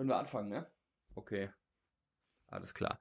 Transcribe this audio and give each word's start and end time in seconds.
Können 0.00 0.08
wir 0.08 0.16
anfangen, 0.16 0.48
ne? 0.48 0.66
Okay. 1.14 1.50
Alles 2.46 2.72
klar. 2.72 2.98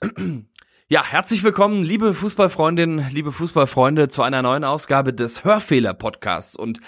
Ja, 0.90 1.04
herzlich 1.04 1.44
willkommen, 1.44 1.82
liebe 1.82 2.14
Fußballfreundinnen, 2.14 3.10
liebe 3.12 3.30
Fußballfreunde, 3.30 4.08
zu 4.08 4.22
einer 4.22 4.40
neuen 4.40 4.64
Ausgabe 4.64 5.12
des 5.12 5.44
Hörfehler-Podcasts. 5.44 6.56
Und 6.56 6.80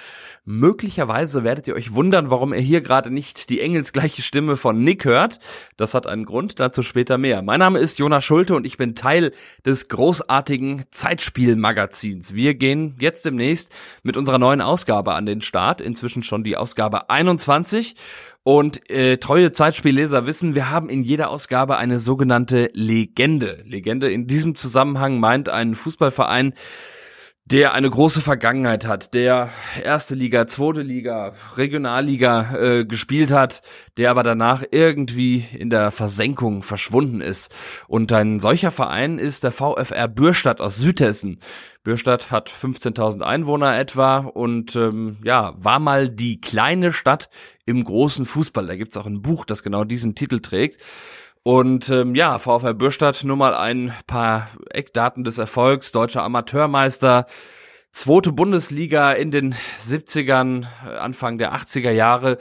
möglicherweise 0.47 1.45
werdet 1.45 1.69
ihr 1.69 1.75
euch 1.75 1.93
wundern, 1.93 2.31
warum 2.31 2.55
ihr 2.55 2.61
hier 2.61 2.81
gerade 2.81 3.11
nicht 3.11 3.51
die 3.51 3.61
engelsgleiche 3.61 4.23
Stimme 4.23 4.57
von 4.57 4.83
Nick 4.83 5.05
hört. 5.05 5.39
Das 5.77 5.93
hat 5.93 6.07
einen 6.07 6.25
Grund, 6.25 6.61
dazu 6.61 6.83
später 6.83 7.19
mehr. 7.19 7.43
Mein 7.43 7.59
Name 7.59 7.79
ist 7.79 7.99
Jonas 7.99 8.25
Schulte 8.25 8.55
und 8.55 8.67
ich 8.67 8.79
bin 8.79 8.95
Teil 8.95 9.33
des 9.67 9.91
großartigen 9.91 10.85
Zeitspiel-Magazins. 10.91 12.35
Wir 12.35 12.55
gehen 12.55 12.97
jetzt 13.01 13.27
demnächst 13.27 13.71
mit 14.03 14.17
unserer 14.17 14.39
neuen 14.39 14.63
Ausgabe 14.63 15.13
an 15.13 15.27
den 15.27 15.43
Start, 15.43 15.83
inzwischen 15.83 16.23
schon 16.23 16.43
die 16.43 16.57
Ausgabe 16.57 17.11
21. 17.11 17.97
Und 18.43 18.89
äh, 18.91 19.19
treue 19.19 19.53
Zeitspielleser 19.53 20.27
wissen, 20.27 20.55
wir 20.55 20.71
haben 20.71 20.89
in 20.89 21.03
jeder 21.03 21.29
Ausgabe 21.29 21.77
eine 21.77 21.99
sogenannte 21.99 22.71
Legende. 22.73 23.63
Legende 23.67 24.11
in 24.11 24.27
diesem 24.27 24.55
Zusammenhang 24.55 25.21
meint 25.21 25.51
ein 25.51 25.75
Fußballverein, 25.75 26.55
der 27.51 27.75
eine 27.75 27.91
große 27.91 28.21
Vergangenheit 28.21 28.87
hat, 28.87 29.13
der 29.13 29.51
erste 29.83 30.15
Liga, 30.15 30.47
zweite 30.47 30.83
Liga, 30.83 31.35
Regionalliga 31.57 32.55
äh, 32.55 32.85
gespielt 32.85 33.33
hat, 33.33 33.63
der 33.97 34.13
aber 34.13 34.23
danach 34.23 34.63
irgendwie 34.71 35.45
in 35.59 35.69
der 35.69 35.91
Versenkung 35.91 36.63
verschwunden 36.63 37.21
ist. 37.21 37.53
Und 37.89 38.13
ein 38.13 38.39
solcher 38.39 38.71
Verein 38.71 39.19
ist 39.19 39.43
der 39.43 39.51
VfR 39.51 40.07
Bürstadt 40.07 40.61
aus 40.61 40.77
Südhessen. 40.77 41.41
Bürstadt 41.83 42.31
hat 42.31 42.51
15.000 42.51 43.23
Einwohner 43.23 43.77
etwa 43.77 44.19
und 44.19 44.77
ähm, 44.77 45.17
ja, 45.25 45.55
war 45.57 45.81
mal 45.81 46.09
die 46.09 46.41
kleine 46.41 46.93
Stadt 46.93 47.31
im 47.67 47.83
großen 47.83 48.27
Fußball. 48.27 48.69
Da 48.69 48.77
gibt's 48.77 48.97
auch 48.97 49.07
ein 49.07 49.23
Buch, 49.23 49.45
das 49.45 49.65
genau 49.65 49.83
diesen 49.83 50.15
Titel 50.15 50.39
trägt. 50.39 50.81
Und 51.43 51.89
ähm, 51.89 52.15
ja, 52.15 52.39
VfL 52.39 52.75
Bürstadt 52.75 53.25
nur 53.25 53.37
mal 53.37 53.55
ein 53.55 53.95
paar 54.07 54.49
Eckdaten 54.71 55.25
des 55.25 55.39
Erfolgs. 55.39 55.91
Deutscher 55.91 56.23
Amateurmeister, 56.23 57.27
zweite 57.93 58.33
Bundesliga 58.33 59.13
in 59.13 59.31
den 59.31 59.55
70ern, 59.81 60.67
Anfang 60.99 61.39
der 61.39 61.55
80er 61.55 61.93
Jahre. 61.93 62.39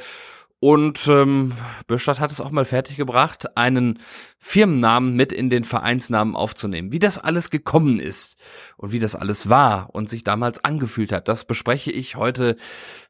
Und 0.62 1.08
ähm, 1.08 1.54
Bürstadt 1.88 2.20
hat 2.20 2.34
es 2.34 2.42
auch 2.42 2.52
mal 2.52 2.66
fertiggebracht, 2.66 3.56
einen 3.56 4.00
Firmennamen 4.38 5.16
mit 5.16 5.32
in 5.32 5.50
den 5.50 5.64
Vereinsnamen 5.64 6.36
aufzunehmen. 6.36 6.92
Wie 6.92 7.00
das 7.00 7.18
alles 7.18 7.50
gekommen 7.50 8.02
ist 8.02 8.36
und 8.76 8.92
wie 8.92 9.00
das 9.00 9.16
alles 9.16 9.50
war 9.50 9.90
und 9.94 10.10
sich 10.10 10.26
damals 10.26 10.66
angefühlt 10.66 11.14
hat, 11.14 11.30
das 11.30 11.46
bespreche 11.46 11.92
ich 11.92 12.18
heute 12.18 12.58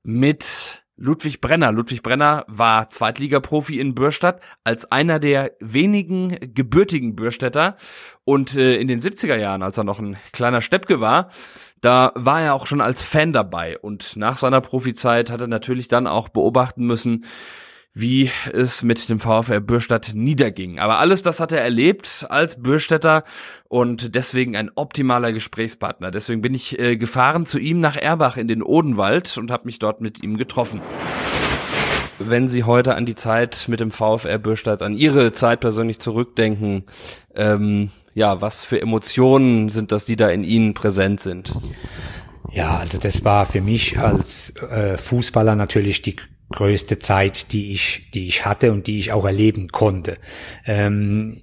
mit 0.03 0.78
Ludwig 1.01 1.39
Brenner. 1.39 1.71
Ludwig 1.71 2.03
Brenner 2.03 2.43
war 2.47 2.89
Zweitligaprofi 2.89 3.79
in 3.79 3.95
Bürstadt 3.95 4.41
als 4.65 4.91
einer 4.91 5.19
der 5.19 5.53
wenigen 5.61 6.53
gebürtigen 6.53 7.15
Bürstädter 7.15 7.77
und 8.25 8.55
äh, 8.57 8.75
in 8.75 8.89
den 8.89 8.99
70er 8.99 9.37
Jahren, 9.37 9.63
als 9.63 9.77
er 9.77 9.85
noch 9.85 9.99
ein 9.99 10.17
kleiner 10.33 10.61
Steppke 10.61 10.99
war, 10.99 11.29
da 11.79 12.11
war 12.15 12.41
er 12.41 12.53
auch 12.53 12.67
schon 12.67 12.81
als 12.81 13.01
Fan 13.01 13.31
dabei 13.31 13.79
und 13.79 14.17
nach 14.17 14.35
seiner 14.35 14.59
Profizeit 14.59 15.31
hat 15.31 15.39
er 15.39 15.47
natürlich 15.47 15.87
dann 15.87 16.05
auch 16.05 16.27
beobachten 16.27 16.85
müssen, 16.85 17.23
wie 17.93 18.31
es 18.53 18.83
mit 18.83 19.09
dem 19.09 19.19
VfR 19.19 19.59
Bürstadt 19.59 20.11
niederging. 20.13 20.79
Aber 20.79 20.99
alles 20.99 21.23
das 21.23 21.39
hat 21.39 21.51
er 21.51 21.61
erlebt 21.61 22.25
als 22.29 22.61
Bürstädter 22.61 23.23
und 23.67 24.15
deswegen 24.15 24.55
ein 24.55 24.71
optimaler 24.75 25.33
Gesprächspartner. 25.33 26.11
Deswegen 26.11 26.41
bin 26.41 26.53
ich 26.53 26.79
äh, 26.79 26.97
gefahren 26.97 27.45
zu 27.45 27.57
ihm 27.57 27.79
nach 27.79 27.97
Erbach 27.97 28.37
in 28.37 28.47
den 28.47 28.61
Odenwald 28.61 29.37
und 29.37 29.51
habe 29.51 29.65
mich 29.65 29.79
dort 29.79 30.01
mit 30.01 30.23
ihm 30.23 30.37
getroffen. 30.37 30.81
Wenn 32.19 32.49
Sie 32.49 32.63
heute 32.63 32.95
an 32.95 33.05
die 33.05 33.15
Zeit 33.15 33.65
mit 33.69 33.79
dem 33.79 33.91
VfR 33.91 34.37
Bürstadt, 34.37 34.81
an 34.81 34.93
Ihre 34.93 35.31
Zeit 35.31 35.61
persönlich 35.61 35.99
zurückdenken, 35.99 36.83
ähm, 37.33 37.91
ja, 38.13 38.41
was 38.41 38.63
für 38.63 38.81
Emotionen 38.81 39.69
sind 39.69 39.91
das, 39.91 40.05
die 40.05 40.17
da 40.17 40.29
in 40.29 40.43
Ihnen 40.43 40.73
präsent 40.73 41.21
sind? 41.21 41.53
Ja, 42.51 42.77
also 42.77 42.97
das 42.97 43.23
war 43.23 43.45
für 43.45 43.61
mich 43.61 43.97
als 43.99 44.53
äh, 44.57 44.97
Fußballer 44.97 45.55
natürlich 45.55 46.01
die 46.01 46.17
größte 46.49 46.99
Zeit, 46.99 47.51
die 47.51 47.71
ich, 47.71 48.09
die 48.13 48.27
ich 48.27 48.45
hatte 48.45 48.71
und 48.71 48.87
die 48.87 48.99
ich 48.99 49.11
auch 49.11 49.25
erleben 49.25 49.69
konnte. 49.69 50.17
Ähm, 50.65 51.41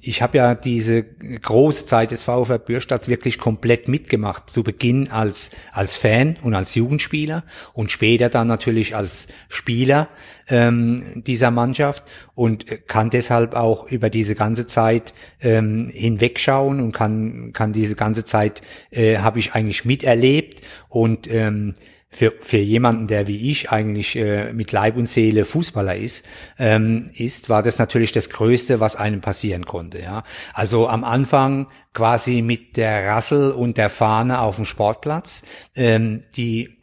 ich 0.00 0.22
habe 0.22 0.38
ja 0.38 0.54
diese 0.54 1.02
Großzeit 1.02 2.12
des 2.12 2.22
VfR 2.22 2.58
Bürstadt 2.58 3.08
wirklich 3.08 3.38
komplett 3.38 3.88
mitgemacht. 3.88 4.48
Zu 4.48 4.62
Beginn 4.62 5.10
als, 5.10 5.50
als 5.72 5.96
Fan 5.96 6.36
und 6.40 6.54
als 6.54 6.76
Jugendspieler 6.76 7.42
und 7.72 7.90
später 7.90 8.28
dann 8.28 8.46
natürlich 8.46 8.94
als 8.94 9.26
Spieler 9.48 10.08
ähm, 10.48 11.24
dieser 11.26 11.50
Mannschaft 11.50 12.04
und 12.34 12.86
kann 12.86 13.10
deshalb 13.10 13.54
auch 13.54 13.90
über 13.90 14.08
diese 14.08 14.36
ganze 14.36 14.66
Zeit 14.66 15.14
ähm, 15.40 15.90
hinwegschauen 15.92 16.80
und 16.80 16.92
kann, 16.92 17.52
kann 17.52 17.72
diese 17.72 17.96
ganze 17.96 18.24
Zeit, 18.24 18.62
äh, 18.90 19.18
habe 19.18 19.40
ich 19.40 19.54
eigentlich 19.54 19.84
miterlebt 19.84 20.62
und 20.88 21.28
ähm, 21.30 21.74
für, 22.10 22.32
für 22.40 22.58
jemanden, 22.58 23.06
der 23.06 23.26
wie 23.26 23.50
ich 23.50 23.70
eigentlich 23.70 24.16
äh, 24.16 24.52
mit 24.52 24.72
Leib 24.72 24.96
und 24.96 25.08
Seele 25.08 25.44
Fußballer 25.44 25.94
ist, 25.94 26.24
ähm, 26.58 27.08
ist, 27.14 27.48
war 27.50 27.62
das 27.62 27.78
natürlich 27.78 28.12
das 28.12 28.30
Größte, 28.30 28.80
was 28.80 28.96
einem 28.96 29.20
passieren 29.20 29.66
konnte. 29.66 30.00
Ja, 30.00 30.24
also 30.54 30.88
am 30.88 31.04
Anfang 31.04 31.66
quasi 31.92 32.40
mit 32.42 32.76
der 32.76 33.08
Rassel 33.08 33.50
und 33.50 33.76
der 33.76 33.90
Fahne 33.90 34.40
auf 34.40 34.56
dem 34.56 34.64
Sportplatz, 34.64 35.42
ähm, 35.74 36.24
die 36.36 36.77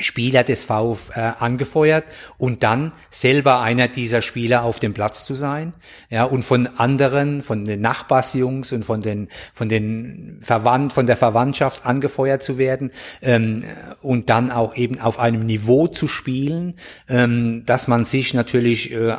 Spieler 0.00 0.44
des 0.44 0.64
VfR 0.64 1.42
angefeuert 1.42 2.04
und 2.36 2.62
dann 2.62 2.92
selber 3.10 3.60
einer 3.60 3.88
dieser 3.88 4.22
Spieler 4.22 4.64
auf 4.64 4.80
dem 4.80 4.94
Platz 4.94 5.24
zu 5.24 5.34
sein, 5.34 5.74
ja, 6.10 6.24
und 6.24 6.42
von 6.42 6.66
anderen, 6.66 7.42
von 7.42 7.64
den 7.64 7.80
Nachbarsjungs 7.80 8.72
und 8.72 8.84
von 8.84 9.02
den, 9.02 9.28
von 9.52 9.68
den 9.68 10.38
Verwandt, 10.42 10.92
von 10.92 11.06
der 11.06 11.16
Verwandtschaft 11.16 11.84
angefeuert 11.86 12.42
zu 12.42 12.58
werden, 12.58 12.90
ähm, 13.22 13.64
und 14.02 14.30
dann 14.30 14.50
auch 14.50 14.76
eben 14.76 15.00
auf 15.00 15.18
einem 15.18 15.46
Niveau 15.46 15.88
zu 15.88 16.08
spielen, 16.08 16.74
ähm, 17.08 17.64
dass 17.66 17.88
man 17.88 18.04
sich 18.04 18.34
natürlich 18.34 18.92
äh, 18.92 19.16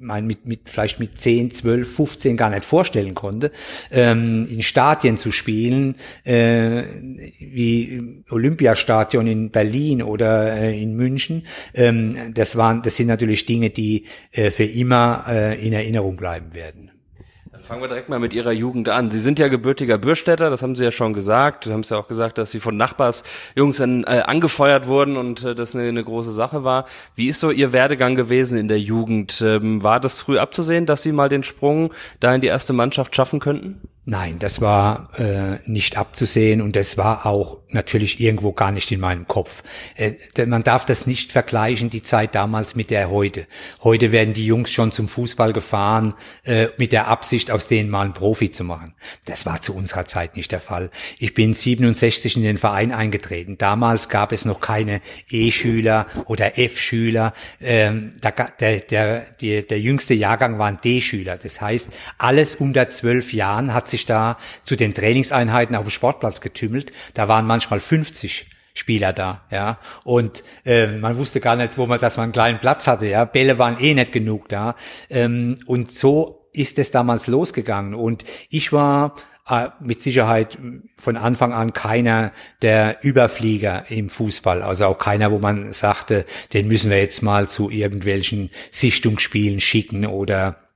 mein, 0.00 0.26
mit, 0.26 0.46
mit, 0.46 0.60
vielleicht 0.68 1.00
mit 1.00 1.18
10, 1.18 1.52
12, 1.52 1.96
15 1.96 2.36
gar 2.36 2.50
nicht 2.50 2.64
vorstellen 2.64 3.14
konnte, 3.14 3.50
ähm, 3.90 4.48
in 4.50 4.62
Stadien 4.62 5.16
zu 5.16 5.32
spielen, 5.32 5.96
äh, 6.24 6.82
wie 7.38 8.22
Olympiastadion 8.30 9.26
in 9.26 9.50
Berlin 9.50 10.02
oder 10.02 10.54
äh, 10.54 10.80
in 10.80 10.94
München. 10.94 11.46
Ähm, 11.74 12.34
das 12.34 12.56
waren, 12.56 12.82
das 12.82 12.96
sind 12.96 13.06
natürlich 13.06 13.46
Dinge, 13.46 13.70
die 13.70 14.04
äh, 14.32 14.50
für 14.50 14.64
immer 14.64 15.24
äh, 15.28 15.66
in 15.66 15.72
Erinnerung 15.72 16.16
bleiben 16.16 16.54
werden. 16.54 16.90
Fangen 17.68 17.82
wir 17.82 17.88
direkt 17.88 18.08
mal 18.08 18.18
mit 18.18 18.32
Ihrer 18.32 18.52
Jugend 18.52 18.88
an. 18.88 19.10
Sie 19.10 19.18
sind 19.18 19.38
ja 19.38 19.48
gebürtiger 19.48 19.98
Bürstädter, 19.98 20.48
das 20.48 20.62
haben 20.62 20.74
Sie 20.74 20.84
ja 20.84 20.90
schon 20.90 21.12
gesagt. 21.12 21.64
Sie 21.64 21.72
haben 21.74 21.80
es 21.80 21.90
ja 21.90 21.98
auch 21.98 22.08
gesagt, 22.08 22.38
dass 22.38 22.50
Sie 22.50 22.60
von 22.60 22.78
Nachbarsjungs 22.78 23.80
äh, 23.80 24.04
angefeuert 24.24 24.86
wurden 24.86 25.18
und 25.18 25.44
äh, 25.44 25.54
das 25.54 25.74
eine, 25.74 25.86
eine, 25.86 26.02
große 26.02 26.30
Sache 26.30 26.64
war. 26.64 26.86
Wie 27.14 27.28
ist 27.28 27.40
so 27.40 27.50
Ihr 27.50 27.74
Werdegang 27.74 28.14
gewesen 28.14 28.56
in 28.56 28.68
der 28.68 28.80
Jugend? 28.80 29.42
Ähm, 29.42 29.82
war 29.82 30.00
das 30.00 30.18
früh 30.18 30.38
abzusehen, 30.38 30.86
dass 30.86 31.02
Sie 31.02 31.12
mal 31.12 31.28
den 31.28 31.42
Sprung 31.42 31.92
da 32.20 32.34
in 32.34 32.40
die 32.40 32.46
erste 32.46 32.72
Mannschaft 32.72 33.14
schaffen 33.14 33.38
könnten? 33.38 33.82
Nein, 34.10 34.38
das 34.38 34.62
war 34.62 35.10
äh, 35.18 35.58
nicht 35.66 35.98
abzusehen 35.98 36.62
und 36.62 36.76
das 36.76 36.96
war 36.96 37.26
auch 37.26 37.58
natürlich 37.68 38.20
irgendwo 38.20 38.52
gar 38.52 38.72
nicht 38.72 38.90
in 38.90 39.00
meinem 39.00 39.28
Kopf. 39.28 39.62
Äh, 39.96 40.14
man 40.46 40.62
darf 40.62 40.86
das 40.86 41.06
nicht 41.06 41.30
vergleichen, 41.30 41.90
die 41.90 42.02
Zeit 42.02 42.34
damals 42.34 42.74
mit 42.74 42.90
der 42.90 43.10
heute. 43.10 43.46
Heute 43.82 44.10
werden 44.10 44.32
die 44.32 44.46
Jungs 44.46 44.70
schon 44.70 44.92
zum 44.92 45.08
Fußball 45.08 45.52
gefahren 45.52 46.14
äh, 46.44 46.68
mit 46.78 46.92
der 46.92 47.08
Absicht, 47.08 47.50
aus 47.50 47.66
denen 47.66 47.90
mal 47.90 48.04
einen 48.04 48.14
Profi 48.14 48.50
zu 48.50 48.64
machen. 48.64 48.94
Das 49.26 49.44
war 49.44 49.60
zu 49.60 49.74
unserer 49.74 50.06
Zeit 50.06 50.36
nicht 50.36 50.52
der 50.52 50.60
Fall. 50.60 50.90
Ich 51.18 51.34
bin 51.34 51.52
67 51.52 52.36
in 52.36 52.44
den 52.44 52.56
Verein 52.56 52.92
eingetreten. 52.92 53.58
Damals 53.58 54.08
gab 54.08 54.32
es 54.32 54.46
noch 54.46 54.62
keine 54.62 55.02
E-Schüler 55.28 56.06
oder 56.24 56.58
F-Schüler. 56.58 57.34
Ähm, 57.60 58.14
der, 58.22 58.80
der, 58.80 59.26
der, 59.40 59.62
der, 59.62 59.80
jüngste 59.80 60.14
Jahrgang 60.14 60.58
waren 60.58 60.78
D-Schüler. 60.82 61.36
Das 61.36 61.60
heißt, 61.60 61.90
alles 62.16 62.54
unter 62.54 62.88
zwölf 62.88 63.34
Jahren 63.34 63.74
hat 63.74 63.88
sich 63.88 63.97
sich 63.98 64.06
da 64.06 64.38
zu 64.64 64.76
den 64.76 64.94
Trainingseinheiten 64.94 65.76
auf 65.76 65.84
dem 65.84 65.90
Sportplatz 65.90 66.40
getümmelt. 66.40 66.92
Da 67.14 67.28
waren 67.28 67.46
manchmal 67.46 67.80
50 67.80 68.46
Spieler 68.74 69.12
da, 69.12 69.42
ja. 69.50 69.78
Und 70.04 70.44
äh, 70.64 70.86
man 70.86 71.18
wusste 71.18 71.40
gar 71.40 71.56
nicht, 71.56 71.76
wo 71.76 71.86
man, 71.86 71.98
dass 71.98 72.16
man 72.16 72.24
einen 72.24 72.32
kleinen 72.32 72.60
Platz 72.60 72.86
hatte, 72.86 73.06
ja. 73.06 73.24
Bälle 73.24 73.58
waren 73.58 73.78
eh 73.80 73.94
nicht 73.94 74.12
genug 74.12 74.48
da. 74.48 74.76
Ähm, 75.10 75.58
und 75.66 75.90
so 75.90 76.48
ist 76.52 76.78
es 76.78 76.90
damals 76.90 77.26
losgegangen. 77.26 77.94
Und 77.94 78.24
ich 78.48 78.72
war 78.72 79.16
äh, 79.48 79.68
mit 79.80 80.00
Sicherheit 80.02 80.58
von 80.96 81.16
Anfang 81.16 81.52
an 81.52 81.72
keiner 81.72 82.32
der 82.62 82.98
Überflieger 83.02 83.84
im 83.88 84.10
Fußball. 84.10 84.62
Also 84.62 84.86
auch 84.86 84.98
keiner, 84.98 85.32
wo 85.32 85.38
man 85.38 85.72
sagte, 85.72 86.24
den 86.52 86.68
müssen 86.68 86.90
wir 86.90 86.98
jetzt 86.98 87.22
mal 87.22 87.48
zu 87.48 87.70
irgendwelchen 87.70 88.50
Sichtungsspielen 88.70 89.58
schicken 89.58 90.06
oder 90.06 90.67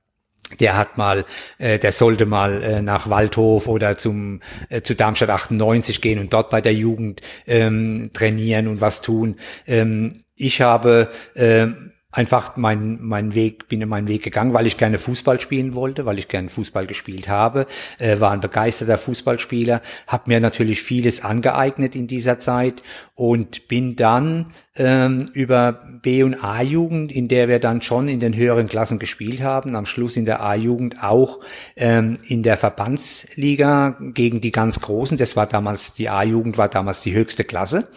der 0.59 0.77
hat 0.77 0.97
mal, 0.97 1.25
äh, 1.57 1.79
der 1.79 1.91
sollte 1.91 2.25
mal 2.25 2.61
äh, 2.61 2.81
nach 2.81 3.09
Waldhof 3.09 3.67
oder 3.67 3.97
zum 3.97 4.41
äh, 4.69 4.81
zu 4.81 4.95
Darmstadt 4.95 5.29
98 5.29 6.01
gehen 6.01 6.19
und 6.19 6.33
dort 6.33 6.49
bei 6.49 6.61
der 6.61 6.73
Jugend 6.73 7.21
ähm, 7.47 8.11
trainieren 8.13 8.67
und 8.67 8.81
was 8.81 9.01
tun. 9.01 9.37
Ähm, 9.65 10.23
ich 10.35 10.61
habe 10.61 11.09
äh, 11.35 11.67
einfach 12.13 12.55
meinen 12.55 12.99
mein 13.01 13.33
Weg, 13.33 13.67
bin 13.67 13.87
meinen 13.89 14.07
Weg 14.07 14.23
gegangen, 14.23 14.53
weil 14.53 14.67
ich 14.67 14.77
gerne 14.77 14.99
Fußball 14.99 15.39
spielen 15.39 15.73
wollte, 15.73 16.05
weil 16.05 16.19
ich 16.19 16.27
gerne 16.27 16.49
Fußball 16.49 16.85
gespielt 16.85 17.27
habe, 17.27 17.65
äh, 17.97 18.19
war 18.19 18.31
ein 18.31 18.39
begeisterter 18.39 18.97
Fußballspieler, 18.97 19.81
habe 20.07 20.23
mir 20.27 20.39
natürlich 20.39 20.81
vieles 20.83 21.23
angeeignet 21.23 21.95
in 21.95 22.07
dieser 22.07 22.39
Zeit 22.39 22.83
und 23.15 23.67
bin 23.67 23.95
dann 23.95 24.45
ähm, 24.75 25.29
über 25.33 25.83
B- 26.01 26.23
und 26.23 26.43
A-Jugend, 26.43 27.11
in 27.11 27.27
der 27.27 27.47
wir 27.47 27.59
dann 27.59 27.83
schon 27.83 28.07
in 28.07 28.19
den 28.19 28.35
höheren 28.35 28.67
Klassen 28.67 28.97
gespielt 28.97 29.43
haben, 29.43 29.75
am 29.75 29.85
Schluss 29.85 30.17
in 30.17 30.25
der 30.25 30.41
A-Jugend 30.41 31.03
auch 31.03 31.39
ähm, 31.75 32.17
in 32.27 32.41
der 32.41 32.57
Verbandsliga 32.57 33.97
gegen 33.99 34.41
die 34.41 34.51
ganz 34.51 34.79
Großen. 34.79 35.15
Das 35.17 35.35
war 35.35 35.45
damals, 35.45 35.93
die 35.93 36.09
A-Jugend 36.09 36.57
war 36.57 36.69
damals 36.69 37.01
die 37.01 37.13
höchste 37.13 37.43
Klasse 37.43 37.87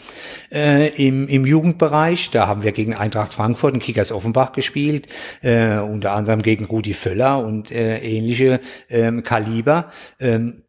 äh, 0.52 0.88
im, 1.02 1.28
im 1.28 1.46
Jugendbereich. 1.46 2.30
Da 2.30 2.46
haben 2.46 2.62
wir 2.62 2.72
gegen 2.72 2.94
Eintracht 2.94 3.32
Frankfurt 3.32 3.72
und 3.72 3.82
Kickers 3.82 4.12
Offenbach 4.12 4.52
gespielt, 4.52 5.08
äh, 5.40 5.78
unter 5.78 6.12
anderem 6.12 6.42
gegen 6.42 6.66
Rudi 6.66 6.92
Völler 6.92 7.38
und 7.38 7.70
äh, 7.70 8.00
ähnliche 8.00 8.60
ähm, 8.90 9.22
Kaliber. 9.22 9.90
Ähm, 10.20 10.64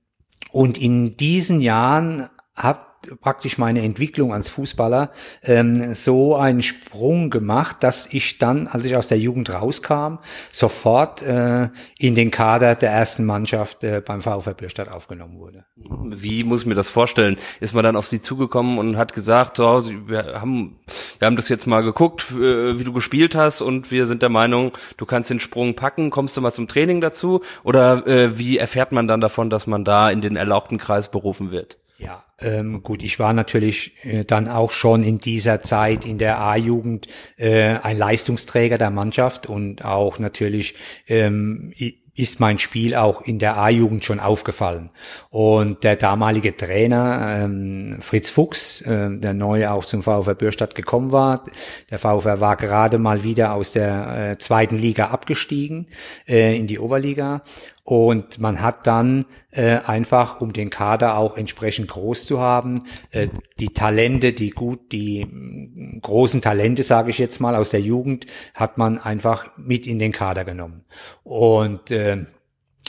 und 0.54 0.78
in 0.78 1.12
diesen 1.12 1.60
Jahren 1.60 2.30
habe 2.56 2.87
praktisch 3.21 3.57
meine 3.57 3.81
Entwicklung 3.81 4.33
als 4.33 4.50
Fußballer 4.50 5.12
ähm, 5.44 5.94
so 5.94 6.36
einen 6.36 6.62
Sprung 6.62 7.30
gemacht, 7.30 7.77
dass 7.81 8.07
ich 8.12 8.38
dann, 8.38 8.68
als 8.68 8.86
ich 8.86 8.95
aus 8.95 9.07
der 9.07 9.19
Jugend 9.19 9.50
rauskam, 9.50 10.18
sofort 10.51 11.21
äh, 11.21 11.69
in 11.98 12.15
den 12.15 12.31
Kader 12.31 12.75
der 12.75 12.92
ersten 12.92 13.25
Mannschaft 13.25 13.83
äh, 13.83 14.01
beim 14.06 14.21
VfB 14.21 14.54
Bürstadt 14.54 14.89
aufgenommen 14.89 15.39
wurde. 15.39 15.65
Wie 15.75 16.44
muss 16.44 16.62
ich 16.62 16.68
mir 16.68 16.75
das 16.75 16.89
vorstellen? 16.89 17.38
Ist 17.59 17.74
man 17.74 17.83
dann 17.83 17.95
auf 17.95 18.07
Sie 18.07 18.19
zugekommen 18.19 18.80
und 18.80 18.98
hat 18.98 19.13
gesagt, 19.13 19.57
so, 19.57 19.83
wir 20.07 20.42
haben, 20.42 20.80
wir 21.19 21.25
haben 21.25 21.36
das 21.36 21.50
jetzt 21.50 21.68
mal 21.68 21.81
geguckt, 21.81 22.31
äh, 22.31 22.80
wie 22.80 22.83
du 22.83 22.94
gespielt 22.94 23.36
hast 23.36 23.62
und 23.62 23.92
wir 23.92 24.06
sind 24.06 24.21
der 24.21 24.30
Meinung, 24.30 24.71
du 24.98 25.06
kannst 25.06 25.30
den 25.30 25.39
Sprung 25.39 25.75
packen, 25.75 26.09
kommst 26.09 26.36
du 26.36 26.42
mal 26.42 26.51
zum 26.51 26.68
Training 26.68 27.01
dazu? 27.01 27.42
Oder 27.63 28.06
äh, 28.07 28.38
wie 28.38 28.57
erfährt 28.57 28.92
man 28.92 29.07
dann 29.07 29.21
davon, 29.21 29.50
dass 29.50 29.68
man 29.68 29.83
da 29.83 30.09
in 30.09 30.21
den 30.21 30.36
erlauchten 30.36 30.77
Kreis 30.77 31.09
berufen 31.12 31.51
wird? 31.51 31.77
Ja, 32.00 32.24
ähm, 32.40 32.84
gut, 32.84 33.02
ich 33.02 33.18
war 33.18 33.34
natürlich 33.34 33.94
äh, 34.04 34.24
dann 34.24 34.48
auch 34.48 34.72
schon 34.72 35.04
in 35.04 35.18
dieser 35.18 35.64
Zeit 35.64 36.06
in 36.06 36.20
der 36.20 36.40
A-Jugend 36.40 37.08
äh, 37.38 37.78
ein 37.78 37.98
Leistungsträger 37.98 38.78
der 38.78 38.92
Mannschaft 38.92 39.48
und 39.48 39.84
auch 39.84 40.20
natürlich 40.20 40.76
ähm, 41.08 41.74
ist 42.18 42.40
mein 42.40 42.58
Spiel 42.58 42.96
auch 42.96 43.22
in 43.22 43.38
der 43.38 43.58
A-Jugend 43.58 44.04
schon 44.04 44.20
aufgefallen. 44.20 44.90
Und 45.30 45.84
der 45.84 45.96
damalige 45.96 46.58
Trainer 46.58 47.44
ähm, 47.44 47.98
Fritz 48.02 48.32
Fuchs, 48.32 48.82
äh, 48.82 49.18
der 49.18 49.34
neu 49.34 49.68
auch 49.70 49.86
zum 49.86 50.02
VfR 50.02 50.34
Bürstadt 50.34 50.74
gekommen 50.74 51.12
war, 51.12 51.46
der 51.92 52.00
VfR 52.00 52.42
war 52.42 52.58
gerade 52.58 52.98
mal 52.98 53.24
wieder 53.24 53.54
aus 53.54 53.72
der 53.72 54.32
äh, 54.32 54.38
zweiten 54.40 54.78
Liga 54.78 55.08
abgestiegen 55.08 55.88
äh, 56.28 56.58
in 56.58 56.66
die 56.66 56.80
Oberliga 56.80 57.44
und 57.88 58.39
man 58.39 58.62
hat 58.62 58.86
dann 58.86 59.24
äh, 59.50 59.78
einfach, 59.78 60.42
um 60.42 60.51
den 60.51 60.69
Kader 60.69 61.18
auch 61.18 61.38
entsprechend 61.38 61.88
groß 61.88 62.25
zu 62.25 62.42
haben, 62.42 62.84
äh, 63.12 63.30
die 63.62 63.69
Talente, 63.69 64.34
die 64.34 64.50
gut, 64.50 64.92
die 64.92 65.24
mh, 65.24 66.01
großen 66.01 66.42
Talente, 66.42 66.84
sage 66.84 67.12
ich 67.12 67.18
jetzt 67.18 67.39
mal, 67.39 67.56
aus 67.56 67.69
der 67.69 67.80
Jugend, 67.80 68.25
hat 68.54 68.78
man 68.78 69.00
einfach 69.00 69.51
mit 69.56 69.88
in 69.88 70.00
den 70.00 70.12
Kader 70.12 70.44
genommen. 70.44 70.84
Und 71.24 71.89
äh, 71.89 72.25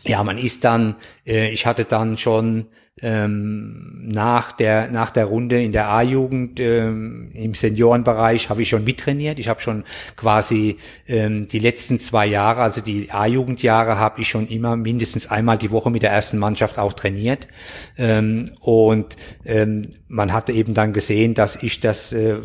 ja, 0.04 0.24
man 0.24 0.36
ist 0.36 0.64
dann, 0.64 0.96
äh, 1.24 1.48
ich 1.50 1.64
hatte 1.64 1.84
dann 1.84 2.16
schon 2.16 2.66
ähm, 3.02 4.08
nach 4.08 4.52
der 4.52 4.90
nach 4.90 5.10
der 5.10 5.26
Runde 5.26 5.62
in 5.62 5.72
der 5.72 5.88
A-Jugend 5.90 6.60
ähm, 6.60 7.30
im 7.34 7.54
Seniorenbereich 7.54 8.50
habe 8.50 8.62
ich 8.62 8.68
schon 8.68 8.84
mittrainiert. 8.84 9.38
Ich 9.38 9.48
habe 9.48 9.60
schon 9.60 9.84
quasi 10.16 10.78
ähm, 11.06 11.46
die 11.46 11.58
letzten 11.58 12.00
zwei 12.00 12.26
Jahre, 12.26 12.62
also 12.62 12.80
die 12.80 13.10
A-Jugendjahre, 13.10 13.98
habe 13.98 14.20
ich 14.20 14.28
schon 14.28 14.48
immer 14.48 14.76
mindestens 14.76 15.30
einmal 15.30 15.58
die 15.58 15.70
Woche 15.70 15.90
mit 15.90 16.02
der 16.02 16.10
ersten 16.10 16.38
Mannschaft 16.38 16.78
auch 16.78 16.92
trainiert. 16.92 17.48
Ähm, 17.96 18.52
und 18.60 19.16
ähm, 19.44 19.90
man 20.08 20.32
hatte 20.32 20.52
eben 20.52 20.74
dann 20.74 20.92
gesehen, 20.92 21.34
dass 21.34 21.62
ich 21.62 21.80
das 21.80 22.12
äh, 22.12 22.38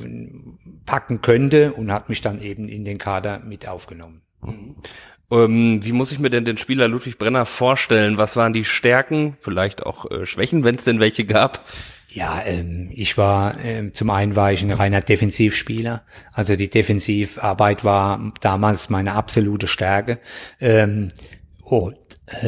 packen 0.85 1.21
könnte 1.21 1.73
und 1.73 1.91
hat 1.91 2.09
mich 2.09 2.21
dann 2.21 2.41
eben 2.41 2.67
in 2.67 2.85
den 2.85 2.97
Kader 2.97 3.39
mit 3.39 3.67
aufgenommen. 3.67 4.21
Mhm. 4.45 4.75
Ähm, 5.31 5.83
wie 5.83 5.91
muss 5.91 6.11
ich 6.11 6.19
mir 6.19 6.29
denn 6.29 6.45
den 6.45 6.57
Spieler 6.57 6.87
Ludwig 6.87 7.17
Brenner 7.17 7.45
vorstellen? 7.45 8.17
Was 8.17 8.35
waren 8.35 8.53
die 8.53 8.65
Stärken, 8.65 9.37
vielleicht 9.41 9.85
auch 9.85 10.09
äh, 10.11 10.25
Schwächen, 10.25 10.63
wenn 10.63 10.75
es 10.75 10.83
denn 10.83 10.99
welche 10.99 11.25
gab? 11.25 11.65
Ja, 12.13 12.43
ähm, 12.45 12.91
ich 12.93 13.17
war, 13.17 13.59
ähm, 13.63 13.93
zum 13.93 14.11
einen 14.11 14.35
war 14.35 14.51
ich 14.51 14.61
ein 14.61 14.71
reiner 14.71 15.01
Defensivspieler. 15.01 16.03
Also 16.31 16.55
die 16.55 16.69
Defensivarbeit 16.69 17.83
war 17.83 18.33
damals 18.39 18.91
meine 18.91 19.13
absolute 19.13 19.67
Stärke. 19.67 20.19
Ähm, 20.61 21.09
oh, 21.63 21.91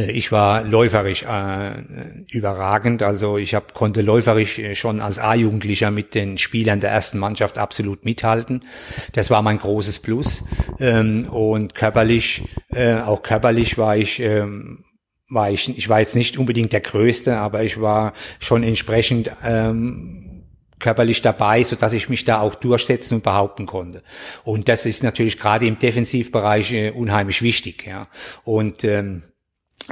ich 0.07 0.31
war 0.31 0.63
läuferisch 0.63 1.23
äh, 1.23 1.83
überragend, 2.31 3.03
also 3.03 3.37
ich 3.37 3.53
hab, 3.53 3.73
konnte 3.73 4.01
läuferisch 4.01 4.57
äh, 4.57 4.73
schon 4.73 5.01
als 5.01 5.19
A-Jugendlicher 5.19 5.91
mit 5.91 6.15
den 6.15 6.37
Spielern 6.37 6.79
der 6.79 6.91
ersten 6.91 7.19
Mannschaft 7.19 7.57
absolut 7.57 8.05
mithalten. 8.05 8.63
Das 9.11 9.29
war 9.29 9.41
mein 9.41 9.59
großes 9.59 9.99
Plus. 9.99 10.45
Ähm, 10.79 11.27
und 11.27 11.75
körperlich, 11.75 12.43
äh, 12.71 12.95
auch 12.95 13.21
körperlich 13.21 13.77
war 13.77 13.97
ich 13.97 14.21
ähm, 14.21 14.85
war 15.29 15.49
ich, 15.49 15.75
ich 15.77 15.89
war 15.89 15.99
jetzt 15.99 16.15
nicht 16.15 16.37
unbedingt 16.37 16.71
der 16.71 16.81
Größte, 16.81 17.37
aber 17.37 17.63
ich 17.63 17.81
war 17.81 18.13
schon 18.39 18.63
entsprechend 18.63 19.31
ähm, 19.43 20.45
körperlich 20.79 21.21
dabei, 21.21 21.63
so 21.63 21.75
dass 21.75 21.93
ich 21.93 22.09
mich 22.09 22.25
da 22.25 22.39
auch 22.39 22.55
durchsetzen 22.55 23.15
und 23.15 23.23
behaupten 23.23 23.65
konnte. 23.65 24.03
Und 24.43 24.69
das 24.69 24.85
ist 24.85 25.03
natürlich 25.03 25.39
gerade 25.39 25.65
im 25.65 25.79
Defensivbereich 25.79 26.71
äh, 26.71 26.91
unheimlich 26.91 27.41
wichtig, 27.41 27.85
ja. 27.85 28.07
Und 28.43 28.83
ähm, 28.83 29.23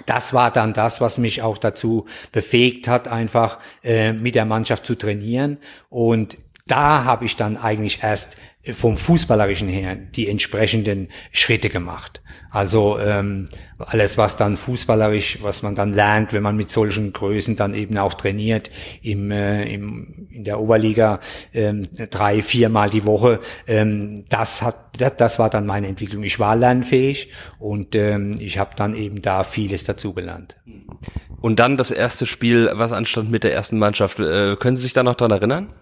das 0.05 0.33
war 0.33 0.51
dann 0.51 0.73
das, 0.73 1.01
was 1.01 1.17
mich 1.17 1.41
auch 1.41 1.57
dazu 1.57 2.05
befähigt 2.31 2.87
hat, 2.87 3.07
einfach 3.07 3.59
äh, 3.83 4.13
mit 4.13 4.35
der 4.35 4.45
Mannschaft 4.45 4.85
zu 4.85 4.95
trainieren. 4.95 5.57
Und 5.89 6.37
da 6.65 7.03
habe 7.03 7.25
ich 7.25 7.35
dann 7.35 7.57
eigentlich 7.57 8.03
erst 8.03 8.37
vom 8.71 8.95
Fußballerischen 8.95 9.67
her 9.67 9.97
die 9.97 10.29
entsprechenden 10.29 11.09
Schritte 11.33 11.69
gemacht. 11.69 12.21
Also 12.49 12.97
ähm, 12.97 13.49
alles, 13.77 14.17
was 14.17 14.37
dann 14.37 14.55
fußballerisch, 14.55 15.39
was 15.41 15.63
man 15.63 15.75
dann 15.75 15.91
lernt, 15.91 16.31
wenn 16.31 16.43
man 16.43 16.55
mit 16.55 16.71
solchen 16.71 17.11
Größen 17.11 17.57
dann 17.57 17.73
eben 17.73 17.97
auch 17.97 18.13
trainiert, 18.13 18.71
im, 19.01 19.31
äh, 19.31 19.65
im, 19.65 20.29
in 20.31 20.45
der 20.45 20.61
Oberliga 20.61 21.19
ähm, 21.53 21.89
drei, 22.09 22.41
viermal 22.41 22.89
die 22.89 23.03
Woche, 23.03 23.41
ähm, 23.67 24.23
das 24.29 24.61
hat, 24.61 24.97
das, 24.97 25.17
das 25.17 25.39
war 25.39 25.49
dann 25.49 25.65
meine 25.65 25.87
Entwicklung. 25.87 26.23
Ich 26.23 26.39
war 26.39 26.55
lernfähig 26.55 27.31
und 27.59 27.95
ähm, 27.95 28.37
ich 28.39 28.59
habe 28.59 28.71
dann 28.77 28.95
eben 28.95 29.21
da 29.21 29.43
vieles 29.43 29.83
dazugelernt. 29.83 30.55
Und 31.41 31.59
dann 31.59 31.75
das 31.75 31.91
erste 31.91 32.25
Spiel, 32.25 32.69
was 32.71 32.93
anstand 32.93 33.29
mit 33.29 33.43
der 33.43 33.53
ersten 33.53 33.77
Mannschaft. 33.77 34.21
Äh, 34.21 34.55
können 34.55 34.77
Sie 34.77 34.83
sich 34.83 34.93
da 34.93 35.03
noch 35.03 35.15
dran 35.15 35.31
erinnern? 35.31 35.73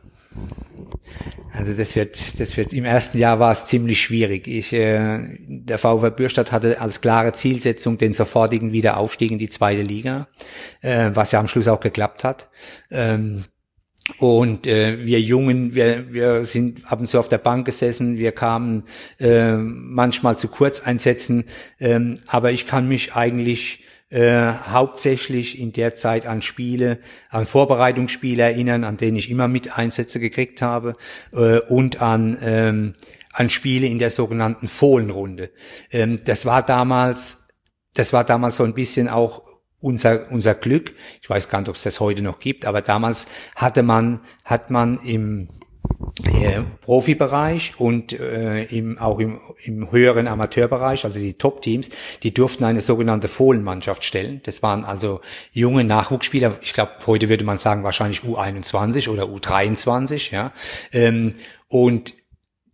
Also 1.54 1.74
das 1.74 1.96
wird, 1.96 2.40
das 2.40 2.56
wird 2.56 2.74
im 2.74 2.86
ersten 2.86 3.18
Jahr 3.18 3.40
war 3.40 3.52
es 3.52 3.66
ziemlich 3.66 4.02
schwierig. 4.02 4.48
Ich, 4.48 4.72
äh, 4.72 5.20
der 5.48 5.78
VfB 5.78 6.10
Bürstadt 6.12 6.52
hatte 6.52 6.80
als 6.80 7.02
klare 7.02 7.34
Zielsetzung 7.34 7.98
den 7.98 8.14
sofortigen 8.14 8.72
Wiederaufstieg 8.72 9.32
in 9.32 9.38
die 9.38 9.50
zweite 9.50 9.82
Liga, 9.82 10.28
äh, 10.82 11.12
was 11.14 11.34
ja 11.34 11.40
am 11.40 11.48
Schluss 11.48 11.68
auch 11.68 11.82
geklappt 11.82 12.24
hat. 12.24 12.50
Ähm, 12.90 13.44
und 14.18 14.66
äh, 14.66 15.06
wir 15.06 15.20
Jungen, 15.20 15.76
wir, 15.76 16.12
wir 16.12 16.44
sind 16.46 16.92
ab 16.92 17.00
und 17.00 17.08
zu 17.08 17.20
auf 17.20 17.30
der 17.30 17.38
Bank 17.38 17.66
gesessen, 17.66 18.18
wir 18.18 18.32
kamen 18.32 18.84
äh, 19.20 19.54
manchmal 19.56 20.38
zu 20.38 20.48
Kurzeinsätzen, 20.48 21.46
ähm, 21.80 22.18
aber 22.28 22.52
ich 22.52 22.66
kann 22.66 22.88
mich 22.88 23.14
eigentlich 23.14 23.84
äh, 24.12 24.54
hauptsächlich 24.68 25.60
in 25.60 25.74
der 25.74 25.96
Zeit 25.96 26.28
an 26.28 26.42
Spiele, 26.42 27.00
an 27.30 27.46
Vorbereitungsspiele 27.46 28.44
erinnern, 28.44 28.84
an 28.84 28.98
denen 28.98 29.18
ich 29.18 29.30
immer 29.32 29.48
mit 29.48 29.78
Einsätze 29.78 30.20
gekriegt 30.20 30.62
habe 30.62 30.96
äh, 31.34 31.60
und 31.60 32.02
an 32.02 32.38
ähm, 32.42 32.94
an 33.34 33.50
Spiele 33.50 33.88
in 33.88 34.00
der 34.00 34.12
sogenannten 34.12 34.68
Fohlenrunde. 34.68 35.52
Ähm, 35.92 36.22
das 36.26 36.46
war 36.46 36.64
damals, 36.64 37.48
das 37.94 38.14
war 38.14 38.24
damals 38.24 38.58
so 38.58 38.64
ein 38.64 38.74
bisschen 38.74 39.08
auch 39.08 39.44
unser, 39.80 40.32
unser 40.32 40.54
Glück. 40.54 40.94
Ich 41.22 41.30
weiß 41.30 41.50
gar 41.50 41.60
nicht, 41.60 41.70
ob 41.70 41.76
es 41.76 41.84
das 41.84 42.00
heute 42.00 42.22
noch 42.22 42.40
gibt, 42.40 42.66
aber 42.66 42.82
damals 42.82 43.28
hatte 43.56 43.84
man, 43.84 44.22
hat 44.44 44.70
man 44.70 45.00
im 45.04 45.50
äh, 46.24 46.62
Profibereich 46.82 47.80
und 47.80 48.14
äh, 48.14 48.64
im, 48.64 48.98
auch 48.98 49.20
im, 49.20 49.40
im 49.64 49.92
höheren 49.92 50.28
Amateurbereich, 50.28 51.06
also 51.06 51.20
die 51.20 51.34
Top-Teams, 51.34 51.90
die 52.24 52.34
durften 52.34 52.64
eine 52.64 52.82
sogenannte 52.82 53.28
Fohlenmannschaft 53.28 54.04
stellen. 54.04 54.42
Das 54.44 54.62
waren 54.62 54.84
also 54.84 55.22
junge 55.52 55.84
Nachwuchsspieler, 55.84 56.58
ich 56.62 56.74
glaube, 56.74 56.92
heute 57.06 57.30
würde 57.30 57.44
man 57.44 57.58
sagen 57.58 57.84
wahrscheinlich 57.84 58.22
U21 58.22 59.10
oder 59.10 59.24
U23, 59.24 60.34
ja. 60.34 60.52
Ähm, 60.92 61.36
und 61.68 62.14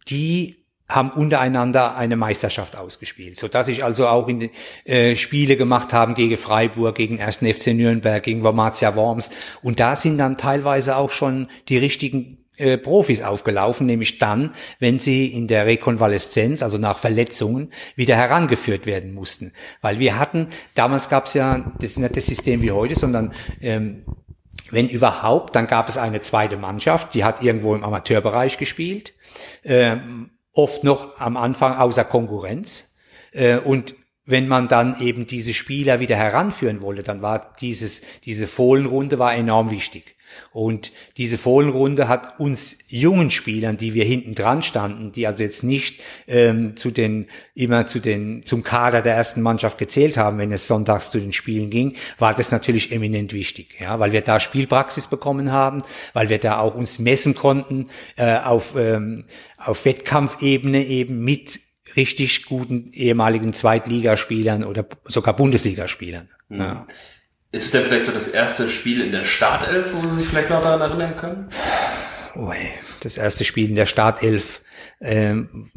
die 0.09 0.57
haben 0.89 1.11
untereinander 1.11 1.97
eine 1.97 2.15
Meisterschaft 2.15 2.77
ausgespielt, 2.77 3.37
so 3.37 3.49
dass 3.49 3.67
ich 3.67 3.83
also 3.83 4.07
auch 4.07 4.29
in 4.29 4.49
äh, 4.85 5.17
Spiele 5.17 5.57
gemacht 5.57 5.91
haben 5.91 6.15
gegen 6.15 6.37
Freiburg, 6.37 6.95
gegen 6.95 7.19
1. 7.19 7.39
FC 7.39 7.67
Nürnberg, 7.73 8.23
gegen 8.23 8.43
Wormatia 8.43 8.95
Worms 8.95 9.29
und 9.61 9.81
da 9.81 9.97
sind 9.97 10.17
dann 10.17 10.37
teilweise 10.37 10.95
auch 10.95 11.11
schon 11.11 11.49
die 11.67 11.77
richtigen 11.77 12.37
äh, 12.57 12.77
Profis 12.77 13.21
aufgelaufen, 13.21 13.85
nämlich 13.85 14.17
dann, 14.17 14.53
wenn 14.79 14.99
sie 14.99 15.27
in 15.27 15.47
der 15.47 15.65
Rekonvaleszenz, 15.65 16.63
also 16.63 16.77
nach 16.77 16.99
Verletzungen, 16.99 17.71
wieder 17.95 18.15
herangeführt 18.15 18.85
werden 18.85 19.13
mussten. 19.13 19.53
Weil 19.81 19.99
wir 19.99 20.17
hatten, 20.17 20.47
damals 20.75 21.09
gab 21.09 21.27
es 21.27 21.33
ja 21.33 21.71
das 21.75 21.91
ist 21.91 21.99
nicht 21.99 22.17
das 22.17 22.25
System 22.25 22.61
wie 22.61 22.71
heute, 22.71 22.95
sondern 22.95 23.33
ähm, 23.61 24.05
wenn 24.71 24.89
überhaupt, 24.89 25.55
dann 25.55 25.67
gab 25.67 25.87
es 25.87 25.97
eine 25.97 26.21
zweite 26.21 26.57
Mannschaft, 26.57 27.13
die 27.13 27.23
hat 27.23 27.41
irgendwo 27.41 27.75
im 27.75 27.83
Amateurbereich 27.83 28.57
gespielt, 28.57 29.13
äh, 29.63 29.97
oft 30.53 30.83
noch 30.83 31.19
am 31.19 31.37
Anfang 31.37 31.75
außer 31.75 32.03
Konkurrenz. 32.03 32.95
Äh, 33.31 33.57
und 33.57 33.95
wenn 34.25 34.47
man 34.47 34.67
dann 34.67 34.99
eben 34.99 35.25
diese 35.25 35.53
Spieler 35.53 36.01
wieder 36.01 36.17
heranführen 36.17 36.81
wollte, 36.81 37.01
dann 37.01 37.21
war 37.21 37.55
dieses, 37.61 38.01
diese 38.25 38.47
Fohlenrunde 38.47 39.19
war 39.19 39.33
enorm 39.33 39.71
wichtig. 39.71 40.16
Und 40.51 40.91
diese 41.17 41.37
Fohlenrunde 41.37 42.07
hat 42.07 42.39
uns 42.39 42.79
jungen 42.87 43.31
Spielern, 43.31 43.77
die 43.77 43.93
wir 43.93 44.05
hinten 44.05 44.35
dran 44.35 44.61
standen, 44.61 45.11
die 45.11 45.27
also 45.27 45.43
jetzt 45.43 45.63
nicht 45.63 46.01
ähm, 46.27 46.75
zu 46.75 46.91
den 46.91 47.27
immer 47.55 47.85
zu 47.87 47.99
den 47.99 48.45
zum 48.45 48.63
Kader 48.63 49.01
der 49.01 49.15
ersten 49.15 49.41
Mannschaft 49.41 49.77
gezählt 49.77 50.17
haben, 50.17 50.37
wenn 50.37 50.51
es 50.51 50.67
sonntags 50.67 51.11
zu 51.11 51.19
den 51.19 51.33
Spielen 51.33 51.69
ging, 51.69 51.95
war 52.17 52.33
das 52.33 52.51
natürlich 52.51 52.91
eminent 52.91 53.33
wichtig, 53.33 53.77
ja, 53.79 53.99
weil 53.99 54.11
wir 54.11 54.21
da 54.21 54.39
Spielpraxis 54.39 55.07
bekommen 55.07 55.51
haben, 55.51 55.81
weil 56.13 56.29
wir 56.29 56.39
da 56.39 56.59
auch 56.59 56.75
uns 56.75 56.99
messen 56.99 57.35
konnten 57.35 57.89
äh, 58.15 58.37
auf 58.37 58.75
ähm, 58.75 59.25
auf 59.57 59.85
Wettkampfebene 59.85 60.85
eben 60.85 61.23
mit 61.23 61.59
richtig 61.95 62.45
guten 62.45 62.91
ehemaligen 62.93 63.53
Zweitligaspielern 63.53 64.63
oder 64.63 64.85
sogar 65.05 65.35
Bundesligaspielern. 65.35 66.29
Mhm. 66.49 66.59
Ja. 66.59 66.87
Ist 67.51 67.65
es 67.65 67.71
denn 67.71 67.83
vielleicht 67.83 68.05
so 68.05 68.11
das 68.11 68.27
erste 68.27 68.69
Spiel 68.69 69.01
in 69.01 69.11
der 69.11 69.23
Startelf, 69.23 69.93
wo 69.93 70.07
Sie 70.07 70.17
sich 70.17 70.27
vielleicht 70.27 70.49
noch 70.49 70.61
daran 70.61 70.81
erinnern 70.81 71.15
können? 71.15 71.49
Oh, 72.35 72.53
das 72.99 73.15
erste 73.17 73.45
Spiel 73.45 73.69
in 73.69 73.75
der 73.75 73.85
Startelf 73.85 74.61
ähm, 74.99 75.71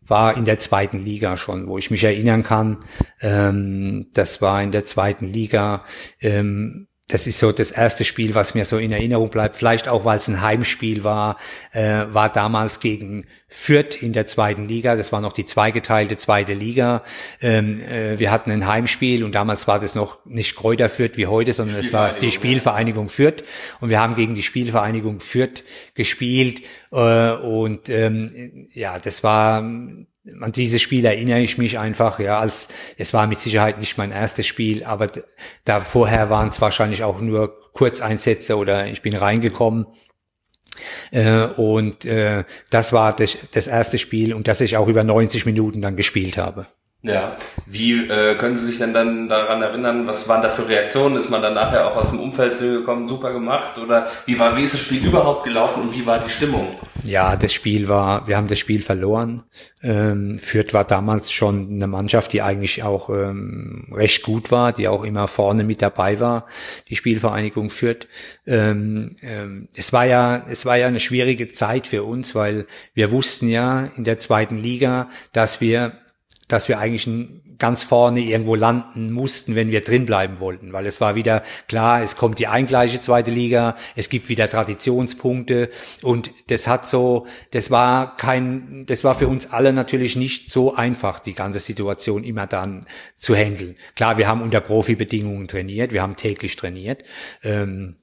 war 0.00 0.36
in 0.36 0.46
der 0.46 0.58
zweiten 0.58 1.04
Liga 1.04 1.36
schon, 1.36 1.68
wo 1.68 1.76
ich 1.76 1.90
mich 1.90 2.02
erinnern 2.02 2.42
kann. 2.42 2.78
Ähm, 3.20 4.08
das 4.14 4.40
war 4.40 4.62
in 4.62 4.72
der 4.72 4.86
zweiten 4.86 5.26
Liga. 5.26 5.84
Ähm, 6.20 6.88
das 7.12 7.26
ist 7.26 7.38
so 7.38 7.52
das 7.52 7.70
erste 7.70 8.06
Spiel, 8.06 8.34
was 8.34 8.54
mir 8.54 8.64
so 8.64 8.78
in 8.78 8.90
Erinnerung 8.90 9.28
bleibt. 9.28 9.56
Vielleicht 9.56 9.86
auch, 9.86 10.06
weil 10.06 10.16
es 10.16 10.28
ein 10.28 10.40
Heimspiel 10.40 11.04
war, 11.04 11.36
äh, 11.72 12.06
war 12.08 12.32
damals 12.32 12.80
gegen 12.80 13.26
Fürth 13.48 14.00
in 14.00 14.14
der 14.14 14.26
zweiten 14.26 14.66
Liga. 14.66 14.96
Das 14.96 15.12
war 15.12 15.20
noch 15.20 15.34
die 15.34 15.44
zweigeteilte 15.44 16.16
zweite 16.16 16.54
Liga. 16.54 17.02
Ähm, 17.42 17.82
äh, 17.82 18.18
wir 18.18 18.30
hatten 18.30 18.50
ein 18.50 18.66
Heimspiel 18.66 19.24
und 19.24 19.34
damals 19.34 19.68
war 19.68 19.78
das 19.78 19.94
noch 19.94 20.24
nicht 20.24 20.56
Kräuter 20.56 20.88
Fürth 20.88 21.18
wie 21.18 21.26
heute, 21.26 21.52
sondern 21.52 21.76
es 21.76 21.92
war 21.92 22.14
die 22.14 22.30
Spielvereinigung 22.30 23.10
Fürth. 23.10 23.44
Und 23.80 23.90
wir 23.90 24.00
haben 24.00 24.14
gegen 24.14 24.34
die 24.34 24.42
Spielvereinigung 24.42 25.20
Fürth 25.20 25.64
gespielt. 25.94 26.62
Äh, 26.92 27.32
und 27.32 27.90
ähm, 27.90 28.68
ja, 28.72 28.98
das 28.98 29.22
war 29.22 29.62
an 30.40 30.52
dieses 30.52 30.80
Spiel 30.80 31.04
erinnere 31.04 31.40
ich 31.40 31.58
mich 31.58 31.78
einfach, 31.78 32.20
ja, 32.20 32.38
als 32.38 32.68
es 32.96 33.12
war 33.12 33.26
mit 33.26 33.40
Sicherheit 33.40 33.78
nicht 33.78 33.98
mein 33.98 34.12
erstes 34.12 34.46
Spiel, 34.46 34.84
aber 34.84 35.08
da 35.64 35.80
vorher 35.80 36.30
waren 36.30 36.48
es 36.48 36.60
wahrscheinlich 36.60 37.02
auch 37.02 37.20
nur 37.20 37.72
Kurzeinsätze 37.72 38.56
oder 38.56 38.86
ich 38.86 39.02
bin 39.02 39.16
reingekommen. 39.16 39.86
Äh, 41.10 41.46
und 41.46 42.04
äh, 42.04 42.44
das 42.70 42.92
war 42.92 43.14
das, 43.14 43.36
das 43.52 43.66
erste 43.66 43.98
Spiel 43.98 44.32
und 44.32 44.48
das 44.48 44.60
ich 44.60 44.76
auch 44.76 44.88
über 44.88 45.04
90 45.04 45.44
Minuten 45.44 45.82
dann 45.82 45.96
gespielt 45.96 46.36
habe. 46.36 46.66
Ja, 47.04 47.36
wie 47.66 48.06
äh, 48.06 48.36
können 48.36 48.56
Sie 48.56 48.64
sich 48.64 48.78
denn 48.78 48.94
dann 48.94 49.28
daran 49.28 49.60
erinnern, 49.60 50.06
was 50.06 50.28
waren 50.28 50.40
da 50.40 50.48
für 50.48 50.68
Reaktionen? 50.68 51.16
Ist 51.16 51.30
man 51.30 51.42
dann 51.42 51.54
nachher 51.54 51.88
auch 51.88 51.96
aus 51.96 52.10
dem 52.10 52.20
Umfeld 52.20 52.54
zugekommen, 52.54 53.08
super 53.08 53.32
gemacht? 53.32 53.76
Oder 53.78 54.06
wie 54.24 54.38
war, 54.38 54.56
wie 54.56 54.62
ist 54.62 54.74
das 54.74 54.82
Spiel 54.82 55.04
überhaupt 55.04 55.42
gelaufen 55.42 55.82
und 55.82 55.94
wie 55.94 56.06
war 56.06 56.16
die 56.18 56.30
Stimmung? 56.30 56.68
Ja, 57.04 57.34
das 57.34 57.52
Spiel 57.52 57.88
war, 57.88 58.28
wir 58.28 58.36
haben 58.36 58.46
das 58.46 58.60
Spiel 58.60 58.82
verloren. 58.82 59.42
Ähm, 59.82 60.38
Fürth 60.38 60.72
war 60.72 60.84
damals 60.84 61.32
schon 61.32 61.70
eine 61.72 61.88
Mannschaft, 61.88 62.32
die 62.32 62.40
eigentlich 62.40 62.84
auch 62.84 63.10
ähm, 63.10 63.88
recht 63.92 64.22
gut 64.22 64.52
war, 64.52 64.72
die 64.72 64.86
auch 64.86 65.02
immer 65.02 65.26
vorne 65.26 65.64
mit 65.64 65.82
dabei 65.82 66.20
war, 66.20 66.46
die 66.88 66.94
Spielvereinigung 66.94 67.70
Fürth. 67.70 68.06
Ähm, 68.46 69.16
ähm, 69.22 69.66
es 69.74 69.92
war 69.92 70.06
ja, 70.06 70.46
es 70.48 70.64
war 70.66 70.76
ja 70.76 70.86
eine 70.86 71.00
schwierige 71.00 71.50
Zeit 71.50 71.88
für 71.88 72.04
uns, 72.04 72.36
weil 72.36 72.66
wir 72.94 73.10
wussten 73.10 73.48
ja 73.48 73.84
in 73.96 74.04
der 74.04 74.20
zweiten 74.20 74.58
Liga, 74.58 75.08
dass 75.32 75.60
wir 75.60 75.94
dass 76.48 76.68
wir 76.68 76.78
eigentlich 76.78 77.08
ganz 77.58 77.84
vorne 77.84 78.20
irgendwo 78.20 78.56
landen 78.56 79.12
mussten, 79.12 79.54
wenn 79.54 79.70
wir 79.70 79.82
drin 79.82 80.04
bleiben 80.04 80.40
wollten, 80.40 80.72
weil 80.72 80.84
es 80.86 81.00
war 81.00 81.14
wieder 81.14 81.42
klar, 81.68 82.02
es 82.02 82.16
kommt 82.16 82.38
die 82.38 82.48
eingleiche 82.48 83.00
zweite 83.00 83.30
Liga, 83.30 83.76
es 83.94 84.08
gibt 84.08 84.28
wieder 84.28 84.50
Traditionspunkte 84.50 85.70
und 86.02 86.32
das 86.48 86.66
hat 86.66 86.86
so, 86.86 87.26
das 87.52 87.70
war 87.70 88.16
kein, 88.16 88.84
das 88.86 89.04
war 89.04 89.14
für 89.14 89.28
uns 89.28 89.52
alle 89.52 89.72
natürlich 89.72 90.16
nicht 90.16 90.50
so 90.50 90.74
einfach, 90.74 91.20
die 91.20 91.34
ganze 91.34 91.60
Situation 91.60 92.24
immer 92.24 92.48
dann 92.48 92.80
zu 93.16 93.36
handeln. 93.36 93.76
Klar, 93.94 94.18
wir 94.18 94.26
haben 94.26 94.42
unter 94.42 94.60
Profibedingungen 94.60 95.46
trainiert, 95.46 95.92
wir 95.92 96.02
haben 96.02 96.16
täglich 96.16 96.56
trainiert. 96.56 97.04
Ähm, 97.44 97.96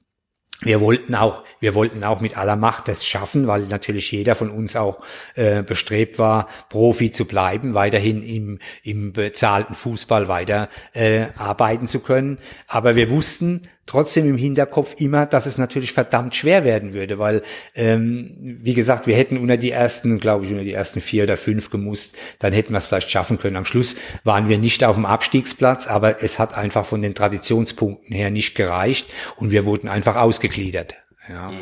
wir 0.62 0.80
wollten 0.80 1.14
auch, 1.14 1.42
wir 1.58 1.74
wollten 1.74 2.04
auch 2.04 2.20
mit 2.20 2.36
aller 2.36 2.56
Macht 2.56 2.88
das 2.88 3.04
schaffen, 3.06 3.46
weil 3.46 3.62
natürlich 3.62 4.10
jeder 4.12 4.34
von 4.34 4.50
uns 4.50 4.76
auch 4.76 5.00
äh, 5.34 5.62
bestrebt 5.62 6.18
war, 6.18 6.48
Profi 6.68 7.12
zu 7.12 7.24
bleiben, 7.24 7.74
weiterhin 7.74 8.22
im, 8.22 8.58
im 8.82 9.12
bezahlten 9.12 9.74
Fußball 9.74 10.28
weiter 10.28 10.68
äh, 10.92 11.26
arbeiten 11.36 11.86
zu 11.86 12.00
können. 12.00 12.38
Aber 12.66 12.94
wir 12.94 13.10
wussten, 13.10 13.62
trotzdem 13.86 14.28
im 14.28 14.36
Hinterkopf 14.36 15.00
immer, 15.00 15.26
dass 15.26 15.46
es 15.46 15.58
natürlich 15.58 15.92
verdammt 15.92 16.36
schwer 16.36 16.64
werden 16.64 16.92
würde, 16.92 17.18
weil, 17.18 17.42
ähm, 17.74 18.36
wie 18.40 18.74
gesagt, 18.74 19.06
wir 19.06 19.16
hätten 19.16 19.38
unter 19.38 19.56
die 19.56 19.70
ersten, 19.70 20.18
glaube 20.20 20.44
ich, 20.44 20.50
unter 20.52 20.64
die 20.64 20.72
ersten 20.72 21.00
vier 21.00 21.24
oder 21.24 21.36
fünf 21.36 21.70
gemusst, 21.70 22.16
dann 22.38 22.52
hätten 22.52 22.72
wir 22.72 22.78
es 22.78 22.86
vielleicht 22.86 23.10
schaffen 23.10 23.38
können. 23.38 23.56
Am 23.56 23.64
Schluss 23.64 23.96
waren 24.22 24.48
wir 24.48 24.58
nicht 24.58 24.84
auf 24.84 24.96
dem 24.96 25.06
Abstiegsplatz, 25.06 25.86
aber 25.86 26.22
es 26.22 26.38
hat 26.38 26.56
einfach 26.56 26.86
von 26.86 27.02
den 27.02 27.14
Traditionspunkten 27.14 28.14
her 28.14 28.30
nicht 28.30 28.54
gereicht 28.54 29.08
und 29.36 29.50
wir 29.50 29.64
wurden 29.64 29.88
einfach 29.88 30.16
ausgegliedert. 30.16 30.94
Ja. 31.28 31.50
Mhm. 31.50 31.58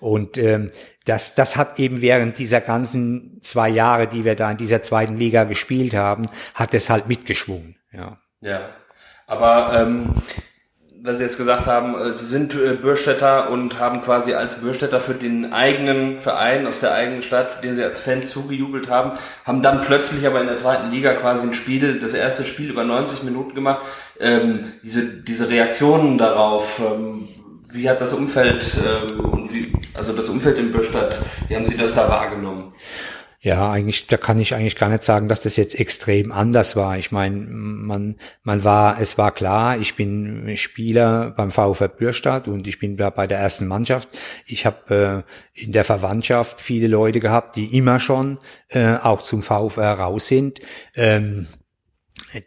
Und 0.00 0.38
ähm, 0.38 0.70
das, 1.04 1.34
das 1.34 1.56
hat 1.56 1.78
eben 1.78 2.00
während 2.00 2.38
dieser 2.38 2.60
ganzen 2.60 3.38
zwei 3.42 3.68
Jahre, 3.68 4.06
die 4.06 4.24
wir 4.24 4.36
da 4.36 4.50
in 4.50 4.56
dieser 4.56 4.82
zweiten 4.82 5.16
Liga 5.16 5.44
gespielt 5.44 5.94
haben, 5.94 6.26
hat 6.54 6.74
es 6.74 6.90
halt 6.90 7.08
mitgeschwungen. 7.08 7.76
Ja. 7.92 8.18
Ja. 8.40 8.70
Aber 9.26 9.80
ähm, 9.80 10.14
was 11.04 11.18
Sie 11.18 11.24
jetzt 11.24 11.36
gesagt 11.36 11.66
haben, 11.66 12.00
äh, 12.00 12.12
Sie 12.14 12.24
sind 12.24 12.54
äh, 12.54 12.74
Bürstädter 12.74 13.50
und 13.50 13.80
haben 13.80 14.02
quasi 14.02 14.34
als 14.34 14.60
Bürstädter 14.60 15.00
für 15.00 15.14
den 15.14 15.52
eigenen 15.52 16.20
Verein 16.20 16.66
aus 16.66 16.80
der 16.80 16.94
eigenen 16.94 17.22
Stadt, 17.22 17.62
den 17.64 17.74
Sie 17.74 17.82
als 17.82 18.00
Fan 18.00 18.24
zugejubelt 18.24 18.88
haben, 18.88 19.18
haben 19.44 19.62
dann 19.62 19.80
plötzlich 19.80 20.26
aber 20.26 20.40
in 20.40 20.46
der 20.46 20.58
zweiten 20.58 20.90
Liga 20.90 21.14
quasi 21.14 21.48
ein 21.48 21.54
Spiel, 21.54 22.00
das 22.00 22.14
erste 22.14 22.44
Spiel 22.44 22.70
über 22.70 22.84
90 22.84 23.24
Minuten 23.24 23.54
gemacht. 23.54 23.84
Ähm, 24.20 24.72
diese, 24.82 25.22
diese 25.22 25.48
Reaktionen 25.48 26.18
darauf, 26.18 26.78
ähm, 26.78 27.28
wie 27.72 27.88
hat 27.90 28.00
das 28.00 28.12
Umfeld 28.12 28.64
ähm, 28.86 29.20
und 29.20 29.52
wie, 29.52 29.72
also 29.94 30.12
das 30.12 30.28
Umfeld 30.28 30.58
in 30.58 30.70
Bürstadt, 30.70 31.18
wie 31.48 31.56
haben 31.56 31.66
Sie 31.66 31.76
das 31.76 31.96
da 31.96 32.08
wahrgenommen? 32.08 32.74
Ja, 33.44 33.72
eigentlich, 33.72 34.06
da 34.06 34.18
kann 34.18 34.38
ich 34.38 34.54
eigentlich 34.54 34.76
gar 34.76 34.88
nicht 34.88 35.02
sagen, 35.02 35.26
dass 35.26 35.42
das 35.42 35.56
jetzt 35.56 35.74
extrem 35.74 36.30
anders 36.30 36.76
war. 36.76 36.96
Ich 36.96 37.10
meine, 37.10 37.38
man, 37.38 38.14
man 38.44 38.62
war, 38.62 39.00
es 39.00 39.18
war 39.18 39.32
klar, 39.32 39.78
ich 39.78 39.96
bin 39.96 40.56
Spieler 40.56 41.32
beim 41.32 41.50
VfB 41.50 41.88
Bürstadt 41.88 42.46
und 42.46 42.68
ich 42.68 42.78
bin 42.78 42.96
da 42.96 43.10
bei 43.10 43.26
der 43.26 43.40
ersten 43.40 43.66
Mannschaft. 43.66 44.08
Ich 44.46 44.64
habe 44.64 45.24
äh, 45.56 45.60
in 45.60 45.72
der 45.72 45.82
Verwandtschaft 45.82 46.60
viele 46.60 46.86
Leute 46.86 47.18
gehabt, 47.18 47.56
die 47.56 47.76
immer 47.76 47.98
schon 47.98 48.38
äh, 48.68 48.94
auch 48.94 49.22
zum 49.22 49.42
VfR 49.42 49.94
raus 49.94 50.28
sind. 50.28 50.60
Ähm, 50.94 51.48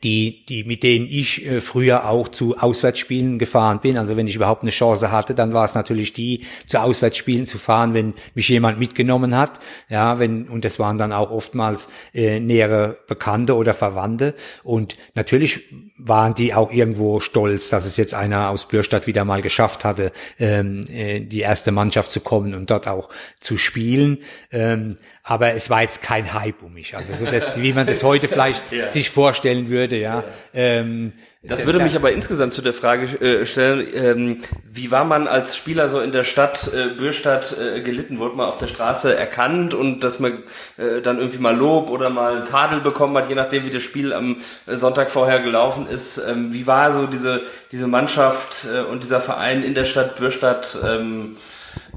die, 0.03 0.45
die, 0.45 0.63
mit 0.63 0.83
denen 0.83 1.07
ich 1.09 1.45
äh, 1.45 1.61
früher 1.61 2.09
auch 2.09 2.27
zu 2.27 2.57
Auswärtsspielen 2.57 3.39
gefahren 3.39 3.79
bin. 3.81 3.97
Also 3.97 4.17
wenn 4.17 4.27
ich 4.27 4.35
überhaupt 4.35 4.63
eine 4.63 4.71
Chance 4.71 5.11
hatte, 5.11 5.35
dann 5.35 5.53
war 5.53 5.65
es 5.65 5.75
natürlich 5.75 6.13
die, 6.13 6.45
zu 6.67 6.79
Auswärtsspielen 6.79 7.45
zu 7.45 7.57
fahren, 7.57 7.93
wenn 7.93 8.13
mich 8.33 8.49
jemand 8.49 8.79
mitgenommen 8.79 9.35
hat. 9.35 9.59
Ja, 9.89 10.19
wenn, 10.19 10.47
und 10.47 10.65
das 10.65 10.79
waren 10.79 10.97
dann 10.97 11.13
auch 11.13 11.31
oftmals 11.31 11.87
äh, 12.13 12.39
nähere 12.39 12.97
Bekannte 13.07 13.55
oder 13.55 13.73
Verwandte. 13.73 14.33
Und 14.63 14.97
natürlich 15.13 15.63
waren 15.97 16.33
die 16.35 16.53
auch 16.53 16.71
irgendwo 16.71 17.19
stolz, 17.19 17.69
dass 17.69 17.85
es 17.85 17.97
jetzt 17.97 18.13
einer 18.13 18.49
aus 18.49 18.67
Bürstadt 18.67 19.07
wieder 19.07 19.23
mal 19.23 19.41
geschafft 19.41 19.85
hatte, 19.85 20.11
ähm, 20.39 20.83
äh, 20.89 21.21
die 21.21 21.39
erste 21.39 21.71
Mannschaft 21.71 22.11
zu 22.11 22.19
kommen 22.19 22.53
und 22.53 22.69
dort 22.69 22.87
auch 22.87 23.09
zu 23.39 23.57
spielen. 23.57 24.19
Ähm, 24.51 24.97
aber 25.27 25.53
es 25.53 25.71
war 25.71 25.81
jetzt 25.81 26.03
kein 26.03 26.35
Hype 26.35 26.61
um 26.61 26.73
mich. 26.73 26.95
Also 26.95 27.15
so 27.15 27.25
das, 27.25 27.59
wie 27.59 27.73
man 27.73 27.87
das 27.87 28.03
heute 28.03 28.27
vielleicht 28.27 28.61
ja. 28.71 28.91
sich 28.91 29.09
vorstellen 29.09 29.69
würde, 29.69 29.97
ja. 29.97 30.19
ja. 30.19 30.23
Ähm, 30.53 31.13
das 31.41 31.65
würde 31.65 31.79
mich 31.79 31.95
aber 31.95 32.11
insgesamt 32.11 32.53
zu 32.53 32.61
der 32.61 32.73
Frage 32.73 33.05
äh, 33.21 33.45
stellen, 33.47 33.87
ähm, 33.91 34.41
wie 34.71 34.91
war 34.91 35.03
man 35.03 35.27
als 35.27 35.57
Spieler 35.57 35.89
so 35.89 35.99
in 35.99 36.11
der 36.11 36.25
Stadt 36.25 36.71
äh, 36.73 36.93
Bürstadt 36.93 37.55
äh, 37.57 37.81
gelitten? 37.81 38.19
Wurde 38.19 38.35
man 38.35 38.47
auf 38.47 38.59
der 38.59 38.67
Straße 38.67 39.15
erkannt 39.15 39.73
und 39.73 40.01
dass 40.01 40.19
man 40.19 40.43
äh, 40.77 41.01
dann 41.01 41.17
irgendwie 41.17 41.39
mal 41.39 41.55
Lob 41.55 41.89
oder 41.89 42.11
mal 42.11 42.43
Tadel 42.43 42.81
bekommen 42.81 43.17
hat, 43.17 43.27
je 43.27 43.35
nachdem 43.35 43.65
wie 43.65 43.71
das 43.71 43.81
Spiel 43.81 44.13
am 44.13 44.37
äh, 44.67 44.75
Sonntag 44.75 45.09
vorher 45.09 45.41
gelaufen 45.41 45.87
ist? 45.87 46.19
Ähm, 46.19 46.53
wie 46.53 46.67
war 46.67 46.93
so 46.93 47.07
diese, 47.07 47.41
diese 47.71 47.87
Mannschaft 47.87 48.65
äh, 48.65 48.81
und 48.91 49.03
dieser 49.03 49.21
Verein 49.21 49.63
in 49.63 49.73
der 49.73 49.85
Stadt 49.85 50.17
Bürstadt? 50.17 50.77
Ähm, 50.87 51.37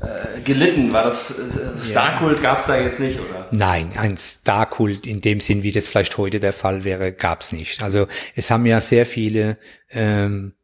äh, 0.01 0.41
gelitten? 0.41 0.93
War 0.93 1.05
das 1.05 1.39
äh, 1.39 1.91
Starkult 1.91 2.41
gab 2.43 2.59
es 2.59 2.67
da 2.67 2.79
jetzt 2.79 3.01
nicht, 3.01 3.19
oder? 3.19 3.49
Nein, 3.51 3.93
ein 3.97 4.17
Starkult 4.17 5.07
in 5.07 5.21
dem 5.21 5.41
Sinn, 5.41 5.63
wie 5.63 5.73
das 5.73 5.89
vielleicht 5.89 6.17
heute 6.19 6.41
der 6.41 6.53
Fall 6.53 6.85
wäre, 6.85 7.13
gab 7.13 7.43
es 7.43 7.53
nicht. 7.53 7.83
Also 7.83 8.07
es 8.35 8.51
haben 8.51 8.67
ja 8.67 8.81
sehr 8.81 9.07
viele 9.07 9.59
ähm, 9.91 10.55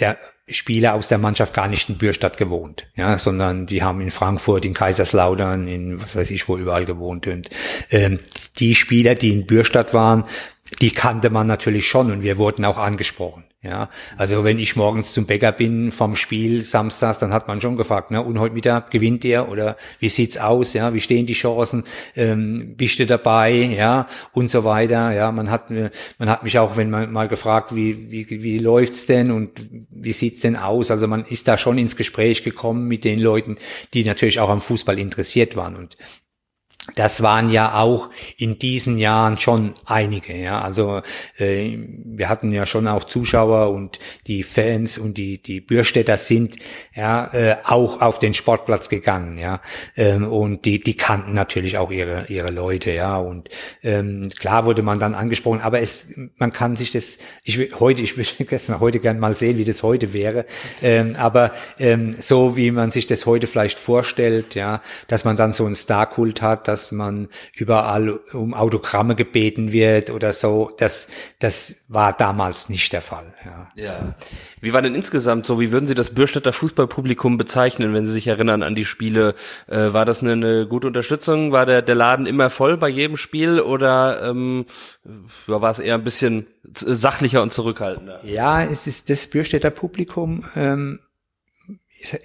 der 0.00 0.18
Spieler 0.48 0.94
aus 0.94 1.08
der 1.08 1.18
Mannschaft 1.18 1.54
gar 1.54 1.66
nicht 1.66 1.88
in 1.88 1.98
Bürstadt 1.98 2.36
gewohnt, 2.36 2.86
ja, 2.94 3.18
sondern 3.18 3.66
die 3.66 3.82
haben 3.82 4.00
in 4.00 4.12
Frankfurt, 4.12 4.64
in 4.64 4.74
Kaiserslautern, 4.74 5.66
in 5.66 6.00
was 6.00 6.14
weiß 6.14 6.30
ich 6.30 6.48
wo 6.48 6.56
überall 6.56 6.84
gewohnt 6.84 7.26
und 7.26 7.50
ähm, 7.90 8.20
die 8.58 8.76
Spieler, 8.76 9.16
die 9.16 9.32
in 9.32 9.46
Bürstadt 9.46 9.92
waren, 9.92 10.24
die 10.80 10.90
kannte 10.90 11.30
man 11.30 11.48
natürlich 11.48 11.88
schon 11.88 12.12
und 12.12 12.22
wir 12.22 12.38
wurden 12.38 12.64
auch 12.64 12.78
angesprochen. 12.78 13.44
Ja, 13.66 13.90
also 14.16 14.44
wenn 14.44 14.60
ich 14.60 14.76
morgens 14.76 15.12
zum 15.12 15.26
Bäcker 15.26 15.50
bin 15.50 15.90
vom 15.90 16.14
Spiel 16.14 16.62
samstags, 16.62 17.18
dann 17.18 17.32
hat 17.32 17.48
man 17.48 17.60
schon 17.60 17.76
gefragt, 17.76 18.12
ne, 18.12 18.22
und 18.22 18.38
heute 18.38 18.54
Mittag 18.54 18.92
gewinnt 18.92 19.24
ihr 19.24 19.48
oder 19.48 19.76
wie 19.98 20.08
sieht's 20.08 20.38
aus, 20.38 20.72
ja, 20.72 20.94
wie 20.94 21.00
stehen 21.00 21.26
die 21.26 21.32
Chancen, 21.32 21.82
ähm, 22.14 22.74
bist 22.76 23.00
du 23.00 23.06
dabei, 23.06 23.52
ja, 23.52 24.06
und 24.32 24.50
so 24.50 24.62
weiter, 24.62 25.10
ja, 25.12 25.32
man 25.32 25.50
hat 25.50 25.70
man 25.70 26.30
hat 26.30 26.44
mich 26.44 26.58
auch, 26.60 26.76
wenn 26.76 26.90
man 26.90 27.12
mal 27.12 27.26
gefragt, 27.26 27.74
wie 27.74 28.10
wie 28.10 28.26
wie 28.28 28.58
läuft's 28.58 29.06
denn 29.06 29.32
und 29.32 29.50
wie 29.90 30.12
sieht's 30.12 30.42
denn 30.42 30.56
aus, 30.56 30.92
also 30.92 31.08
man 31.08 31.24
ist 31.24 31.48
da 31.48 31.58
schon 31.58 31.76
ins 31.76 31.96
Gespräch 31.96 32.44
gekommen 32.44 32.86
mit 32.86 33.02
den 33.02 33.18
Leuten, 33.18 33.56
die 33.94 34.04
natürlich 34.04 34.38
auch 34.38 34.50
am 34.50 34.60
Fußball 34.60 34.98
interessiert 34.98 35.56
waren 35.56 35.74
und 35.74 35.96
das 36.94 37.22
waren 37.22 37.50
ja 37.50 37.74
auch 37.74 38.10
in 38.36 38.58
diesen 38.58 38.98
Jahren 38.98 39.38
schon 39.38 39.74
einige, 39.86 40.36
ja. 40.36 40.60
Also 40.60 41.02
äh, 41.36 41.76
wir 42.04 42.28
hatten 42.28 42.52
ja 42.52 42.64
schon 42.64 42.86
auch 42.86 43.04
Zuschauer 43.04 43.70
und 43.70 43.98
die 44.26 44.44
Fans 44.44 44.96
und 44.96 45.18
die 45.18 45.42
die 45.42 45.60
Bürstädter 45.60 46.16
sind 46.16 46.56
ja 46.94 47.26
äh, 47.32 47.56
auch 47.64 48.00
auf 48.00 48.18
den 48.18 48.34
Sportplatz 48.34 48.88
gegangen, 48.88 49.36
ja. 49.38 49.60
Ähm, 49.96 50.30
und 50.30 50.64
die 50.64 50.78
die 50.78 50.96
kannten 50.96 51.32
natürlich 51.32 51.76
auch 51.76 51.90
ihre 51.90 52.26
ihre 52.28 52.52
Leute, 52.52 52.92
ja. 52.92 53.16
Und 53.16 53.48
ähm, 53.82 54.28
klar 54.38 54.64
wurde 54.64 54.82
man 54.82 55.00
dann 55.00 55.14
angesprochen, 55.14 55.60
aber 55.62 55.80
es 55.80 56.14
man 56.36 56.52
kann 56.52 56.76
sich 56.76 56.92
das 56.92 57.18
ich 57.42 57.58
will 57.58 57.70
heute 57.80 58.02
ich 58.02 58.16
würde 58.16 58.30
gestern 58.44 58.78
heute 58.78 59.00
gern 59.00 59.18
mal 59.18 59.34
sehen, 59.34 59.58
wie 59.58 59.64
das 59.64 59.82
heute 59.82 60.12
wäre. 60.12 60.46
Ähm, 60.82 61.14
aber 61.16 61.52
ähm, 61.78 62.14
so 62.18 62.56
wie 62.56 62.70
man 62.70 62.92
sich 62.92 63.08
das 63.08 63.26
heute 63.26 63.48
vielleicht 63.48 63.80
vorstellt, 63.80 64.54
ja, 64.54 64.82
dass 65.08 65.24
man 65.24 65.36
dann 65.36 65.50
so 65.52 65.66
einen 65.66 65.74
Starkult 65.74 66.42
hat, 66.42 66.68
dass 66.76 66.92
man 66.92 67.28
überall 67.54 68.20
um 68.34 68.52
Autogramme 68.52 69.14
gebeten 69.14 69.72
wird 69.72 70.10
oder 70.10 70.34
so. 70.34 70.70
Das, 70.76 71.08
das 71.38 71.76
war 71.88 72.12
damals 72.12 72.68
nicht 72.68 72.92
der 72.92 73.00
Fall. 73.00 73.32
Ja. 73.46 73.68
ja. 73.82 74.14
Wie 74.60 74.74
war 74.74 74.82
denn 74.82 74.94
insgesamt 74.94 75.46
so? 75.46 75.58
Wie 75.58 75.72
würden 75.72 75.86
Sie 75.86 75.94
das 75.94 76.10
Bürstädter 76.10 76.52
Fußballpublikum 76.52 77.38
bezeichnen, 77.38 77.94
wenn 77.94 78.04
Sie 78.04 78.12
sich 78.12 78.26
erinnern 78.26 78.62
an 78.62 78.74
die 78.74 78.84
Spiele? 78.84 79.34
Äh, 79.68 79.94
war 79.94 80.04
das 80.04 80.22
eine, 80.22 80.32
eine, 80.32 80.66
gute 80.66 80.86
Unterstützung? 80.86 81.50
War 81.50 81.64
der, 81.64 81.80
der 81.80 81.94
Laden 81.94 82.26
immer 82.26 82.50
voll 82.50 82.76
bei 82.76 82.90
jedem 82.90 83.16
Spiel 83.16 83.58
oder 83.58 84.28
ähm, 84.28 84.66
war 85.46 85.70
es 85.70 85.78
eher 85.78 85.94
ein 85.94 86.04
bisschen 86.04 86.46
sachlicher 86.74 87.40
und 87.40 87.52
zurückhaltender? 87.52 88.20
Ja, 88.22 88.62
es 88.62 88.86
ist 88.86 89.08
das 89.08 89.26
Bürstädter 89.28 89.70
Publikum. 89.70 90.44
Ähm, 90.54 91.00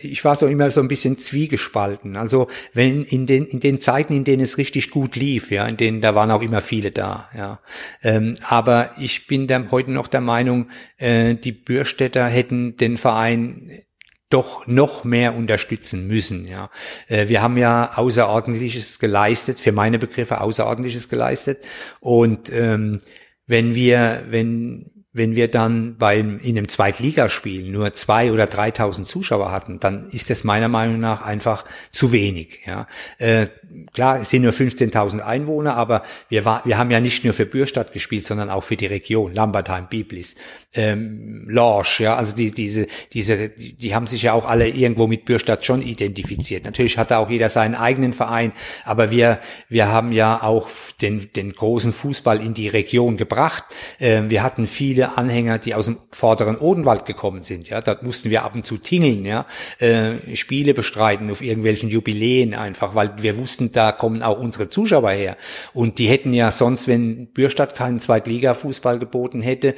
ich 0.01 0.23
war 0.23 0.35
so 0.35 0.47
immer 0.47 0.71
so 0.71 0.81
ein 0.81 0.87
bisschen 0.87 1.17
zwiegespalten. 1.17 2.15
Also 2.15 2.47
wenn 2.73 3.03
in 3.03 3.25
den 3.25 3.45
in 3.45 3.59
den 3.59 3.79
Zeiten, 3.79 4.13
in 4.13 4.23
denen 4.23 4.43
es 4.43 4.57
richtig 4.57 4.91
gut 4.91 5.15
lief, 5.15 5.51
ja, 5.51 5.67
in 5.67 5.77
denen 5.77 6.01
da 6.01 6.15
waren 6.15 6.31
auch 6.31 6.41
immer 6.41 6.61
viele 6.61 6.91
da, 6.91 7.29
ja. 7.37 7.59
Ähm, 8.03 8.35
aber 8.43 8.91
ich 8.99 9.27
bin 9.27 9.47
dann 9.47 9.71
heute 9.71 9.91
noch 9.91 10.07
der 10.07 10.21
Meinung, 10.21 10.69
äh, 10.97 11.35
die 11.35 11.51
Bürstädter 11.51 12.27
hätten 12.27 12.75
den 12.77 12.97
Verein 12.97 13.83
doch 14.31 14.65
noch 14.65 15.03
mehr 15.03 15.35
unterstützen 15.35 16.07
müssen. 16.07 16.47
Ja, 16.47 16.69
äh, 17.07 17.27
wir 17.27 17.41
haben 17.41 17.57
ja 17.57 17.91
außerordentliches 17.95 18.99
geleistet, 18.99 19.59
für 19.59 19.71
meine 19.71 19.99
Begriffe 19.99 20.41
außerordentliches 20.41 21.09
geleistet. 21.09 21.63
Und 21.99 22.51
ähm, 22.51 22.99
wenn 23.45 23.75
wir, 23.75 24.23
wenn 24.29 25.00
wenn 25.13 25.35
wir 25.35 25.49
dann 25.49 25.97
beim, 25.97 26.39
in 26.39 26.57
einem 26.57 26.69
Zweitligaspiel 26.69 27.69
nur 27.69 27.93
zwei 27.93 28.31
oder 28.31 28.45
3.000 28.45 29.03
Zuschauer 29.03 29.51
hatten, 29.51 29.79
dann 29.79 30.09
ist 30.11 30.29
das 30.29 30.45
meiner 30.45 30.69
Meinung 30.69 31.01
nach 31.01 31.21
einfach 31.21 31.65
zu 31.91 32.13
wenig. 32.13 32.61
Ja. 32.65 32.87
Äh, 33.17 33.47
klar, 33.93 34.21
es 34.21 34.29
sind 34.29 34.43
nur 34.43 34.53
15.000 34.53 35.19
Einwohner, 35.19 35.75
aber 35.75 36.03
wir, 36.29 36.45
war, 36.45 36.61
wir 36.63 36.77
haben 36.77 36.91
ja 36.91 37.01
nicht 37.01 37.25
nur 37.25 37.33
für 37.33 37.45
Bürstadt 37.45 37.91
gespielt, 37.91 38.25
sondern 38.25 38.49
auch 38.49 38.63
für 38.63 38.77
die 38.77 38.85
Region, 38.85 39.33
Lambertheim, 39.33 39.87
Biblis, 39.89 40.35
ähm, 40.73 41.43
Lorsch, 41.47 41.99
ja, 41.99 42.15
also 42.15 42.33
die, 42.33 42.51
diese, 42.51 42.87
diese, 43.11 43.49
die, 43.49 43.73
die 43.73 43.93
haben 43.93 44.07
sich 44.07 44.21
ja 44.21 44.31
auch 44.31 44.45
alle 44.45 44.69
irgendwo 44.69 45.07
mit 45.07 45.25
Bürstadt 45.25 45.65
schon 45.65 45.81
identifiziert. 45.81 46.63
Natürlich 46.63 46.97
hatte 46.97 47.17
auch 47.17 47.29
jeder 47.29 47.49
seinen 47.49 47.75
eigenen 47.75 48.13
Verein, 48.13 48.53
aber 48.85 49.11
wir, 49.11 49.39
wir 49.67 49.89
haben 49.89 50.13
ja 50.13 50.41
auch 50.41 50.69
den, 51.01 51.33
den 51.33 51.51
großen 51.51 51.91
Fußball 51.91 52.41
in 52.41 52.53
die 52.53 52.69
Region 52.69 53.17
gebracht. 53.17 53.65
Ähm, 53.99 54.29
wir 54.29 54.41
hatten 54.41 54.67
viele 54.67 55.00
Anhänger, 55.09 55.57
die 55.57 55.75
aus 55.75 55.85
dem 55.85 55.97
vorderen 56.11 56.57
Odenwald 56.57 57.05
gekommen 57.05 57.43
sind, 57.43 57.69
ja, 57.69 57.81
dort 57.81 58.03
mussten 58.03 58.29
wir 58.29 58.43
ab 58.43 58.55
und 58.55 58.65
zu 58.65 58.77
tingeln, 58.77 59.25
ja, 59.25 59.45
äh, 59.79 60.35
Spiele 60.35 60.73
bestreiten 60.73 61.29
auf 61.31 61.41
irgendwelchen 61.41 61.89
Jubiläen 61.89 62.53
einfach, 62.53 62.95
weil 62.95 63.13
wir 63.17 63.37
wussten, 63.37 63.71
da 63.71 63.91
kommen 63.91 64.23
auch 64.23 64.39
unsere 64.39 64.69
Zuschauer 64.69 65.11
her. 65.11 65.37
Und 65.73 65.99
die 65.99 66.07
hätten 66.07 66.33
ja 66.33 66.51
sonst, 66.51 66.87
wenn 66.87 67.27
Bürstadt 67.27 67.75
keinen 67.75 67.99
Zweitliga-Fußball 67.99 68.99
geboten 68.99 69.41
hätte, 69.41 69.75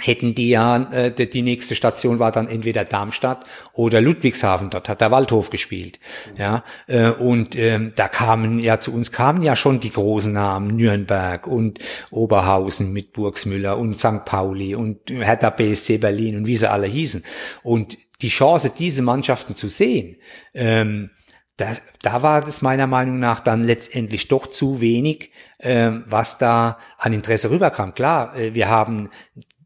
hätten 0.00 0.34
die 0.34 0.50
ja, 0.50 0.90
äh, 0.92 1.10
die 1.12 1.42
nächste 1.42 1.74
Station 1.74 2.18
war 2.18 2.32
dann 2.32 2.48
entweder 2.48 2.84
Darmstadt 2.84 3.44
oder 3.72 4.00
Ludwigshafen, 4.00 4.70
dort 4.70 4.88
hat 4.88 5.00
der 5.00 5.10
Waldhof 5.10 5.50
gespielt. 5.50 5.98
Ja, 6.36 6.64
äh, 6.86 7.10
und 7.10 7.56
ähm, 7.56 7.92
da 7.94 8.08
kamen 8.08 8.58
ja 8.58 8.80
zu 8.80 8.92
uns 8.92 9.12
kamen 9.12 9.42
ja 9.42 9.56
schon 9.56 9.80
die 9.80 9.92
großen 9.92 10.32
Namen, 10.32 10.76
Nürnberg 10.76 11.46
und 11.46 11.78
Oberhausen 12.10 12.92
mit 12.92 13.12
Burgsmüller 13.12 13.76
und 13.76 13.98
St. 13.98 14.24
Pauli 14.24 14.74
und 14.74 15.10
Hertha 15.10 15.50
BSC 15.50 15.98
Berlin 15.98 16.36
und 16.36 16.46
wie 16.46 16.56
sie 16.56 16.70
alle 16.70 16.86
hießen. 16.86 17.24
Und 17.62 17.98
die 18.22 18.28
Chance, 18.28 18.72
diese 18.76 19.02
Mannschaften 19.02 19.54
zu 19.54 19.68
sehen, 19.68 20.16
ähm, 20.54 21.10
da, 21.58 21.72
da 22.02 22.22
war 22.22 22.40
das 22.40 22.62
meiner 22.62 22.86
Meinung 22.86 23.18
nach 23.18 23.40
dann 23.40 23.64
letztendlich 23.64 24.28
doch 24.28 24.46
zu 24.46 24.80
wenig, 24.80 25.32
äh, 25.58 25.90
was 26.06 26.38
da 26.38 26.78
an 26.98 27.12
Interesse 27.12 27.50
rüberkam. 27.50 27.94
Klar, 27.94 28.36
äh, 28.36 28.54
wir 28.54 28.68
haben 28.68 29.10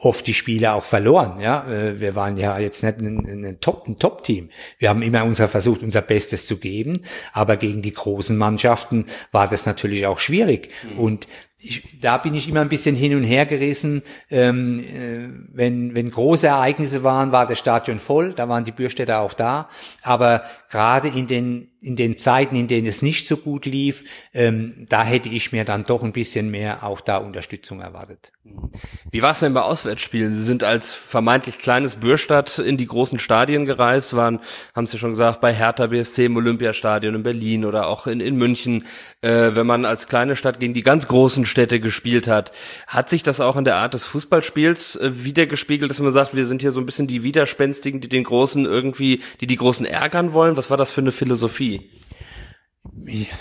oft 0.00 0.26
die 0.26 0.34
Spiele 0.34 0.72
auch 0.72 0.84
verloren. 0.84 1.40
Ja, 1.40 1.70
äh, 1.70 2.00
wir 2.00 2.14
waren 2.14 2.36
ja 2.36 2.58
jetzt 2.58 2.82
nicht 2.82 3.00
ein, 3.00 3.44
ein 3.44 3.60
Top, 3.60 3.86
ein 3.86 3.98
Top-Team. 3.98 4.48
Wir 4.78 4.88
haben 4.88 5.02
immer 5.02 5.24
unser 5.24 5.46
versucht, 5.46 5.82
unser 5.82 6.00
Bestes 6.00 6.46
zu 6.46 6.56
geben, 6.56 7.02
aber 7.32 7.56
gegen 7.56 7.82
die 7.82 7.92
großen 7.92 8.36
Mannschaften 8.36 9.06
war 9.30 9.46
das 9.46 9.66
natürlich 9.66 10.06
auch 10.06 10.18
schwierig. 10.18 10.70
Mhm. 10.90 10.98
Und 10.98 11.28
ich, 11.62 12.00
da 12.00 12.16
bin 12.16 12.34
ich 12.34 12.48
immer 12.48 12.62
ein 12.62 12.70
bisschen 12.70 12.96
hin 12.96 13.14
und 13.14 13.24
her 13.24 13.44
gerissen. 13.44 14.02
Ähm, 14.30 14.80
äh, 14.80 15.28
wenn, 15.52 15.94
wenn 15.94 16.10
große 16.10 16.46
Ereignisse 16.46 17.04
waren, 17.04 17.32
war 17.32 17.46
das 17.46 17.58
Stadion 17.58 17.98
voll, 17.98 18.32
da 18.32 18.48
waren 18.48 18.64
die 18.64 18.72
Bürstädter 18.72 19.20
auch 19.20 19.34
da. 19.34 19.68
Aber 20.02 20.42
gerade 20.70 21.08
in 21.08 21.26
den 21.26 21.70
in 21.80 21.96
den 21.96 22.18
Zeiten, 22.18 22.56
in 22.56 22.68
denen 22.68 22.86
es 22.86 23.00
nicht 23.00 23.26
so 23.26 23.36
gut 23.38 23.64
lief, 23.64 24.04
ähm, 24.34 24.86
da 24.88 25.02
hätte 25.02 25.28
ich 25.28 25.52
mir 25.52 25.64
dann 25.64 25.84
doch 25.84 26.02
ein 26.02 26.12
bisschen 26.12 26.50
mehr 26.50 26.84
auch 26.84 27.00
da 27.00 27.16
Unterstützung 27.16 27.80
erwartet. 27.80 28.32
Wie 29.10 29.22
war 29.22 29.32
es 29.32 29.40
denn 29.40 29.54
bei 29.54 29.62
Auswärtsspielen? 29.90 30.32
Sie 30.32 30.42
sind 30.42 30.62
als 30.62 30.94
vermeintlich 30.94 31.58
kleines 31.58 31.96
Bürstadt 31.96 32.60
in 32.60 32.76
die 32.76 32.86
großen 32.86 33.18
Stadien 33.18 33.64
gereist, 33.64 34.14
waren, 34.14 34.38
haben 34.74 34.86
Sie 34.86 34.98
schon 34.98 35.10
gesagt, 35.10 35.40
bei 35.40 35.52
Hertha 35.52 35.88
BSC 35.88 36.26
im 36.26 36.36
Olympiastadion 36.36 37.16
in 37.16 37.22
Berlin 37.24 37.64
oder 37.64 37.88
auch 37.88 38.06
in, 38.06 38.20
in 38.20 38.36
München. 38.36 38.84
Äh, 39.20 39.50
wenn 39.54 39.66
man 39.66 39.84
als 39.84 40.06
kleine 40.06 40.36
Stadt 40.36 40.60
gegen 40.60 40.74
die 40.74 40.82
ganz 40.82 41.08
großen 41.08 41.44
Städte 41.44 41.80
gespielt 41.80 42.28
hat, 42.28 42.52
hat 42.86 43.10
sich 43.10 43.24
das 43.24 43.40
auch 43.40 43.56
in 43.56 43.64
der 43.64 43.78
Art 43.78 43.94
des 43.94 44.04
Fußballspiels 44.04 44.96
äh, 44.96 45.24
wiedergespiegelt, 45.24 45.90
dass 45.90 45.98
man 45.98 46.12
sagt, 46.12 46.36
wir 46.36 46.46
sind 46.46 46.60
hier 46.60 46.70
so 46.70 46.80
ein 46.80 46.86
bisschen 46.86 47.08
die 47.08 47.24
Widerspenstigen, 47.24 48.00
die 48.00 48.08
den 48.08 48.24
Großen 48.24 48.64
irgendwie, 48.64 49.22
die 49.40 49.48
die 49.48 49.56
Großen 49.56 49.86
ärgern 49.86 50.32
wollen? 50.32 50.56
Was 50.56 50.70
war 50.70 50.76
das 50.76 50.92
für 50.92 51.00
eine 51.00 51.12
Philosophie? 51.12 51.90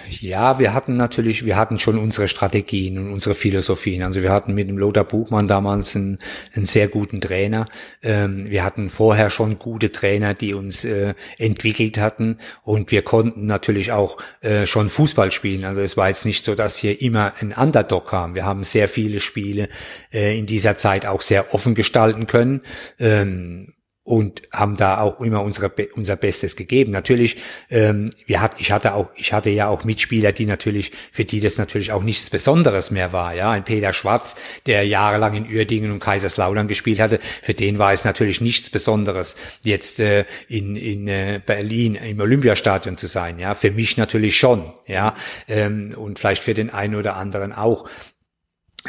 Ja, 0.09 0.59
wir 0.59 0.73
hatten 0.73 0.97
natürlich, 0.97 1.45
wir 1.45 1.55
hatten 1.55 1.79
schon 1.79 1.97
unsere 1.97 2.27
Strategien 2.27 2.97
und 2.97 3.13
unsere 3.13 3.35
Philosophien. 3.35 4.03
Also 4.03 4.21
wir 4.21 4.31
hatten 4.31 4.53
mit 4.53 4.67
dem 4.67 4.77
Lothar 4.77 5.05
Buchmann 5.05 5.47
damals 5.47 5.95
einen, 5.95 6.19
einen 6.55 6.65
sehr 6.65 6.89
guten 6.89 7.21
Trainer. 7.21 7.65
Ähm, 8.01 8.49
wir 8.49 8.65
hatten 8.65 8.89
vorher 8.89 9.29
schon 9.29 9.57
gute 9.57 9.91
Trainer, 9.91 10.33
die 10.33 10.53
uns 10.53 10.83
äh, 10.83 11.13
entwickelt 11.37 11.97
hatten 11.97 12.37
und 12.63 12.91
wir 12.91 13.01
konnten 13.03 13.45
natürlich 13.45 13.93
auch 13.93 14.17
äh, 14.41 14.65
schon 14.65 14.89
Fußball 14.89 15.31
spielen. 15.31 15.63
Also 15.63 15.81
es 15.81 15.95
war 15.95 16.09
jetzt 16.09 16.25
nicht 16.25 16.43
so, 16.43 16.55
dass 16.55 16.77
hier 16.77 17.01
immer 17.01 17.33
ein 17.39 17.53
Underdog 17.53 18.07
kam. 18.07 18.35
Wir 18.35 18.45
haben 18.45 18.65
sehr 18.65 18.89
viele 18.89 19.21
Spiele 19.21 19.69
äh, 20.11 20.37
in 20.37 20.47
dieser 20.47 20.77
Zeit 20.77 21.05
auch 21.05 21.21
sehr 21.21 21.53
offen 21.53 21.75
gestalten 21.75 22.27
können. 22.27 22.61
Ähm, 22.99 23.73
und 24.03 24.41
haben 24.51 24.75
da 24.75 25.01
auch 25.01 25.21
immer 25.21 25.43
unsere, 25.43 25.71
unser 25.93 26.15
Bestes 26.15 26.55
gegeben. 26.55 26.91
Natürlich, 26.91 27.37
ähm, 27.69 28.09
wir 28.25 28.41
hat, 28.41 28.55
ich 28.57 28.71
hatte 28.71 28.95
auch, 28.95 29.11
ich 29.15 29.33
hatte 29.33 29.51
ja 29.51 29.67
auch 29.67 29.83
Mitspieler, 29.83 30.31
die 30.31 30.47
natürlich, 30.47 30.91
für 31.11 31.25
die 31.25 31.39
das 31.39 31.57
natürlich 31.57 31.91
auch 31.91 32.01
nichts 32.01 32.29
Besonderes 32.29 32.89
mehr 32.89 33.13
war. 33.13 33.35
Ja, 33.35 33.51
ein 33.51 33.65
Peter 33.65 33.93
Schwarz, 33.93 34.35
der 34.65 34.83
jahrelang 34.83 35.35
in 35.35 35.45
Uerdingen 35.45 35.91
und 35.91 35.99
Kaiserslautern 35.99 36.67
gespielt 36.67 36.99
hatte, 36.99 37.19
für 37.43 37.53
den 37.53 37.77
war 37.77 37.93
es 37.93 38.03
natürlich 38.03 38.41
nichts 38.41 38.69
Besonderes, 38.69 39.35
jetzt 39.61 39.99
äh, 39.99 40.25
in, 40.47 40.75
in 40.75 41.07
äh, 41.07 41.39
Berlin 41.45 41.95
im 41.95 42.19
Olympiastadion 42.19 42.97
zu 42.97 43.07
sein. 43.07 43.37
Ja, 43.37 43.53
für 43.53 43.71
mich 43.71 43.97
natürlich 43.97 44.37
schon. 44.37 44.73
Ja, 44.87 45.13
ähm, 45.47 45.93
und 45.95 46.17
vielleicht 46.17 46.43
für 46.43 46.55
den 46.55 46.71
einen 46.71 46.95
oder 46.95 47.15
anderen 47.15 47.53
auch. 47.53 47.87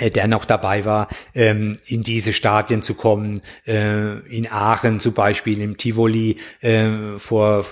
Äh, 0.00 0.10
der 0.10 0.26
noch 0.26 0.44
dabei 0.44 0.84
war, 0.84 1.08
ähm, 1.34 1.78
in 1.86 2.02
diese 2.02 2.32
Stadien 2.32 2.82
zu 2.82 2.94
kommen, 2.94 3.42
äh, 3.66 4.18
in 4.34 4.50
Aachen 4.50 4.98
zum 4.98 5.12
Beispiel, 5.12 5.60
im 5.60 5.76
Tivoli 5.76 6.38
äh, 6.62 7.18
vor, 7.18 7.66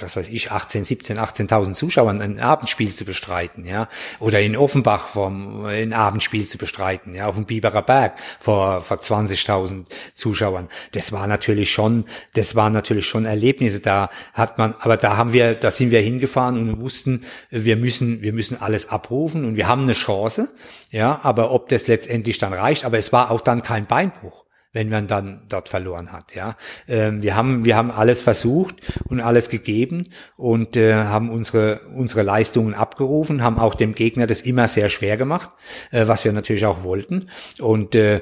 was 0.00 0.16
weiß 0.16 0.28
ich, 0.28 0.50
18, 0.50 0.84
17, 0.84 1.18
18.000 1.18 1.74
Zuschauern 1.74 2.20
ein 2.20 2.40
Abendspiel 2.40 2.92
zu 2.92 3.04
bestreiten, 3.04 3.66
ja, 3.66 3.88
oder 4.18 4.40
in 4.40 4.56
Offenbach 4.56 5.08
vom, 5.08 5.64
ein 5.66 5.92
Abendspiel 5.92 6.46
zu 6.46 6.58
bestreiten, 6.58 7.14
ja, 7.14 7.26
auf 7.26 7.36
dem 7.36 7.44
Biberer 7.44 7.82
Berg 7.82 8.18
vor, 8.40 8.82
vor 8.82 8.98
20.000 8.98 9.84
Zuschauern. 10.14 10.68
Das 10.92 11.12
war 11.12 11.26
natürlich 11.26 11.72
schon, 11.72 12.06
das 12.34 12.56
waren 12.56 12.72
natürlich 12.72 13.06
schon 13.06 13.26
Erlebnisse, 13.26 13.80
da 13.80 14.10
hat 14.32 14.58
man, 14.58 14.74
aber 14.80 14.96
da 14.96 15.16
haben 15.16 15.32
wir, 15.32 15.54
da 15.54 15.70
sind 15.70 15.92
wir 15.92 16.00
hingefahren 16.00 16.56
und 16.58 16.80
wussten, 16.80 17.24
wir 17.50 17.76
müssen, 17.76 18.22
wir 18.22 18.32
müssen 18.32 18.60
alles 18.60 18.88
abrufen 18.88 19.44
und 19.44 19.56
wir 19.56 19.68
haben 19.68 19.82
eine 19.82 19.92
Chance, 19.92 20.48
ja, 20.90 21.20
aber 21.22 21.43
ob 21.52 21.68
das 21.68 21.86
letztendlich 21.86 22.38
dann 22.38 22.52
reicht, 22.52 22.84
aber 22.84 22.98
es 22.98 23.12
war 23.12 23.30
auch 23.30 23.40
dann 23.40 23.62
kein 23.62 23.86
Beinbruch 23.86 24.43
wenn 24.74 24.90
man 24.90 25.06
dann 25.06 25.40
dort 25.48 25.70
verloren 25.70 26.12
hat. 26.12 26.34
Ja, 26.34 26.56
ähm, 26.88 27.22
wir 27.22 27.34
haben 27.34 27.64
wir 27.64 27.76
haben 27.76 27.90
alles 27.90 28.20
versucht 28.20 28.74
und 29.08 29.20
alles 29.20 29.48
gegeben 29.48 30.04
und 30.36 30.76
äh, 30.76 30.94
haben 30.94 31.30
unsere 31.30 31.80
unsere 31.94 32.22
Leistungen 32.22 32.74
abgerufen, 32.74 33.42
haben 33.42 33.58
auch 33.58 33.74
dem 33.74 33.94
Gegner 33.94 34.26
das 34.26 34.42
immer 34.42 34.68
sehr 34.68 34.88
schwer 34.88 35.16
gemacht, 35.16 35.50
äh, 35.92 36.06
was 36.06 36.24
wir 36.24 36.32
natürlich 36.32 36.66
auch 36.66 36.82
wollten. 36.82 37.30
Und 37.60 37.94
äh, 37.94 38.20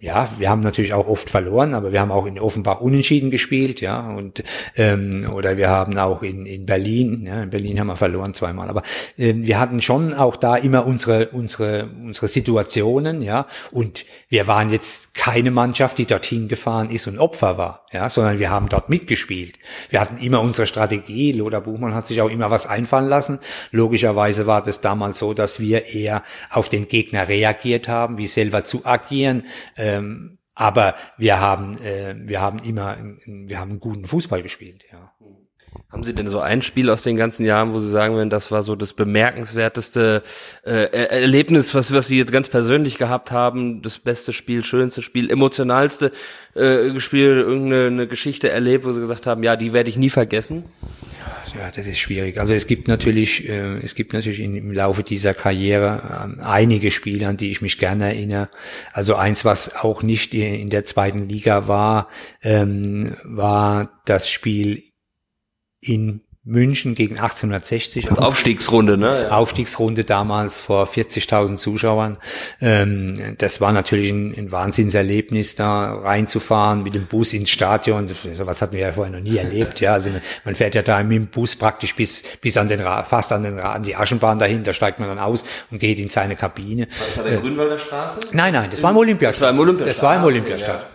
ja, 0.00 0.28
wir 0.38 0.50
haben 0.50 0.60
natürlich 0.60 0.92
auch 0.92 1.08
oft 1.08 1.30
verloren, 1.30 1.74
aber 1.74 1.92
wir 1.92 2.00
haben 2.00 2.12
auch 2.12 2.26
in 2.26 2.38
Offenbach 2.38 2.80
unentschieden 2.80 3.30
gespielt, 3.30 3.80
ja 3.80 4.10
und 4.10 4.44
ähm, 4.76 5.26
oder 5.32 5.56
wir 5.56 5.70
haben 5.70 5.96
auch 5.98 6.22
in 6.22 6.44
in 6.44 6.66
Berlin, 6.66 7.24
ja, 7.26 7.42
in 7.42 7.50
Berlin 7.50 7.80
haben 7.80 7.86
wir 7.86 7.96
verloren 7.96 8.34
zweimal, 8.34 8.68
aber 8.68 8.82
äh, 9.16 9.32
wir 9.34 9.58
hatten 9.58 9.80
schon 9.80 10.12
auch 10.12 10.36
da 10.36 10.56
immer 10.56 10.86
unsere 10.86 11.28
unsere 11.28 11.88
unsere 12.04 12.28
Situationen, 12.28 13.22
ja 13.22 13.46
und 13.70 14.04
wir 14.28 14.46
waren 14.46 14.68
jetzt 14.68 15.14
keine 15.14 15.50
Mann 15.50 15.69
Mannschaft, 15.70 15.98
die 15.98 16.06
dorthin 16.06 16.48
gefahren 16.48 16.90
ist 16.90 17.06
und 17.06 17.20
Opfer 17.20 17.56
war, 17.56 17.86
ja, 17.92 18.10
sondern 18.10 18.40
wir 18.40 18.50
haben 18.50 18.68
dort 18.68 18.88
mitgespielt. 18.88 19.56
Wir 19.88 20.00
hatten 20.00 20.18
immer 20.18 20.40
unsere 20.40 20.66
Strategie. 20.66 21.30
Lothar 21.30 21.60
Buchmann 21.60 21.94
hat 21.94 22.08
sich 22.08 22.20
auch 22.20 22.28
immer 22.28 22.50
was 22.50 22.66
einfallen 22.66 23.06
lassen. 23.06 23.38
Logischerweise 23.70 24.48
war 24.48 24.64
das 24.64 24.80
damals 24.80 25.20
so, 25.20 25.32
dass 25.32 25.60
wir 25.60 25.86
eher 25.86 26.24
auf 26.50 26.68
den 26.68 26.88
Gegner 26.88 27.28
reagiert 27.28 27.86
haben, 27.86 28.18
wie 28.18 28.26
selber 28.26 28.64
zu 28.64 28.84
agieren. 28.84 29.44
Ähm, 29.76 30.38
aber 30.56 30.96
wir 31.18 31.38
haben, 31.38 31.78
äh, 31.78 32.16
wir 32.18 32.40
haben 32.40 32.58
immer, 32.58 32.96
wir 33.24 33.60
haben 33.60 33.78
guten 33.78 34.06
Fußball 34.06 34.42
gespielt, 34.42 34.86
ja. 34.90 35.12
Haben 35.90 36.04
Sie 36.04 36.14
denn 36.14 36.28
so 36.28 36.40
ein 36.40 36.62
Spiel 36.62 36.88
aus 36.88 37.02
den 37.02 37.16
ganzen 37.16 37.44
Jahren, 37.44 37.72
wo 37.72 37.80
Sie 37.80 37.90
sagen 37.90 38.14
würden, 38.14 38.30
das 38.30 38.50
war 38.52 38.62
so 38.62 38.76
das 38.76 38.92
bemerkenswerteste 38.92 40.22
äh, 40.64 40.84
Erlebnis, 40.92 41.74
was, 41.74 41.92
was 41.92 42.06
Sie 42.06 42.16
jetzt 42.16 42.32
ganz 42.32 42.48
persönlich 42.48 42.96
gehabt 42.96 43.32
haben, 43.32 43.82
das 43.82 43.98
beste 43.98 44.32
Spiel, 44.32 44.64
schönste 44.64 45.02
Spiel, 45.02 45.30
emotionalste 45.30 46.12
äh, 46.54 46.98
Spiel, 47.00 47.38
irgendeine 47.38 48.06
Geschichte 48.06 48.50
erlebt, 48.50 48.84
wo 48.84 48.92
Sie 48.92 49.00
gesagt 49.00 49.26
haben, 49.26 49.42
ja, 49.42 49.56
die 49.56 49.72
werde 49.72 49.90
ich 49.90 49.96
nie 49.96 50.10
vergessen? 50.10 50.64
Ja, 51.56 51.70
das 51.74 51.86
ist 51.86 51.98
schwierig. 51.98 52.38
Also 52.38 52.54
es 52.54 52.66
gibt 52.66 52.86
natürlich, 52.86 53.48
äh, 53.48 53.78
es 53.78 53.94
gibt 53.94 54.12
natürlich 54.12 54.40
im 54.40 54.72
Laufe 54.72 55.02
dieser 55.02 55.34
Karriere 55.34 56.36
äh, 56.38 56.42
einige 56.42 56.90
Spiele, 56.90 57.26
an 57.26 57.36
die 57.36 57.50
ich 57.50 57.62
mich 57.62 57.78
gerne 57.78 58.06
erinnere. 58.06 58.48
Also 58.92 59.16
eins, 59.16 59.44
was 59.44 59.74
auch 59.74 60.02
nicht 60.02 60.32
in 60.34 60.70
der 60.70 60.84
zweiten 60.84 61.28
Liga 61.28 61.66
war, 61.66 62.08
ähm, 62.42 63.16
war 63.24 64.00
das 64.04 64.28
Spiel 64.28 64.89
in 65.80 66.22
München 66.42 66.94
gegen 66.94 67.18
1860. 67.18 68.06
Das 68.06 68.18
Aufstiegsrunde, 68.18 68.96
ne? 68.96 69.24
Ja. 69.24 69.30
Aufstiegsrunde 69.32 70.04
damals 70.04 70.56
vor 70.56 70.86
40.000 70.86 71.56
Zuschauern. 71.56 72.16
Ähm, 72.62 73.36
das 73.36 73.60
war 73.60 73.72
natürlich 73.72 74.10
ein, 74.10 74.34
ein 74.34 74.50
Wahnsinnserlebnis, 74.50 75.54
da 75.54 75.92
reinzufahren 75.92 76.82
mit 76.82 76.94
dem 76.94 77.06
Bus 77.06 77.34
ins 77.34 77.50
Stadion. 77.50 78.10
Was 78.38 78.62
hatten 78.62 78.72
wir 78.72 78.80
ja 78.80 78.92
vorher 78.92 79.12
noch 79.12 79.20
nie 79.22 79.36
erlebt. 79.36 79.80
Ja, 79.80 79.92
also 79.92 80.10
man 80.46 80.54
fährt 80.54 80.74
ja 80.74 80.82
da 80.82 81.02
mit 81.02 81.16
dem 81.16 81.26
Bus 81.26 81.56
praktisch 81.56 81.94
bis 81.94 82.22
bis 82.40 82.56
an 82.56 82.68
den 82.68 82.80
fast 82.80 83.32
an 83.32 83.42
den 83.42 83.60
an 83.60 83.82
die 83.82 83.94
Aschenbahn 83.94 84.38
dahin. 84.38 84.64
Da 84.64 84.72
steigt 84.72 84.98
man 84.98 85.10
dann 85.10 85.18
aus 85.18 85.44
und 85.70 85.78
geht 85.78 85.98
in 85.98 86.08
seine 86.08 86.36
Kabine. 86.36 86.88
War 86.88 87.06
das 87.06 87.18
an 87.18 87.30
der 87.30 87.40
Grünwalder 87.40 87.78
Straße? 87.78 88.20
Nein, 88.32 88.54
nein, 88.54 88.70
das 88.70 88.82
war 88.82 88.92
im 88.92 88.96
Olympiastadion. 88.96 89.40
Das 89.42 89.42
war 89.42 89.50
im 89.50 89.60
Olympiastadion. 89.60 89.94
Das 89.94 90.02
war 90.02 90.16
im 90.16 90.24
Olympiastadion. 90.24 90.90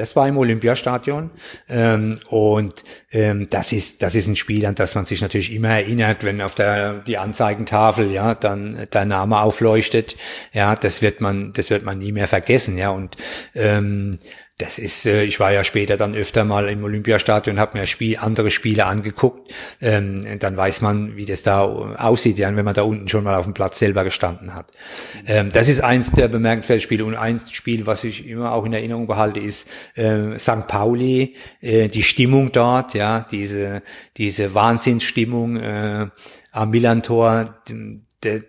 Das 0.00 0.16
war 0.16 0.26
im 0.26 0.38
Olympiastadion. 0.38 1.30
Ähm, 1.68 2.20
und 2.30 2.84
ähm, 3.12 3.48
das 3.50 3.72
ist 3.72 4.02
das 4.02 4.14
ist 4.14 4.28
ein 4.28 4.36
Spiel, 4.36 4.64
an 4.64 4.74
das 4.74 4.94
man 4.94 5.04
sich 5.04 5.20
natürlich 5.20 5.52
immer 5.54 5.68
erinnert, 5.68 6.24
wenn 6.24 6.40
auf 6.40 6.54
der 6.54 7.00
die 7.00 7.18
Anzeigentafel 7.18 8.10
ja 8.10 8.34
dann 8.34 8.86
der 8.92 9.04
Name 9.04 9.40
aufleuchtet. 9.42 10.16
Ja, 10.54 10.74
das 10.74 11.02
wird 11.02 11.20
man 11.20 11.52
das 11.52 11.68
wird 11.68 11.84
man 11.84 11.98
nie 11.98 12.12
mehr 12.12 12.28
vergessen. 12.28 12.78
Ja, 12.78 12.90
und 12.90 13.18
ähm, 13.54 14.18
das 14.60 14.78
ist, 14.78 15.06
äh, 15.06 15.24
ich 15.24 15.40
war 15.40 15.52
ja 15.52 15.64
später 15.64 15.96
dann 15.96 16.14
öfter 16.14 16.44
mal 16.44 16.68
im 16.68 16.84
Olympiastadion, 16.84 17.58
habe 17.58 17.78
mir 17.78 17.86
Spiel, 17.86 18.18
andere 18.18 18.50
Spiele 18.50 18.86
angeguckt. 18.86 19.52
Ähm, 19.80 20.38
dann 20.38 20.56
weiß 20.56 20.80
man, 20.80 21.16
wie 21.16 21.24
das 21.24 21.42
da 21.42 21.62
aussieht, 21.62 22.38
ja, 22.38 22.54
wenn 22.54 22.64
man 22.64 22.74
da 22.74 22.82
unten 22.82 23.08
schon 23.08 23.24
mal 23.24 23.36
auf 23.36 23.44
dem 23.44 23.54
Platz 23.54 23.78
selber 23.78 24.04
gestanden 24.04 24.54
hat. 24.54 24.66
Ähm, 25.26 25.50
das 25.52 25.68
ist 25.68 25.80
eins 25.80 26.12
der 26.12 26.28
bemerkenswerten 26.28 26.82
Spiele 26.82 27.04
und 27.04 27.14
ein 27.14 27.40
Spiel, 27.50 27.86
was 27.86 28.04
ich 28.04 28.26
immer 28.26 28.52
auch 28.52 28.64
in 28.64 28.72
Erinnerung 28.72 29.06
behalte, 29.06 29.40
ist 29.40 29.68
äh, 29.94 30.38
St. 30.38 30.66
Pauli, 30.66 31.36
äh, 31.60 31.88
die 31.88 32.02
Stimmung 32.02 32.52
dort, 32.52 32.94
ja, 32.94 33.26
diese 33.30 33.82
diese 34.16 34.54
Wahnsinnsstimmung 34.54 35.56
äh, 35.56 36.08
am 36.52 36.70
Millantor 36.70 37.62
der, 38.22 38.42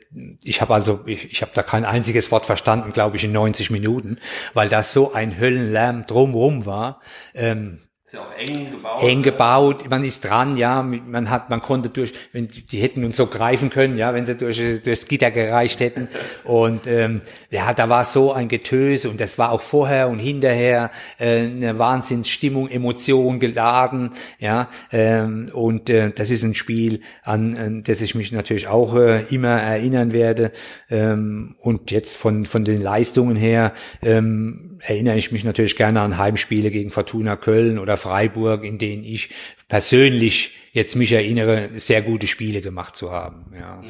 ich 0.43 0.61
habe 0.61 0.73
also, 0.73 1.01
ich, 1.05 1.31
ich 1.31 1.41
habe 1.41 1.51
da 1.53 1.63
kein 1.63 1.85
einziges 1.85 2.31
Wort 2.31 2.45
verstanden, 2.45 2.91
glaube 2.93 3.17
ich, 3.17 3.23
in 3.23 3.31
90 3.31 3.69
Minuten, 3.69 4.17
weil 4.53 4.69
das 4.69 4.93
so 4.93 5.13
ein 5.13 5.39
Höllenlärm 5.39 6.05
drumrum 6.07 6.65
war. 6.65 7.01
Ähm, 7.33 7.79
ist 8.11 8.17
ja 8.17 8.21
auch 8.21 8.37
eng 8.37 8.71
gebaut. 8.71 9.03
Eng 9.03 9.21
gebaut, 9.23 9.89
man 9.89 10.03
ist 10.03 10.21
dran, 10.21 10.57
ja, 10.57 10.83
man 10.83 11.29
hat, 11.29 11.49
man 11.49 11.61
konnte 11.61 11.89
durch, 11.89 12.13
wenn 12.33 12.49
die 12.49 12.79
hätten 12.79 13.05
uns 13.05 13.15
so 13.15 13.27
greifen 13.27 13.69
können, 13.69 13.97
ja, 13.97 14.13
wenn 14.13 14.25
sie 14.25 14.35
durch 14.35 14.61
durchs 14.83 15.07
Gitter 15.07 15.31
gereicht 15.31 15.79
hätten. 15.79 16.09
Und 16.43 16.87
ähm, 16.87 17.21
ja, 17.49 17.73
da 17.73 17.87
war 17.87 18.03
so 18.03 18.33
ein 18.33 18.47
Getöse 18.47 19.09
und 19.09 19.19
das 19.19 19.37
war 19.37 19.51
auch 19.51 19.61
vorher 19.61 20.09
und 20.09 20.19
hinterher 20.19 20.91
äh, 21.19 21.39
eine 21.45 21.77
Wahnsinnsstimmung, 21.77 22.69
Emotion 22.69 23.39
geladen, 23.39 24.11
ja. 24.39 24.69
Ähm, 24.91 25.49
und 25.53 25.89
äh, 25.89 26.11
das 26.11 26.31
ist 26.31 26.43
ein 26.43 26.55
Spiel, 26.55 27.01
an, 27.23 27.57
an 27.57 27.83
das 27.83 28.01
ich 28.01 28.15
mich 28.15 28.31
natürlich 28.31 28.67
auch 28.67 28.95
äh, 28.95 29.23
immer 29.33 29.61
erinnern 29.61 30.13
werde. 30.13 30.51
Ähm, 30.89 31.55
und 31.59 31.91
jetzt 31.91 32.17
von 32.17 32.45
von 32.45 32.63
den 32.63 32.81
Leistungen 32.81 33.35
her 33.35 33.73
ähm, 34.01 34.79
erinnere 34.81 35.17
ich 35.17 35.31
mich 35.31 35.43
natürlich 35.43 35.75
gerne 35.75 36.01
an 36.01 36.17
Heimspiele 36.17 36.71
gegen 36.71 36.89
Fortuna 36.89 37.35
Köln 37.35 37.77
oder 37.77 37.97
Freiburg, 38.01 38.63
in 38.63 38.77
denen 38.77 39.03
ich 39.03 39.29
persönlich 39.67 40.57
jetzt 40.73 40.95
mich 40.95 41.11
erinnere, 41.11 41.69
sehr 41.75 42.01
gute 42.01 42.27
Spiele 42.27 42.61
gemacht 42.61 42.95
zu 42.95 43.11
haben. 43.11 43.53
Ja. 43.57 43.81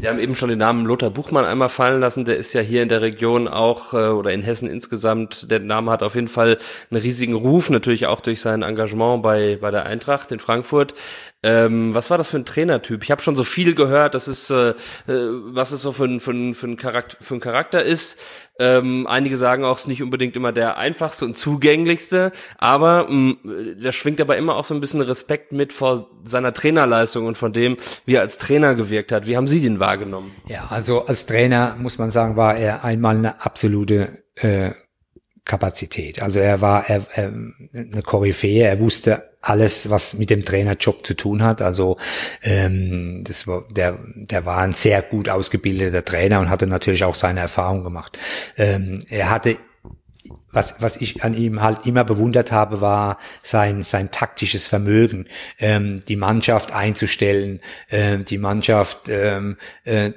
Sie 0.00 0.08
haben 0.08 0.18
eben 0.18 0.34
schon 0.34 0.48
den 0.48 0.58
Namen 0.58 0.84
Lothar 0.84 1.10
Buchmann 1.10 1.44
einmal 1.44 1.68
fallen 1.68 2.00
lassen. 2.00 2.24
Der 2.24 2.36
ist 2.36 2.52
ja 2.52 2.60
hier 2.60 2.82
in 2.82 2.88
der 2.88 3.02
Region 3.02 3.48
auch 3.48 3.92
äh, 3.92 4.08
oder 4.08 4.32
in 4.32 4.42
Hessen 4.42 4.68
insgesamt. 4.68 5.50
Der 5.50 5.60
Name 5.60 5.90
hat 5.90 6.02
auf 6.02 6.14
jeden 6.14 6.28
Fall 6.28 6.58
einen 6.90 7.00
riesigen 7.00 7.34
Ruf, 7.34 7.70
natürlich 7.70 8.06
auch 8.06 8.20
durch 8.20 8.40
sein 8.40 8.62
Engagement 8.62 9.22
bei 9.22 9.58
bei 9.60 9.70
der 9.70 9.86
Eintracht 9.86 10.32
in 10.32 10.40
Frankfurt. 10.40 10.94
Ähm, 11.42 11.94
was 11.94 12.10
war 12.10 12.18
das 12.18 12.28
für 12.28 12.36
ein 12.36 12.44
Trainertyp? 12.44 13.02
Ich 13.02 13.10
habe 13.10 13.22
schon 13.22 13.34
so 13.34 13.44
viel 13.44 13.74
gehört, 13.74 14.14
das 14.14 14.28
ist, 14.28 14.50
äh, 14.50 14.70
äh, 14.70 14.74
was 15.06 15.72
es 15.72 15.80
so 15.80 15.92
für 15.92 16.04
ein, 16.04 16.20
für 16.20 16.30
für 16.52 16.66
ein, 16.66 16.76
Charakter, 16.76 17.16
für 17.20 17.34
ein 17.34 17.40
Charakter 17.40 17.82
ist. 17.82 18.18
Ähm, 18.58 19.06
einige 19.06 19.38
sagen 19.38 19.64
auch, 19.64 19.76
es 19.76 19.82
ist 19.82 19.88
nicht 19.88 20.02
unbedingt 20.02 20.36
immer 20.36 20.52
der 20.52 20.76
einfachste 20.76 21.24
und 21.24 21.38
zugänglichste, 21.38 22.32
aber 22.58 23.06
mh, 23.08 23.36
mm, 23.42 23.76
da 23.82 23.90
schwingt 23.90 24.20
aber 24.20 24.36
immer 24.36 24.54
auch 24.54 24.64
so 24.64 24.74
ein 24.74 24.80
bisschen 24.80 25.00
Respekt 25.00 25.52
mit 25.52 25.72
vor 25.72 26.10
seiner 26.24 26.52
Trainerleistung 26.52 27.24
und 27.26 27.38
von 27.38 27.54
dem, 27.54 27.78
wie 28.04 28.16
er 28.16 28.20
als 28.20 28.36
Trainer 28.36 28.74
gewirkt 28.74 29.10
hat. 29.10 29.26
Wie 29.26 29.38
haben 29.38 29.46
Sie 29.46 29.62
den 29.62 29.80
wahrgenommen? 29.80 30.32
Ja, 30.46 30.66
also 30.68 31.06
als 31.06 31.24
Trainer 31.24 31.74
muss 31.78 31.96
man 31.96 32.10
sagen, 32.10 32.36
war 32.36 32.56
er 32.56 32.84
einmal 32.84 33.16
eine 33.16 33.42
absolute 33.42 34.24
äh, 34.34 34.72
Kapazität. 35.46 36.20
Also 36.22 36.38
er 36.38 36.60
war 36.60 36.88
er, 36.90 37.06
er, 37.14 37.32
eine 37.72 38.02
Koryphäe, 38.02 38.64
er 38.64 38.78
wusste 38.78 39.29
alles, 39.40 39.90
was 39.90 40.14
mit 40.14 40.30
dem 40.30 40.44
Trainerjob 40.44 41.06
zu 41.06 41.14
tun 41.14 41.42
hat. 41.42 41.62
Also 41.62 41.96
ähm, 42.42 43.24
das 43.24 43.46
war, 43.46 43.64
der, 43.70 43.98
der 44.14 44.44
war 44.44 44.58
ein 44.58 44.72
sehr 44.72 45.02
gut 45.02 45.28
ausgebildeter 45.28 46.04
Trainer 46.04 46.40
und 46.40 46.50
hatte 46.50 46.66
natürlich 46.66 47.04
auch 47.04 47.14
seine 47.14 47.40
Erfahrung 47.40 47.84
gemacht. 47.84 48.18
Ähm, 48.56 49.00
er 49.08 49.30
hatte 49.30 49.56
was, 50.52 50.76
was 50.80 50.96
ich 50.96 51.22
an 51.22 51.34
ihm 51.34 51.62
halt 51.62 51.86
immer 51.86 52.04
bewundert 52.04 52.50
habe, 52.52 52.80
war 52.80 53.18
sein, 53.42 53.82
sein 53.82 54.10
taktisches 54.10 54.66
Vermögen, 54.66 55.26
ähm, 55.58 56.00
die 56.08 56.16
Mannschaft 56.16 56.72
einzustellen, 56.72 57.60
äh, 57.88 58.18
die 58.18 58.38
Mannschaft 58.38 59.08
ähm, 59.08 59.56
äh, 59.84 60.10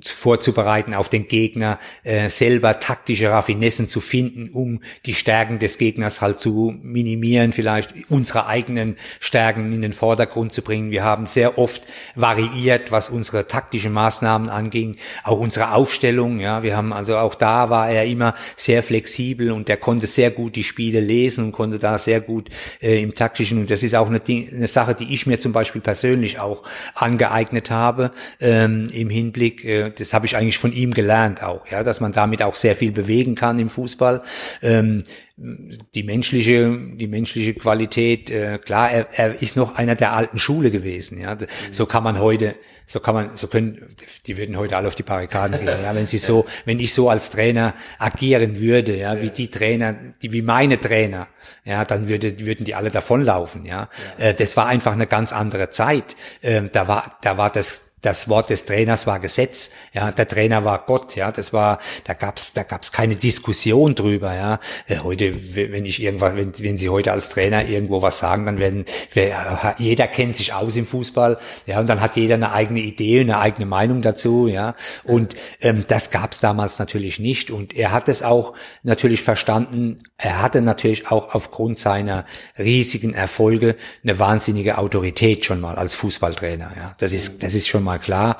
vorzubereiten 0.00 0.94
auf 0.94 1.10
den 1.10 1.28
Gegner, 1.28 1.78
äh, 2.02 2.30
selber 2.30 2.80
taktische 2.80 3.30
Raffinessen 3.30 3.88
zu 3.88 4.00
finden, 4.00 4.48
um 4.48 4.80
die 5.04 5.12
Stärken 5.12 5.58
des 5.58 5.76
Gegners 5.76 6.22
halt 6.22 6.38
zu 6.38 6.74
minimieren, 6.82 7.52
vielleicht 7.52 7.92
unsere 8.08 8.46
eigenen 8.46 8.96
Stärken 9.20 9.70
in 9.72 9.82
den 9.82 9.92
Vordergrund 9.92 10.54
zu 10.54 10.62
bringen. 10.62 10.90
Wir 10.90 11.04
haben 11.04 11.26
sehr 11.26 11.58
oft 11.58 11.82
variiert, 12.14 12.90
was 12.90 13.10
unsere 13.10 13.46
taktischen 13.46 13.92
Maßnahmen 13.92 14.48
anging, 14.48 14.96
auch 15.24 15.38
unsere 15.38 15.72
Aufstellung. 15.72 16.40
Ja, 16.40 16.62
wir 16.62 16.74
haben 16.74 16.94
also 16.94 17.18
auch 17.18 17.34
da 17.34 17.68
war 17.68 17.90
er 17.90 18.06
immer 18.06 18.34
sehr 18.56 18.82
flexibel 18.82 19.52
und 19.52 19.68
er 19.68 19.76
konnte 19.76 20.06
sehr 20.06 20.30
gut 20.30 20.56
die 20.56 20.64
Spiele 20.64 21.00
lesen 21.00 21.44
und 21.44 21.52
konnte 21.52 21.78
da 21.78 21.98
sehr 21.98 22.22
gut 22.22 22.48
äh, 22.80 23.02
im 23.02 23.14
taktischen. 23.14 23.58
Und 23.58 23.70
das 23.70 23.82
ist 23.82 23.94
auch 23.94 24.08
eine, 24.08 24.22
eine, 24.26 24.68
Sache, 24.68 24.94
die 24.94 25.12
ich 25.12 25.26
mir 25.26 25.38
zum 25.38 25.52
Beispiel 25.52 25.82
persönlich 25.82 26.40
auch 26.40 26.62
angeeignet 26.94 27.70
habe 27.70 28.12
ähm, 28.40 28.88
im 28.92 29.10
Hinblick 29.10 29.64
äh, 29.66 29.81
das 29.90 30.14
habe 30.14 30.26
ich 30.26 30.36
eigentlich 30.36 30.58
von 30.58 30.72
ihm 30.72 30.94
gelernt 30.94 31.42
auch, 31.42 31.66
ja, 31.68 31.82
dass 31.82 32.00
man 32.00 32.12
damit 32.12 32.42
auch 32.42 32.54
sehr 32.54 32.74
viel 32.74 32.92
bewegen 32.92 33.34
kann 33.34 33.58
im 33.58 33.68
Fußball. 33.68 34.22
Ähm, 34.62 35.04
die 35.36 36.02
menschliche, 36.02 36.78
die 36.94 37.06
menschliche 37.08 37.54
Qualität, 37.54 38.30
äh, 38.30 38.58
klar, 38.58 38.90
er, 38.90 39.08
er 39.12 39.42
ist 39.42 39.56
noch 39.56 39.76
einer 39.76 39.94
der 39.94 40.12
alten 40.12 40.38
Schule 40.38 40.70
gewesen, 40.70 41.18
ja. 41.18 41.36
So 41.70 41.86
kann 41.86 42.04
man 42.04 42.20
heute, 42.20 42.54
so 42.86 43.00
kann 43.00 43.14
man, 43.14 43.36
so 43.36 43.48
können, 43.48 43.96
die 44.26 44.36
würden 44.36 44.56
heute 44.56 44.76
alle 44.76 44.88
auf 44.88 44.94
die 44.94 45.02
Barrikaden 45.02 45.58
gehen, 45.58 45.82
ja, 45.82 45.94
wenn 45.94 46.06
sie 46.06 46.18
so, 46.18 46.46
wenn 46.64 46.78
ich 46.78 46.94
so 46.94 47.08
als 47.08 47.30
Trainer 47.30 47.74
agieren 47.98 48.60
würde, 48.60 48.96
ja, 48.96 49.20
wie 49.20 49.30
die 49.30 49.48
Trainer, 49.48 49.96
die, 50.22 50.32
wie 50.32 50.42
meine 50.42 50.80
Trainer, 50.80 51.28
ja, 51.64 51.84
dann 51.84 52.08
würde, 52.08 52.38
würden 52.40 52.64
die 52.64 52.74
alle 52.74 52.90
davonlaufen, 52.90 53.64
ja. 53.64 53.88
ja. 54.18 54.26
Äh, 54.26 54.34
das 54.34 54.56
war 54.56 54.66
einfach 54.66 54.92
eine 54.92 55.06
ganz 55.06 55.32
andere 55.32 55.70
Zeit. 55.70 56.16
Ähm, 56.42 56.70
da 56.72 56.88
war, 56.88 57.18
da 57.22 57.36
war 57.36 57.50
das, 57.50 57.91
das 58.02 58.28
Wort 58.28 58.50
des 58.50 58.66
Trainers 58.66 59.06
war 59.06 59.20
Gesetz, 59.20 59.70
ja, 59.94 60.10
der 60.10 60.26
Trainer 60.26 60.64
war 60.64 60.84
Gott, 60.86 61.14
ja, 61.14 61.30
das 61.30 61.52
war, 61.52 61.78
da 62.04 62.14
gab's, 62.14 62.52
da 62.52 62.64
gab's 62.64 62.90
keine 62.90 63.14
Diskussion 63.14 63.94
drüber, 63.94 64.34
ja. 64.34 64.58
Äh, 64.88 64.98
heute, 64.98 65.32
wenn 65.54 65.86
ich 65.86 66.02
irgendwas, 66.02 66.34
wenn, 66.34 66.52
wenn 66.58 66.78
Sie 66.78 66.88
heute 66.88 67.12
als 67.12 67.28
Trainer 67.28 67.64
irgendwo 67.64 68.02
was 68.02 68.18
sagen, 68.18 68.44
dann 68.44 68.58
werden, 68.58 68.84
wer, 69.14 69.76
jeder 69.78 70.08
kennt 70.08 70.36
sich 70.36 70.52
aus 70.52 70.74
im 70.76 70.84
Fußball, 70.84 71.38
ja, 71.66 71.78
und 71.78 71.86
dann 71.86 72.00
hat 72.00 72.16
jeder 72.16 72.34
eine 72.34 72.52
eigene 72.52 72.80
Idee, 72.80 73.20
eine 73.20 73.38
eigene 73.38 73.66
Meinung 73.66 74.02
dazu, 74.02 74.48
ja, 74.48 74.74
und 75.04 75.36
ähm, 75.60 75.84
das 75.86 76.10
gab's 76.10 76.40
damals 76.40 76.80
natürlich 76.80 77.20
nicht. 77.20 77.52
Und 77.52 77.74
er 77.74 77.92
hat 77.92 78.08
es 78.08 78.24
auch 78.24 78.54
natürlich 78.82 79.22
verstanden, 79.22 80.00
er 80.18 80.42
hatte 80.42 80.60
natürlich 80.60 81.08
auch 81.10 81.34
aufgrund 81.34 81.78
seiner 81.78 82.26
riesigen 82.58 83.14
Erfolge 83.14 83.76
eine 84.02 84.18
wahnsinnige 84.18 84.78
Autorität 84.78 85.44
schon 85.44 85.60
mal 85.60 85.76
als 85.76 85.94
Fußballtrainer, 85.94 86.72
ja, 86.76 86.96
das 86.98 87.12
ist, 87.12 87.44
das 87.44 87.54
ist 87.54 87.68
schon 87.68 87.84
mal 87.84 87.91
mal 87.92 87.98
klar. 87.98 88.36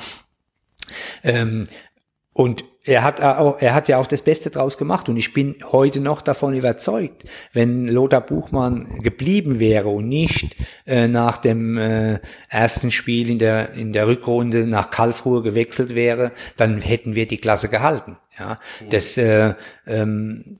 Ähm, 1.23 1.69
und 2.33 2.65
er 2.85 3.05
hat 3.05 3.21
auch, 3.21 3.61
er 3.61 3.75
hat 3.75 3.87
ja 3.89 3.99
auch 3.99 4.09
das 4.09 4.23
Beste 4.23 4.51
draus 4.51 4.77
gemacht 4.77 5.09
und 5.09 5.17
ich 5.17 5.33
bin 5.33 5.57
heute 5.71 6.01
noch 6.01 6.21
davon 6.21 6.55
überzeugt, 6.55 7.25
wenn 7.53 7.87
Lothar 7.87 8.23
Buchmann 8.23 8.99
geblieben 9.03 9.61
wäre 9.61 9.89
und 9.89 10.09
nicht 10.09 10.57
äh, 10.87 11.07
nach 11.07 11.37
dem 11.37 11.79
äh, 11.79 12.19
ersten 12.49 12.91
Spiel 12.91 13.31
in 13.31 13.39
der 13.39 13.75
in 13.75 13.93
der 13.93 14.09
Rückrunde 14.09 14.67
nach 14.67 14.91
Karlsruhe 14.91 15.43
gewechselt 15.43 15.95
wäre, 15.95 16.33
dann 16.57 16.81
hätten 16.81 17.15
wir 17.15 17.27
die 17.27 17.39
Klasse 17.39 17.69
gehalten. 17.69 18.17
Ja, 18.37 18.59
das 18.91 19.17
äh, 19.19 19.55
ähm, 19.87 20.59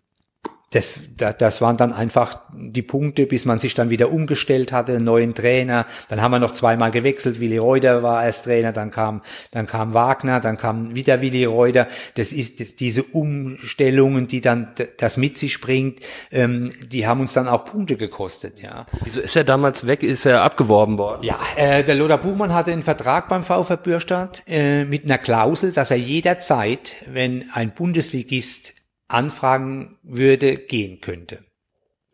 das, 0.73 1.01
das 1.17 1.61
waren 1.61 1.77
dann 1.77 1.93
einfach 1.93 2.41
die 2.53 2.83
Punkte, 2.83 3.27
bis 3.27 3.45
man 3.45 3.59
sich 3.59 3.75
dann 3.75 3.91
wieder 3.91 4.11
umgestellt 4.11 4.73
hatte, 4.73 4.93
einen 4.93 5.05
neuen 5.05 5.35
Trainer. 5.35 5.87
Dann 6.09 6.21
haben 6.21 6.33
wir 6.33 6.39
noch 6.39 6.53
zweimal 6.53 6.91
gewechselt. 6.91 7.39
Willi 7.41 7.59
Reuter 7.59 8.03
war 8.03 8.19
als 8.19 8.43
Trainer, 8.43 8.73
dann 8.73 8.91
kam, 8.91 9.23
dann 9.51 9.67
kam 9.67 9.95
Wagner, 9.95 10.41
dann 10.41 10.57
kam 10.59 10.95
wieder 10.95 11.21
Willi 11.21 11.45
Reuter. 11.45 11.89
Das 12.17 12.33
ist 12.33 12.81
diese 12.81 13.03
Umstellungen, 13.03 14.27
die 14.27 14.41
dann 14.41 14.69
das 14.99 15.17
mit 15.17 15.39
sich 15.39 15.61
bringt, 15.61 16.01
ähm, 16.31 16.73
die 16.87 17.07
haben 17.07 17.21
uns 17.21 17.33
dann 17.33 17.47
auch 17.47 17.65
Punkte 17.67 17.97
gekostet, 17.97 18.61
ja. 18.63 18.87
Wieso 19.05 19.21
ist 19.21 19.37
er 19.37 19.45
damals 19.45 19.87
weg? 19.87 20.03
Ist 20.03 20.25
er 20.25 20.43
abgeworben 20.43 20.99
worden? 20.99 21.23
Ja, 21.23 21.39
äh, 21.57 21.85
der 21.85 21.95
Lothar 21.95 22.19
Buchmann 22.19 22.53
hatte 22.53 22.73
einen 22.73 22.83
Vertrag 22.83 23.29
beim 23.29 23.43
VfB 23.43 23.93
Bürstadt 23.93 24.43
äh, 24.47 24.85
mit 24.85 25.05
einer 25.05 25.19
Klausel, 25.19 25.73
dass 25.73 25.91
er 25.91 25.99
jederzeit, 25.99 26.97
wenn 27.07 27.51
ein 27.53 27.75
Bundesligist 27.75 28.75
anfragen 29.13 29.99
würde, 30.03 30.57
gehen 30.57 31.01
könnte. 31.01 31.45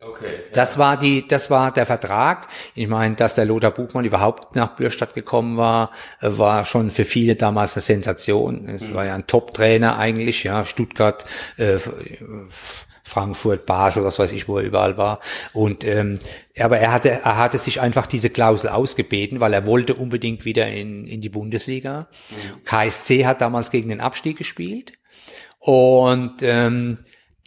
Okay. 0.01 0.27
Ja. 0.31 0.53
Das 0.53 0.77
war 0.77 0.95
die, 0.95 1.27
das 1.27 1.49
war 1.49 1.73
der 1.73 1.85
Vertrag. 1.85 2.47
Ich 2.73 2.87
meine, 2.87 3.15
dass 3.15 3.35
der 3.35 3.43
Lothar 3.43 3.71
Buchmann 3.71 4.05
überhaupt 4.05 4.55
nach 4.55 4.77
Bürstadt 4.77 5.13
gekommen 5.13 5.57
war, 5.57 5.91
war 6.21 6.63
schon 6.63 6.89
für 6.89 7.03
viele 7.03 7.35
damals 7.35 7.75
eine 7.75 7.81
Sensation. 7.81 8.65
Es 8.67 8.89
mhm. 8.89 8.93
war 8.93 9.05
ja 9.05 9.15
ein 9.15 9.27
Top-Trainer 9.27 9.97
eigentlich, 9.97 10.45
ja, 10.45 10.63
Stuttgart, 10.63 11.25
äh, 11.57 11.79
Frankfurt, 13.03 13.65
Basel, 13.65 14.05
was 14.05 14.19
weiß 14.19 14.31
ich, 14.31 14.47
wo 14.47 14.59
er 14.59 14.63
überall 14.63 14.95
war. 14.95 15.19
Und 15.51 15.83
ähm, 15.83 16.19
aber 16.57 16.79
er 16.79 16.93
hatte, 16.93 17.09
er 17.09 17.37
hatte 17.37 17.57
sich 17.57 17.81
einfach 17.81 18.07
diese 18.07 18.29
Klausel 18.29 18.69
ausgebeten, 18.69 19.41
weil 19.41 19.53
er 19.53 19.65
wollte 19.65 19.95
unbedingt 19.95 20.45
wieder 20.45 20.67
in, 20.67 21.07
in 21.07 21.19
die 21.19 21.29
Bundesliga. 21.29 22.07
Mhm. 22.29 22.63
KSC 22.63 23.25
hat 23.25 23.41
damals 23.41 23.69
gegen 23.69 23.89
den 23.89 23.99
Abstieg 23.99 24.37
gespielt 24.37 24.93
und 25.59 26.41
ähm, 26.41 26.95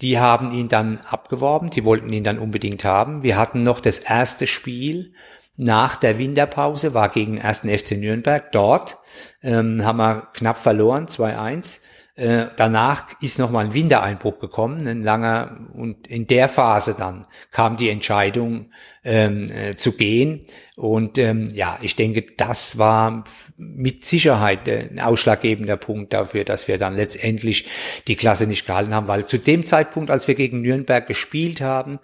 die 0.01 0.19
haben 0.19 0.53
ihn 0.53 0.69
dann 0.69 0.99
abgeworben, 1.09 1.71
die 1.71 1.85
wollten 1.85 2.13
ihn 2.13 2.25
dann 2.25 2.39
unbedingt 2.39 2.85
haben. 2.85 3.23
Wir 3.23 3.39
hatten 3.39 3.61
noch 3.61 3.81
das 3.81 3.99
erste 3.99 4.47
Spiel 4.47 5.15
nach 5.57 5.97
der 5.97 6.19
Winterpause, 6.19 6.95
war 6.95 7.09
gegen 7.09 7.35
den 7.37 7.45
ersten 7.45 7.69
FC 7.69 7.93
Nürnberg. 7.93 8.51
Dort 8.53 8.99
ähm, 9.43 9.85
haben 9.85 9.99
wir 9.99 10.29
knapp 10.35 10.59
verloren, 10.59 11.07
2-1. 11.07 11.81
Äh, 12.15 12.49
danach 12.57 13.07
ist 13.23 13.39
nochmal 13.39 13.65
ein 13.65 13.75
Wintereinbruch 13.75 14.39
gekommen, 14.39 14.87
ein 14.87 15.03
langer, 15.03 15.69
und 15.73 16.07
in 16.07 16.27
der 16.27 16.49
Phase 16.49 16.95
dann 16.99 17.27
kam 17.51 17.79
die 17.79 17.89
Entscheidung 17.89 18.71
ähm, 19.03 19.45
äh, 19.45 19.77
zu 19.77 19.93
gehen. 19.93 20.43
Und 20.77 21.17
ähm, 21.17 21.49
ja, 21.55 21.79
ich 21.81 21.97
denke, 21.97 22.23
das 22.37 22.77
war 22.77 23.25
mit 23.57 24.05
Sicherheit 24.05 24.69
ein 24.69 25.01
ausschlaggebender 25.01 25.79
Punkt 25.79 26.13
dafür, 26.13 26.45
dass 26.45 26.69
wir 26.69 26.77
dann 26.77 26.97
letztendlich 26.97 27.69
die 28.07 28.17
Klasse 28.17 28.47
nicht 28.47 28.67
gehalten 28.67 28.95
haben, 28.95 29.09
weil 29.09 29.25
zu 29.25 29.39
dem 29.39 29.65
Zeitpunkt, 29.65 30.11
als 30.11 30.29
wir 30.29 30.35
gegen 30.35 30.61
Nürnberg 30.61 31.07
gespielt 31.07 31.63
haben, 31.63 31.99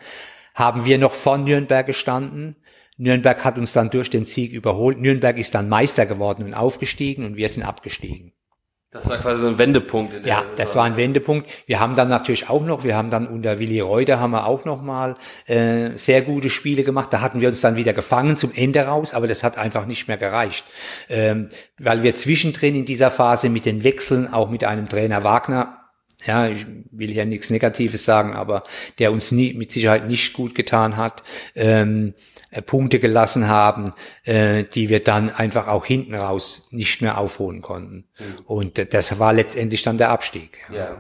haben 0.55 0.87
wir 0.87 0.97
noch 0.97 1.13
vor 1.13 1.37
Nürnberg 1.37 1.87
gestanden. 1.87 2.57
Nürnberg 2.97 3.45
hat 3.45 3.59
uns 3.59 3.75
dann 3.75 3.91
durch 3.91 4.09
den 4.09 4.25
Sieg 4.25 4.53
überholt. 4.53 4.99
Nürnberg 4.99 5.37
ist 5.37 5.55
dann 5.55 5.69
Meister 5.69 6.07
geworden 6.07 6.45
und 6.45 6.55
aufgestiegen 6.55 7.27
und 7.27 7.37
wir 7.37 7.49
sind 7.51 7.63
abgestiegen. 7.63 8.33
Das 8.91 9.07
war 9.07 9.19
quasi 9.19 9.43
so 9.43 9.49
ein 9.49 9.59
Wendepunkt. 9.59 10.15
In 10.15 10.23
der 10.23 10.33
ja, 10.33 10.41
Saison. 10.41 10.57
das 10.57 10.77
war 10.77 10.85
ein 10.85 10.97
Wendepunkt. 10.97 11.51
Wir 11.67 11.79
haben 11.79 11.95
dann 11.95 12.09
natürlich 12.09 12.49
auch 12.49 12.65
noch, 12.65 12.85
wir 12.85 12.97
haben 12.97 13.11
dann 13.11 13.27
unter 13.27 13.59
Willi 13.59 13.81
Reuter 13.81 14.19
haben 14.19 14.31
wir 14.31 14.47
auch 14.47 14.65
noch 14.65 14.81
mal 14.81 15.17
äh, 15.47 15.91
sehr 15.97 16.23
gute 16.23 16.49
Spiele 16.49 16.85
gemacht. 16.85 17.13
Da 17.13 17.21
hatten 17.21 17.43
wir 17.43 17.49
uns 17.49 17.61
dann 17.61 17.77
wieder 17.77 17.93
gefangen 17.93 18.39
zum 18.39 18.51
Ende 18.55 18.81
raus, 18.87 19.13
aber 19.13 19.27
das 19.27 19.45
hat 19.45 19.59
einfach 19.59 19.85
nicht 19.85 20.09
mehr 20.09 20.17
gereicht, 20.17 20.65
ähm, 21.11 21.51
weil 21.79 22.03
wir 22.03 22.15
zwischendrin 22.15 22.75
in 22.75 22.87
dieser 22.87 23.11
Phase 23.11 23.51
mit 23.51 23.67
den 23.67 23.85
Wechseln 23.85 24.33
auch 24.33 24.49
mit 24.49 24.65
einem 24.65 24.89
Trainer 24.89 25.23
Wagner 25.23 25.78
ja, 26.27 26.49
ich 26.49 26.67
will 26.91 27.11
ja 27.11 27.25
nichts 27.25 27.51
Negatives 27.51 28.05
sagen, 28.05 28.35
aber 28.35 28.65
der 28.99 29.13
uns 29.13 29.31
nie, 29.31 29.55
mit 29.55 29.71
Sicherheit 29.71 30.09
nicht 30.09 30.33
gut 30.33 30.55
getan 30.55 30.97
hat, 30.97 31.23
ähm, 31.55 32.15
äh, 32.51 32.61
Punkte 32.61 32.99
gelassen 32.99 33.47
haben, 33.47 33.93
äh, 34.25 34.65
die 34.65 34.89
wir 34.89 35.05
dann 35.05 35.31
einfach 35.31 35.69
auch 35.69 35.87
hinten 35.87 36.15
raus 36.15 36.69
nicht 36.71 37.03
mehr 37.03 37.19
aufholen 37.19 37.63
konnten. 37.63 38.09
Mhm. 38.19 38.45
Und 38.47 38.95
das 38.95 39.19
war 39.19 39.33
letztendlich 39.33 39.83
dann 39.83 39.99
der 39.99 40.11
Abstieg. 40.11 40.59
Ja. 40.71 40.77
ja. 40.77 40.97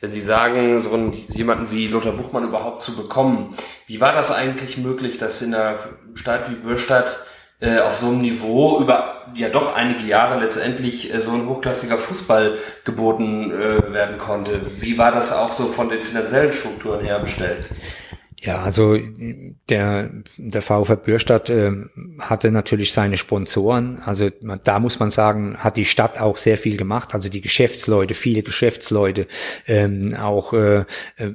Wenn 0.00 0.12
Sie 0.12 0.20
sagen, 0.20 0.80
so 0.80 0.92
einen, 0.92 1.12
jemanden 1.12 1.70
wie 1.72 1.88
Lothar 1.88 2.12
Buchmann 2.12 2.44
überhaupt 2.44 2.82
zu 2.82 2.94
bekommen, 2.94 3.56
wie 3.86 4.00
war 4.00 4.12
das 4.12 4.30
eigentlich 4.30 4.76
möglich, 4.76 5.18
dass 5.18 5.42
in 5.42 5.54
einer 5.54 5.78
Stadt 6.14 6.48
wie 6.48 6.54
Bürstadt 6.54 7.24
äh, 7.60 7.78
auf 7.78 7.98
so 7.98 8.06
einem 8.06 8.22
Niveau 8.22 8.80
über 8.80 9.26
ja 9.34 9.48
doch 9.48 9.74
einige 9.74 10.06
Jahre 10.06 10.40
letztendlich 10.40 11.12
äh, 11.14 11.20
so 11.20 11.32
ein 11.32 11.46
hochklassiger 11.46 11.98
Fußball 11.98 12.58
geboten 12.84 13.50
äh, 13.50 13.92
werden 13.92 14.18
konnte? 14.18 14.60
Wie 14.78 14.98
war 14.98 15.12
das 15.12 15.32
auch 15.32 15.52
so 15.52 15.66
von 15.66 15.88
den 15.88 16.02
finanziellen 16.02 16.52
Strukturen 16.52 17.04
her 17.04 17.18
bestellt? 17.18 17.66
Ja, 18.42 18.62
also 18.62 18.98
der, 19.68 20.10
der 20.38 20.62
VfB 20.62 20.96
Bürstadt 20.96 21.50
äh, 21.50 21.72
hatte 22.20 22.50
natürlich 22.50 22.94
seine 22.94 23.18
Sponsoren. 23.18 23.98
Also 24.06 24.30
da 24.64 24.80
muss 24.80 24.98
man 24.98 25.10
sagen, 25.10 25.58
hat 25.58 25.76
die 25.76 25.84
Stadt 25.84 26.18
auch 26.18 26.38
sehr 26.38 26.56
viel 26.56 26.78
gemacht. 26.78 27.12
Also 27.12 27.28
die 27.28 27.42
Geschäftsleute, 27.42 28.14
viele 28.14 28.42
Geschäftsleute, 28.42 29.26
ähm, 29.66 30.16
auch 30.18 30.54
äh, 30.54 30.84
äh 31.16 31.32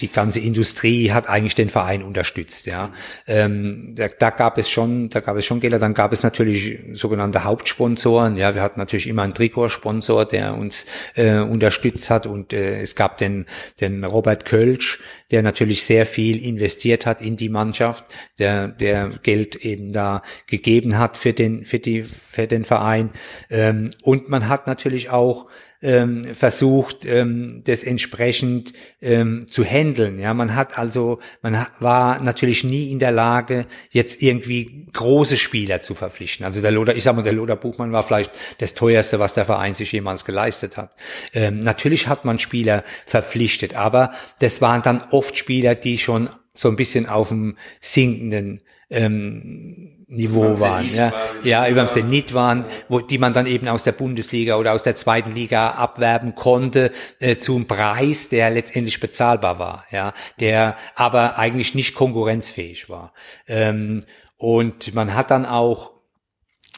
die 0.00 0.08
ganze 0.08 0.40
Industrie 0.40 1.12
hat 1.12 1.28
eigentlich 1.28 1.54
den 1.54 1.68
Verein 1.68 2.02
unterstützt, 2.02 2.66
ja. 2.66 2.92
Ähm, 3.28 3.94
da, 3.94 4.08
da 4.08 4.30
gab 4.30 4.58
es 4.58 4.68
schon, 4.68 5.08
da 5.08 5.20
gab 5.20 5.36
es 5.36 5.44
schon 5.44 5.60
Gelder. 5.60 5.78
Dann 5.78 5.94
gab 5.94 6.12
es 6.12 6.24
natürlich 6.24 6.80
sogenannte 6.94 7.44
Hauptsponsoren. 7.44 8.36
Ja, 8.36 8.56
wir 8.56 8.62
hatten 8.62 8.80
natürlich 8.80 9.06
immer 9.06 9.22
einen 9.22 9.34
Trikotsponsor, 9.34 10.24
der 10.24 10.54
uns 10.54 10.86
äh, 11.14 11.38
unterstützt 11.38 12.10
hat 12.10 12.26
und 12.26 12.52
äh, 12.52 12.80
es 12.80 12.96
gab 12.96 13.18
den 13.18 13.46
den 13.80 14.04
Robert 14.04 14.44
Kölsch, 14.44 14.98
der 15.30 15.42
natürlich 15.42 15.84
sehr 15.84 16.06
viel 16.06 16.44
investiert 16.44 17.06
hat 17.06 17.22
in 17.22 17.36
die 17.36 17.48
Mannschaft, 17.48 18.04
der 18.40 18.66
der 18.66 19.10
Geld 19.22 19.54
eben 19.54 19.92
da 19.92 20.22
gegeben 20.48 20.98
hat 20.98 21.16
für 21.16 21.32
den 21.32 21.64
für 21.66 21.78
die 21.78 22.02
für 22.02 22.48
den 22.48 22.64
Verein. 22.64 23.10
Ähm, 23.48 23.90
und 24.02 24.28
man 24.28 24.48
hat 24.48 24.66
natürlich 24.66 25.10
auch 25.10 25.46
ähm, 25.84 26.34
versucht, 26.34 27.04
ähm, 27.04 27.60
das 27.64 27.84
entsprechend 27.84 28.72
ähm, 29.02 29.46
zu 29.50 29.64
handeln. 29.64 30.18
Ja, 30.18 30.32
man 30.32 30.56
hat 30.56 30.78
also, 30.78 31.20
man 31.42 31.66
war 31.78 32.20
natürlich 32.22 32.64
nie 32.64 32.90
in 32.90 32.98
der 32.98 33.12
Lage, 33.12 33.66
jetzt 33.90 34.22
irgendwie 34.22 34.86
große 34.92 35.36
Spieler 35.36 35.82
zu 35.82 35.94
verpflichten. 35.94 36.46
Also 36.46 36.62
der 36.62 36.70
Loder, 36.70 36.96
ich 36.96 37.04
sag 37.04 37.14
mal, 37.16 37.22
der 37.22 37.34
Loder 37.34 37.56
Buchmann 37.56 37.92
war 37.92 38.02
vielleicht 38.02 38.32
das 38.58 38.74
teuerste, 38.74 39.20
was 39.20 39.34
der 39.34 39.44
Verein 39.44 39.74
sich 39.74 39.92
jemals 39.92 40.24
geleistet 40.24 40.78
hat. 40.78 40.96
Ähm, 41.34 41.58
natürlich 41.58 42.08
hat 42.08 42.24
man 42.24 42.38
Spieler 42.38 42.82
verpflichtet, 43.06 43.74
aber 43.74 44.12
das 44.38 44.62
waren 44.62 44.80
dann 44.80 45.04
oft 45.10 45.36
Spieler, 45.36 45.74
die 45.74 45.98
schon 45.98 46.30
so 46.54 46.68
ein 46.70 46.76
bisschen 46.76 47.06
auf 47.06 47.28
dem 47.28 47.58
sinkenden 47.80 48.62
ähm, 48.88 49.93
Niveau 50.14 50.58
waren, 50.60 50.94
ja, 50.94 51.12
ja, 51.42 51.68
über 51.68 51.84
dem 51.84 51.88
Zenit 51.88 52.34
waren, 52.34 52.66
wo 52.88 53.00
die 53.00 53.18
man 53.18 53.32
dann 53.32 53.46
eben 53.46 53.68
aus 53.68 53.84
der 53.84 53.92
Bundesliga 53.92 54.56
oder 54.56 54.72
aus 54.72 54.82
der 54.82 54.96
zweiten 54.96 55.32
Liga 55.34 55.70
abwerben 55.70 56.34
konnte 56.34 56.90
äh, 57.20 57.36
zum 57.36 57.66
Preis, 57.66 58.28
der 58.28 58.50
letztendlich 58.50 59.00
bezahlbar 59.00 59.58
war, 59.58 59.84
ja, 59.90 60.12
der 60.40 60.76
aber 60.94 61.38
eigentlich 61.38 61.74
nicht 61.74 61.94
konkurrenzfähig 61.94 62.88
war. 62.88 63.12
Ähm, 63.46 64.04
und 64.36 64.94
man 64.94 65.14
hat 65.14 65.30
dann 65.30 65.46
auch 65.46 65.93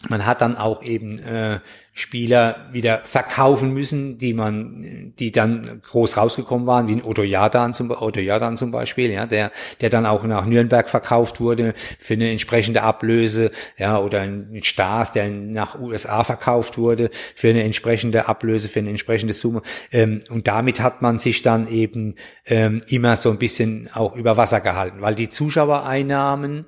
man 0.09 0.27
hat 0.27 0.41
dann 0.41 0.57
auch 0.57 0.83
eben 0.83 1.19
äh, 1.19 1.61
Spieler 1.99 2.69
wieder 2.73 3.01
verkaufen 3.05 3.73
müssen, 3.73 4.19
die 4.19 4.35
man, 4.35 5.15
die 5.19 5.33
dann 5.33 5.81
groß 5.91 6.19
rausgekommen 6.19 6.67
waren, 6.67 6.89
wie 6.89 6.93
ein 6.93 7.03
Otto 7.03 7.23
Jadan 7.23 7.73
zum, 7.73 7.91
Otto 7.91 8.21
Jadan 8.21 8.59
zum 8.59 8.71
Beispiel, 8.71 9.11
ja, 9.11 9.25
der, 9.25 9.51
der 9.81 9.89
dann 9.89 10.05
auch 10.05 10.23
nach 10.25 10.45
Nürnberg 10.45 10.91
verkauft 10.91 11.41
wurde 11.41 11.73
für 11.99 12.13
eine 12.13 12.31
entsprechende 12.31 12.83
Ablöse, 12.83 13.51
ja, 13.79 13.99
oder 13.99 14.21
ein 14.21 14.61
Stars, 14.63 15.13
der 15.13 15.31
nach 15.31 15.81
USA 15.81 16.23
verkauft 16.23 16.77
wurde 16.77 17.09
für 17.35 17.49
eine 17.49 17.63
entsprechende 17.63 18.29
Ablöse, 18.29 18.69
für 18.69 18.81
eine 18.81 18.91
entsprechende 18.91 19.33
Summe. 19.33 19.63
Ähm, 19.91 20.21
und 20.29 20.49
damit 20.49 20.81
hat 20.81 21.01
man 21.01 21.19
sich 21.19 21.41
dann 21.41 21.67
eben 21.67 22.17
ähm, 22.45 22.83
immer 22.89 23.17
so 23.17 23.31
ein 23.31 23.39
bisschen 23.39 23.89
auch 23.95 24.15
über 24.15 24.37
Wasser 24.37 24.61
gehalten, 24.61 25.01
weil 25.01 25.15
die 25.15 25.31
Zuschauereinnahmen 25.31 26.67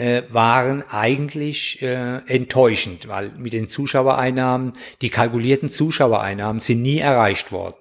äh, 0.00 0.22
waren 0.30 0.82
eigentlich 0.90 1.82
äh, 1.82 2.20
enttäuschend, 2.26 3.06
weil 3.06 3.30
mit 3.38 3.52
den 3.52 3.68
Zuschauereinnahmen, 3.68 4.72
die 5.02 5.10
kalkulierten 5.10 5.70
Zuschauereinnahmen 5.70 6.60
sind 6.60 6.82
nie 6.82 6.98
erreicht 6.98 7.52
worden. 7.52 7.76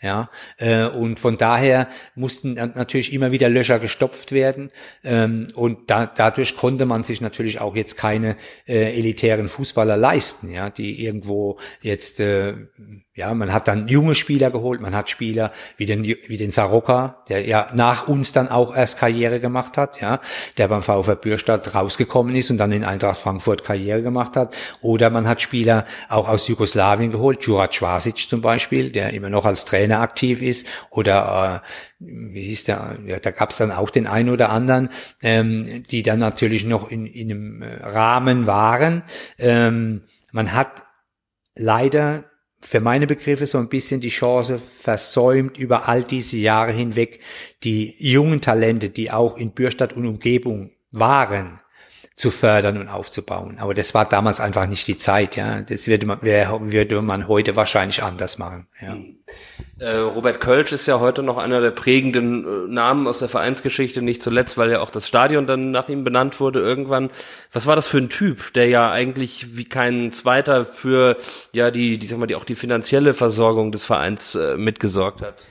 Ja, 0.00 0.28
äh, 0.58 0.84
und 0.84 1.18
von 1.18 1.38
daher 1.38 1.88
mussten 2.14 2.54
natürlich 2.54 3.12
immer 3.12 3.32
wieder 3.32 3.48
Löcher 3.48 3.78
gestopft 3.78 4.32
werden. 4.32 4.70
Ähm, 5.02 5.48
und 5.54 5.90
da, 5.90 6.06
dadurch 6.06 6.56
konnte 6.56 6.84
man 6.84 7.04
sich 7.04 7.20
natürlich 7.20 7.60
auch 7.60 7.74
jetzt 7.74 7.96
keine 7.96 8.36
äh, 8.66 8.96
elitären 8.96 9.48
Fußballer 9.48 9.96
leisten, 9.96 10.50
ja, 10.50 10.68
die 10.68 11.04
irgendwo 11.04 11.58
jetzt 11.80 12.20
äh, 12.20 12.54
ja, 13.16 13.32
man 13.32 13.52
hat 13.52 13.68
dann 13.68 13.86
junge 13.86 14.16
Spieler 14.16 14.50
geholt, 14.50 14.80
man 14.80 14.94
hat 14.94 15.08
Spieler 15.08 15.52
wie 15.76 15.86
den, 15.86 16.02
wie 16.02 16.36
den 16.36 16.50
Saroka, 16.50 17.22
der 17.28 17.46
ja 17.46 17.68
nach 17.72 18.08
uns 18.08 18.32
dann 18.32 18.48
auch 18.48 18.74
erst 18.74 18.98
Karriere 18.98 19.38
gemacht 19.38 19.78
hat, 19.78 20.00
ja, 20.00 20.20
der 20.58 20.66
beim 20.66 20.82
VfB 20.82 21.14
Bürstadt 21.14 21.76
rausgekommen 21.76 22.34
ist 22.34 22.50
und 22.50 22.58
dann 22.58 22.72
in 22.72 22.82
Eintracht 22.82 23.20
Frankfurt 23.20 23.62
Karriere 23.62 24.02
gemacht 24.02 24.36
hat. 24.36 24.52
Oder 24.80 25.10
man 25.10 25.28
hat 25.28 25.40
Spieler 25.40 25.84
auch 26.08 26.28
aus 26.28 26.48
Jugoslawien 26.48 27.12
geholt, 27.12 27.44
Jurat 27.44 27.72
Schwasic 27.72 28.16
zum 28.28 28.40
Beispiel, 28.40 28.90
der 28.90 29.12
immer 29.12 29.30
noch 29.30 29.44
als 29.44 29.64
Trainer 29.64 29.93
aktiv 30.00 30.42
ist. 30.42 30.66
Oder 30.90 31.62
äh, 31.62 32.04
wie 32.32 32.44
hieß 32.44 32.64
der, 32.64 32.98
ja, 33.06 33.18
da 33.18 33.30
gab 33.30 33.50
es 33.50 33.56
dann 33.56 33.70
auch 33.70 33.90
den 33.90 34.06
einen 34.06 34.30
oder 34.30 34.50
anderen, 34.50 34.90
ähm, 35.22 35.82
die 35.84 36.02
dann 36.02 36.18
natürlich 36.18 36.64
noch 36.64 36.90
in, 36.90 37.06
in 37.06 37.30
einem 37.30 37.62
Rahmen 37.62 38.46
waren. 38.46 39.02
Ähm, 39.38 40.02
man 40.32 40.52
hat 40.52 40.84
leider 41.54 42.24
für 42.60 42.80
meine 42.80 43.06
Begriffe 43.06 43.46
so 43.46 43.58
ein 43.58 43.68
bisschen 43.68 44.00
die 44.00 44.08
Chance 44.08 44.58
versäumt, 44.58 45.58
über 45.58 45.86
all 45.86 46.02
diese 46.02 46.38
Jahre 46.38 46.72
hinweg 46.72 47.20
die 47.62 47.94
jungen 47.98 48.40
Talente, 48.40 48.88
die 48.88 49.10
auch 49.10 49.36
in 49.36 49.52
Bürstadt 49.52 49.92
und 49.92 50.06
Umgebung 50.06 50.70
waren, 50.90 51.60
zu 52.16 52.30
fördern 52.30 52.78
und 52.78 52.88
aufzubauen. 52.88 53.58
Aber 53.58 53.74
das 53.74 53.92
war 53.92 54.08
damals 54.08 54.38
einfach 54.38 54.66
nicht 54.66 54.86
die 54.86 54.98
Zeit, 54.98 55.36
ja. 55.36 55.62
Das 55.62 55.88
würde 55.88 56.06
man, 56.06 56.22
würde 56.22 57.02
man 57.02 57.26
heute 57.26 57.56
wahrscheinlich 57.56 58.02
anders 58.02 58.38
machen, 58.38 58.68
ja. 58.80 58.96
Äh, 59.80 59.96
Robert 59.96 60.40
Kölsch 60.40 60.70
ist 60.72 60.86
ja 60.86 61.00
heute 61.00 61.24
noch 61.24 61.36
einer 61.36 61.60
der 61.60 61.72
prägenden 61.72 62.44
äh, 62.44 62.72
Namen 62.72 63.08
aus 63.08 63.18
der 63.18 63.28
Vereinsgeschichte, 63.28 64.02
nicht 64.02 64.22
zuletzt, 64.22 64.56
weil 64.56 64.70
ja 64.70 64.80
auch 64.80 64.90
das 64.90 65.08
Stadion 65.08 65.48
dann 65.48 65.72
nach 65.72 65.88
ihm 65.88 66.04
benannt 66.04 66.38
wurde 66.38 66.60
irgendwann. 66.60 67.10
Was 67.52 67.66
war 67.66 67.74
das 67.74 67.88
für 67.88 67.98
ein 67.98 68.08
Typ, 68.08 68.52
der 68.52 68.68
ja 68.68 68.90
eigentlich 68.90 69.56
wie 69.56 69.64
kein 69.64 70.12
zweiter 70.12 70.64
für 70.64 71.16
ja 71.52 71.72
die, 71.72 71.98
die 71.98 72.06
sag 72.06 72.18
mal, 72.18 72.26
die 72.26 72.36
auch 72.36 72.44
die 72.44 72.54
finanzielle 72.54 73.14
Versorgung 73.14 73.72
des 73.72 73.84
Vereins 73.84 74.36
äh, 74.36 74.56
mitgesorgt 74.56 75.22
hat? 75.22 75.42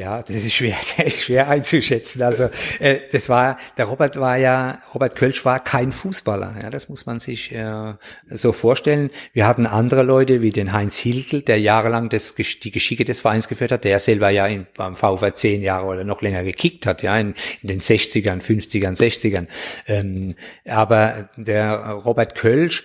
Ja, 0.00 0.22
das 0.22 0.36
ist 0.36 0.54
schwer, 0.54 0.76
das 0.96 1.08
ist 1.08 1.24
schwer 1.24 1.48
einzuschätzen. 1.48 2.22
Also 2.22 2.48
äh, 2.78 3.00
das 3.12 3.28
war, 3.28 3.58
der 3.76 3.84
Robert 3.84 4.18
war 4.18 4.38
ja, 4.38 4.80
Robert 4.94 5.14
Kölsch 5.14 5.44
war 5.44 5.62
kein 5.62 5.92
Fußballer. 5.92 6.56
Ja, 6.62 6.70
das 6.70 6.88
muss 6.88 7.04
man 7.04 7.20
sich 7.20 7.52
äh, 7.52 7.92
so 8.30 8.52
vorstellen. 8.52 9.10
Wir 9.34 9.46
hatten 9.46 9.66
andere 9.66 10.02
Leute 10.02 10.40
wie 10.40 10.52
den 10.52 10.72
Heinz 10.72 10.96
Hiltel, 10.96 11.42
der 11.42 11.60
jahrelang 11.60 12.08
das, 12.08 12.34
die 12.34 12.70
Geschicke 12.70 13.04
des 13.04 13.20
Vereins 13.20 13.46
geführt 13.46 13.72
hat, 13.72 13.84
der 13.84 14.00
selber 14.00 14.30
ja 14.30 14.46
in, 14.46 14.66
beim 14.74 14.96
VfR 14.96 15.34
zehn 15.34 15.60
Jahre 15.60 15.84
oder 15.84 16.04
noch 16.04 16.22
länger 16.22 16.44
gekickt 16.44 16.86
hat, 16.86 17.02
ja, 17.02 17.18
in, 17.18 17.34
in 17.60 17.68
den 17.68 17.80
60ern, 17.80 18.40
50ern, 18.40 18.96
60ern. 18.96 19.48
Ähm, 19.86 20.34
aber 20.66 21.28
der 21.36 21.74
Robert 21.90 22.34
Kölsch 22.36 22.84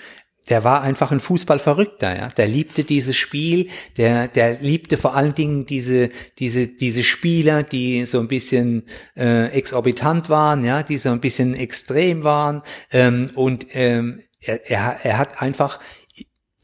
der 0.49 0.63
war 0.63 0.81
einfach 0.81 1.11
ein 1.11 1.19
Fußballverrückter, 1.19 2.15
ja. 2.15 2.27
Der 2.27 2.47
liebte 2.47 2.83
dieses 2.83 3.15
Spiel, 3.15 3.69
der, 3.97 4.27
der 4.27 4.59
liebte 4.59 4.97
vor 4.97 5.15
allen 5.15 5.33
Dingen 5.33 5.65
diese, 5.65 6.09
diese, 6.37 6.67
diese 6.67 7.03
Spieler, 7.03 7.63
die 7.63 8.05
so 8.05 8.19
ein 8.19 8.27
bisschen 8.27 8.83
äh, 9.17 9.47
exorbitant 9.47 10.29
waren, 10.29 10.63
ja, 10.63 10.83
die 10.83 10.97
so 10.97 11.09
ein 11.09 11.21
bisschen 11.21 11.55
extrem 11.55 12.23
waren. 12.23 12.61
Ähm, 12.91 13.31
und 13.33 13.67
ähm, 13.71 14.21
er, 14.39 14.69
er, 14.69 14.99
er 15.03 15.17
hat 15.17 15.41
einfach 15.41 15.79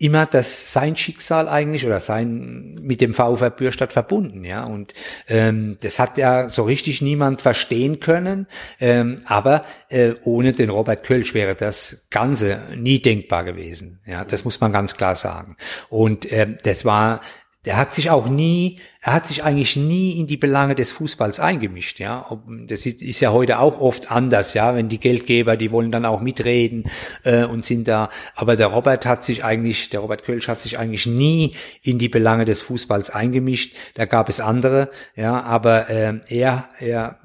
immer 0.01 0.25
das 0.25 0.73
sein 0.73 0.95
Schicksal 0.95 1.47
eigentlich 1.47 1.85
oder 1.85 1.99
sein 1.99 2.75
mit 2.81 3.01
dem 3.01 3.13
VfR 3.13 3.51
Bürstadt 3.51 3.93
verbunden, 3.93 4.43
ja. 4.43 4.63
Und 4.63 4.95
ähm, 5.27 5.77
das 5.81 5.99
hat 5.99 6.17
ja 6.17 6.49
so 6.49 6.63
richtig 6.63 7.03
niemand 7.03 7.43
verstehen 7.43 7.99
können. 7.99 8.47
Ähm, 8.79 9.17
aber 9.25 9.63
äh, 9.89 10.13
ohne 10.23 10.53
den 10.53 10.71
Robert 10.71 11.03
Kölsch 11.03 11.35
wäre 11.35 11.53
das 11.53 12.07
Ganze 12.09 12.59
nie 12.75 12.99
denkbar 12.99 13.43
gewesen. 13.43 13.99
Ja, 14.05 14.25
das 14.25 14.43
muss 14.43 14.59
man 14.59 14.71
ganz 14.71 14.97
klar 14.97 15.15
sagen. 15.15 15.55
Und 15.89 16.31
ähm, 16.31 16.57
das 16.63 16.83
war 16.83 17.21
der 17.65 17.78
hat 17.78 17.93
sich 17.93 18.10
auch 18.10 18.28
nie, 18.28 18.80
er 19.02 19.13
hat 19.13 19.28
sich 19.28 19.43
eigentlich 19.43 19.76
nie 19.76 20.19
in 20.19 20.26
die 20.26 20.38
Belange 20.38 20.74
des 20.74 20.91
Fußballs 20.91 21.39
eingemischt, 21.39 22.00
ja. 22.00 22.26
Das 22.67 22.88
ist, 22.88 23.19
ja 23.19 23.32
heute 23.32 23.60
auch 23.60 23.80
oft 23.80 24.12
anders, 24.12 24.56
ja, 24.56 24.76
wenn 24.76 24.89
die 24.89 25.00
Geldgeber, 25.00 25.58
die 25.58 25.71
wollen 25.71 25.91
dann 25.91 26.06
auch 26.06 26.21
mitreden 26.21 26.86
äh, 27.24 27.43
und 27.43 27.63
sind 27.63 27.88
da. 27.88 28.10
Aber 28.36 28.56
der 28.56 28.67
Robert 28.67 29.06
hat 29.06 29.24
sich 29.24 29.43
eigentlich, 29.43 29.91
der 29.91 30.00
Robert 30.00 30.24
Kölsch 30.24 30.47
hat 30.47 30.60
sich 30.60 30.80
eigentlich 30.80 31.06
nie 31.06 31.56
in 31.84 32.00
die 32.00 32.10
Belange 32.10 32.45
des 32.45 32.62
Fußballs 32.62 33.12
eingemischt. 33.12 33.76
Da 33.93 34.06
gab 34.06 34.28
es 34.28 34.39
andere, 34.39 34.89
ja, 35.15 35.41
aber 35.43 35.89
äh, 35.89 36.19
er, 36.30 36.69
er 36.80 37.19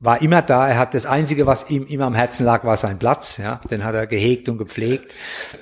war 0.00 0.22
immer 0.22 0.42
da. 0.42 0.68
Er 0.68 0.78
hat 0.78 0.94
das 0.94 1.06
Einzige, 1.06 1.46
was 1.46 1.70
ihm 1.70 1.84
immer 1.86 2.06
am 2.06 2.14
Herzen 2.14 2.46
lag, 2.46 2.62
war 2.64 2.76
sein 2.76 3.00
Platz. 3.00 3.38
Ja, 3.38 3.60
den 3.68 3.84
hat 3.84 3.96
er 3.96 4.06
gehegt 4.06 4.48
und 4.48 4.56
gepflegt. 4.58 5.12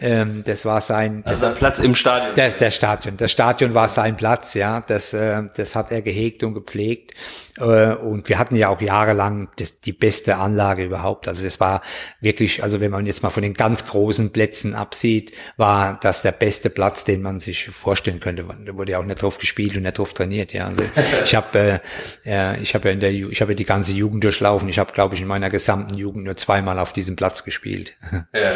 Ähm, 0.02 0.42
das 0.44 0.66
war 0.66 0.82
sein. 0.82 1.22
Also 1.24 1.50
Platz 1.52 1.78
im 1.78 1.94
Stadion. 1.94 2.34
Der, 2.34 2.50
der 2.50 2.70
Stadion. 2.70 3.16
Das 3.16 3.32
Stadion 3.32 3.72
war 3.72 3.88
sein 3.88 4.16
Platz. 4.16 4.52
Ja, 4.52 4.82
das, 4.82 5.14
äh, 5.14 5.42
das 5.56 5.74
hat 5.74 5.90
er 5.90 6.02
gehegt 6.02 6.42
und 6.42 6.52
gepflegt. 6.52 7.14
Äh, 7.58 7.94
und 7.94 8.28
wir 8.28 8.38
hatten 8.38 8.56
ja 8.56 8.68
auch 8.68 8.82
jahrelang 8.82 9.48
das, 9.56 9.80
die 9.80 9.94
beste 9.94 10.36
Anlage 10.36 10.84
überhaupt. 10.84 11.28
Also 11.28 11.42
das 11.42 11.58
war 11.58 11.80
wirklich, 12.20 12.62
also 12.62 12.82
wenn 12.82 12.90
man 12.90 13.06
jetzt 13.06 13.22
mal 13.22 13.30
von 13.30 13.42
den 13.42 13.54
ganz 13.54 13.86
großen 13.86 14.32
Plätzen 14.32 14.74
absieht, 14.74 15.32
war 15.56 15.98
das 16.02 16.20
der 16.20 16.32
beste 16.32 16.68
Platz, 16.68 17.04
den 17.04 17.22
man 17.22 17.40
sich 17.40 17.70
vorstellen 17.70 18.20
könnte. 18.20 18.44
Da 18.66 18.76
wurde 18.76 18.92
ja 18.92 18.98
auch 18.98 19.04
nicht 19.04 19.22
drauf 19.22 19.38
gespielt 19.38 19.78
und 19.78 19.84
nicht 19.84 19.96
drauf 19.96 20.12
trainiert. 20.12 20.52
Ja, 20.52 20.66
also 20.66 20.82
ich 21.24 21.34
habe, 21.34 21.80
äh, 22.26 22.60
ich 22.60 22.74
habe 22.74 22.88
ja 22.88 22.92
in 22.92 23.00
der, 23.00 23.12
ich 23.12 23.40
habe 23.40 23.52
ja 23.52 23.56
die 23.56 23.64
ganze 23.64 23.92
Jugend 23.92 24.25
durchlaufen. 24.26 24.68
Ich 24.68 24.78
habe, 24.78 24.92
glaube 24.92 25.14
ich, 25.14 25.20
in 25.20 25.28
meiner 25.28 25.50
gesamten 25.50 25.94
Jugend 25.94 26.24
nur 26.24 26.36
zweimal 26.36 26.78
auf 26.78 26.92
diesem 26.92 27.16
Platz 27.16 27.44
gespielt. 27.44 27.94
Ja. 28.34 28.52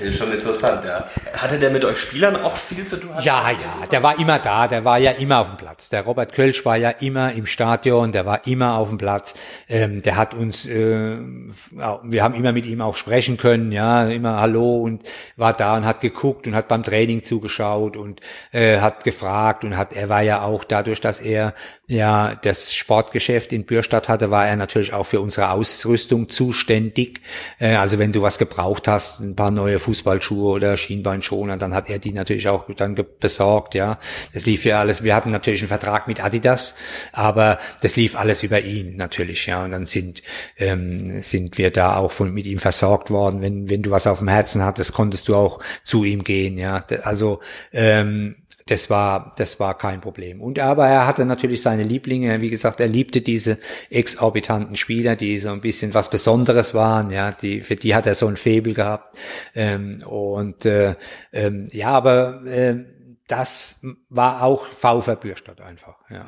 ist 0.00 0.18
schon 0.18 0.32
interessant, 0.32 0.84
ja. 0.84 1.08
Hatte 1.32 1.58
der 1.58 1.70
mit 1.70 1.84
euch 1.84 1.98
Spielern 1.98 2.36
auch 2.36 2.56
viel 2.56 2.84
zu 2.84 3.00
tun? 3.00 3.10
Ja, 3.20 3.50
ja, 3.50 3.86
der 3.90 4.02
war 4.02 4.18
immer 4.18 4.38
da, 4.38 4.68
der 4.68 4.84
war 4.84 4.98
ja 4.98 5.12
immer 5.12 5.40
auf 5.40 5.48
dem 5.48 5.56
Platz. 5.56 5.88
Der 5.88 6.02
Robert 6.02 6.34
Kölsch 6.34 6.64
war 6.64 6.76
ja 6.76 6.90
immer 6.90 7.32
im 7.32 7.46
Stadion, 7.46 8.12
der 8.12 8.26
war 8.26 8.46
immer 8.46 8.76
auf 8.76 8.90
dem 8.90 8.98
Platz. 8.98 9.34
Ähm, 9.68 10.02
der 10.02 10.16
hat 10.16 10.34
uns, 10.34 10.66
äh, 10.66 11.16
wir 12.02 12.22
haben 12.22 12.34
immer 12.34 12.52
mit 12.52 12.66
ihm 12.66 12.82
auch 12.82 12.96
sprechen 12.96 13.38
können, 13.38 13.72
ja, 13.72 14.06
immer 14.08 14.40
Hallo 14.40 14.78
und 14.78 15.02
war 15.36 15.54
da 15.54 15.76
und 15.76 15.86
hat 15.86 16.00
geguckt 16.00 16.46
und 16.46 16.54
hat 16.54 16.68
beim 16.68 16.82
Training 16.82 17.24
zugeschaut 17.24 17.96
und 17.96 18.20
äh, 18.52 18.80
hat 18.80 19.04
gefragt 19.04 19.64
und 19.64 19.76
hat, 19.76 19.94
er 19.94 20.08
war 20.10 20.22
ja 20.22 20.42
auch 20.42 20.64
dadurch, 20.64 21.00
dass 21.00 21.20
er 21.20 21.54
ja 21.86 22.34
das 22.42 22.74
Sportgeschäft 22.74 23.52
in 23.52 23.64
Bürstadt 23.64 23.93
hatte, 23.94 24.30
war 24.30 24.46
er 24.46 24.56
natürlich 24.56 24.92
auch 24.92 25.04
für 25.04 25.20
unsere 25.20 25.50
Ausrüstung 25.50 26.28
zuständig. 26.28 27.20
Äh, 27.58 27.76
also 27.76 27.98
wenn 27.98 28.12
du 28.12 28.22
was 28.22 28.38
gebraucht 28.38 28.88
hast, 28.88 29.20
ein 29.20 29.36
paar 29.36 29.50
neue 29.50 29.78
Fußballschuhe 29.78 30.52
oder 30.52 30.76
Schienbeinschoner, 30.76 31.56
dann 31.56 31.74
hat 31.74 31.88
er 31.88 31.98
die 31.98 32.12
natürlich 32.12 32.48
auch 32.48 32.66
dann 32.76 32.98
besorgt, 33.20 33.74
ja. 33.74 33.98
Das 34.32 34.46
lief 34.46 34.64
ja 34.64 34.80
alles, 34.80 35.02
wir 35.02 35.14
hatten 35.14 35.30
natürlich 35.30 35.60
einen 35.60 35.68
Vertrag 35.68 36.08
mit 36.08 36.22
Adidas, 36.22 36.74
aber 37.12 37.58
das 37.82 37.96
lief 37.96 38.16
alles 38.16 38.42
über 38.42 38.60
ihn 38.60 38.96
natürlich, 38.96 39.46
ja. 39.46 39.64
Und 39.64 39.70
dann 39.70 39.86
sind, 39.86 40.22
ähm, 40.56 41.22
sind 41.22 41.58
wir 41.58 41.70
da 41.70 41.96
auch 41.96 42.12
von, 42.12 42.32
mit 42.32 42.46
ihm 42.46 42.58
versorgt 42.58 43.10
worden. 43.10 43.40
Wenn, 43.40 43.68
wenn 43.68 43.82
du 43.82 43.90
was 43.90 44.06
auf 44.06 44.18
dem 44.18 44.28
Herzen 44.28 44.64
hattest, 44.64 44.92
konntest 44.92 45.28
du 45.28 45.36
auch 45.36 45.60
zu 45.84 46.04
ihm 46.04 46.24
gehen, 46.24 46.58
ja. 46.58 46.84
Also, 47.02 47.40
ähm, 47.72 48.36
das 48.66 48.88
war, 48.88 49.34
das 49.36 49.60
war 49.60 49.76
kein 49.76 50.00
Problem. 50.00 50.40
Und 50.40 50.58
aber 50.58 50.86
er 50.88 51.06
hatte 51.06 51.26
natürlich 51.26 51.60
seine 51.60 51.82
Lieblinge. 51.82 52.40
Wie 52.40 52.48
gesagt, 52.48 52.80
er 52.80 52.88
liebte 52.88 53.20
diese 53.20 53.58
exorbitanten 53.90 54.76
Spieler, 54.76 55.16
die 55.16 55.38
so 55.38 55.50
ein 55.50 55.60
bisschen 55.60 55.92
was 55.92 56.08
Besonderes 56.08 56.72
waren. 56.72 57.10
Ja, 57.10 57.32
die, 57.32 57.60
für 57.60 57.76
die 57.76 57.94
hat 57.94 58.06
er 58.06 58.14
so 58.14 58.26
ein 58.26 58.36
Febel 58.36 58.72
gehabt. 58.72 59.18
Ähm, 59.54 60.02
und 60.06 60.64
äh, 60.64 60.94
ähm, 61.32 61.68
ja, 61.72 61.90
aber 61.90 62.44
äh, 62.46 62.84
das 63.26 63.84
war 64.08 64.42
auch 64.42 64.66
VfR 64.68 65.16
Bürstadt 65.16 65.60
einfach. 65.60 65.96
Ja. 66.10 66.26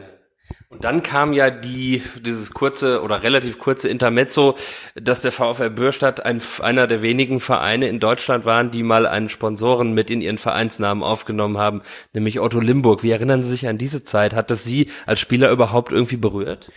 Und 0.68 0.84
dann 0.84 1.02
kam 1.02 1.32
ja 1.32 1.48
die, 1.50 2.02
dieses 2.20 2.52
kurze 2.52 3.02
oder 3.02 3.22
relativ 3.22 3.58
kurze 3.58 3.88
Intermezzo, 3.88 4.56
dass 4.94 5.20
der 5.20 5.32
VfR 5.32 5.70
Bürstadt 5.70 6.26
ein, 6.26 6.42
einer 6.60 6.86
der 6.86 7.02
wenigen 7.02 7.40
Vereine 7.40 7.88
in 7.88 8.00
Deutschland 8.00 8.44
waren, 8.44 8.70
die 8.70 8.82
mal 8.82 9.06
einen 9.06 9.28
Sponsoren 9.28 9.94
mit 9.94 10.10
in 10.10 10.20
ihren 10.20 10.38
Vereinsnamen 10.38 11.04
aufgenommen 11.04 11.56
haben, 11.56 11.82
nämlich 12.12 12.40
Otto 12.40 12.60
Limburg. 12.60 13.02
Wie 13.02 13.10
erinnern 13.10 13.42
Sie 13.42 13.50
sich 13.50 13.68
an 13.68 13.78
diese 13.78 14.02
Zeit? 14.02 14.34
Hat 14.34 14.50
das 14.50 14.64
Sie 14.64 14.90
als 15.06 15.20
Spieler 15.20 15.50
überhaupt 15.50 15.92
irgendwie 15.92 16.16
berührt? 16.16 16.68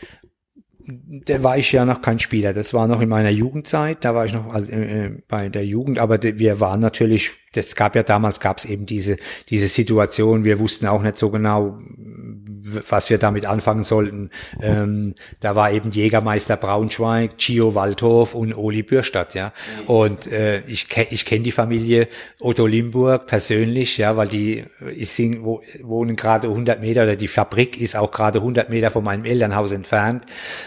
da 1.26 1.44
war 1.44 1.58
ich 1.58 1.72
ja 1.72 1.86
noch 1.86 2.02
kein 2.02 2.20
Spieler. 2.20 2.54
Das 2.54 2.74
war 2.74 2.88
noch 2.88 3.02
in 3.02 3.10
meiner 3.10 3.30
Jugendzeit. 3.30 4.04
Da 4.04 4.16
war 4.16 4.26
ich 4.26 4.34
noch 4.34 4.54
äh, 4.56 5.12
bei 5.28 5.50
der 5.50 5.66
Jugend. 5.66 6.00
Aber 6.00 6.22
wir 6.22 6.60
waren 6.60 6.80
natürlich, 6.80 7.32
das 7.54 7.76
gab 7.76 7.96
ja 7.96 8.04
damals, 8.04 8.40
gab 8.40 8.58
es 8.58 8.66
eben 8.66 8.86
diese, 8.86 9.18
diese 9.50 9.68
Situation. 9.68 10.44
Wir 10.44 10.60
wussten 10.60 10.88
auch 10.88 11.02
nicht 11.02 11.18
so 11.18 11.30
genau, 11.30 11.80
was 12.90 13.10
wir 13.10 13.18
damit 13.18 13.46
anfangen 13.46 13.84
sollten. 13.84 14.30
Ähm, 14.62 15.16
da 15.40 15.56
war 15.56 15.72
eben 15.72 15.92
Jägermeister 15.92 16.58
Braunschweig, 16.58 17.38
Gio 17.38 17.76
Waldhof 17.76 18.36
und 18.36 18.54
Oli 18.54 18.84
Bürstadt, 18.84 19.34
ja. 19.34 19.54
Und 19.86 20.28
äh, 20.28 20.62
ich, 20.68 20.88
ich 21.10 21.26
kenne 21.26 21.44
die 21.44 21.52
Familie 21.52 22.08
Otto 22.40 22.66
Limburg 22.66 23.28
persönlich, 23.28 23.98
ja, 23.98 24.16
weil 24.18 24.28
die 24.28 24.66
ist, 24.96 25.20
wo, 25.42 25.62
wohnen 25.82 26.16
gerade 26.16 26.48
100 26.48 26.82
Meter 26.82 27.04
oder 27.04 27.16
die 27.16 27.28
Fabrik 27.28 27.80
ist 27.80 27.96
auch 27.96 28.12
gerade 28.12 28.40
100 28.40 28.70
Meter 28.70 28.92
von 28.92 29.04
meinem 29.04 29.26
Elternhaus 29.26 29.72
entfernt. 29.72 30.26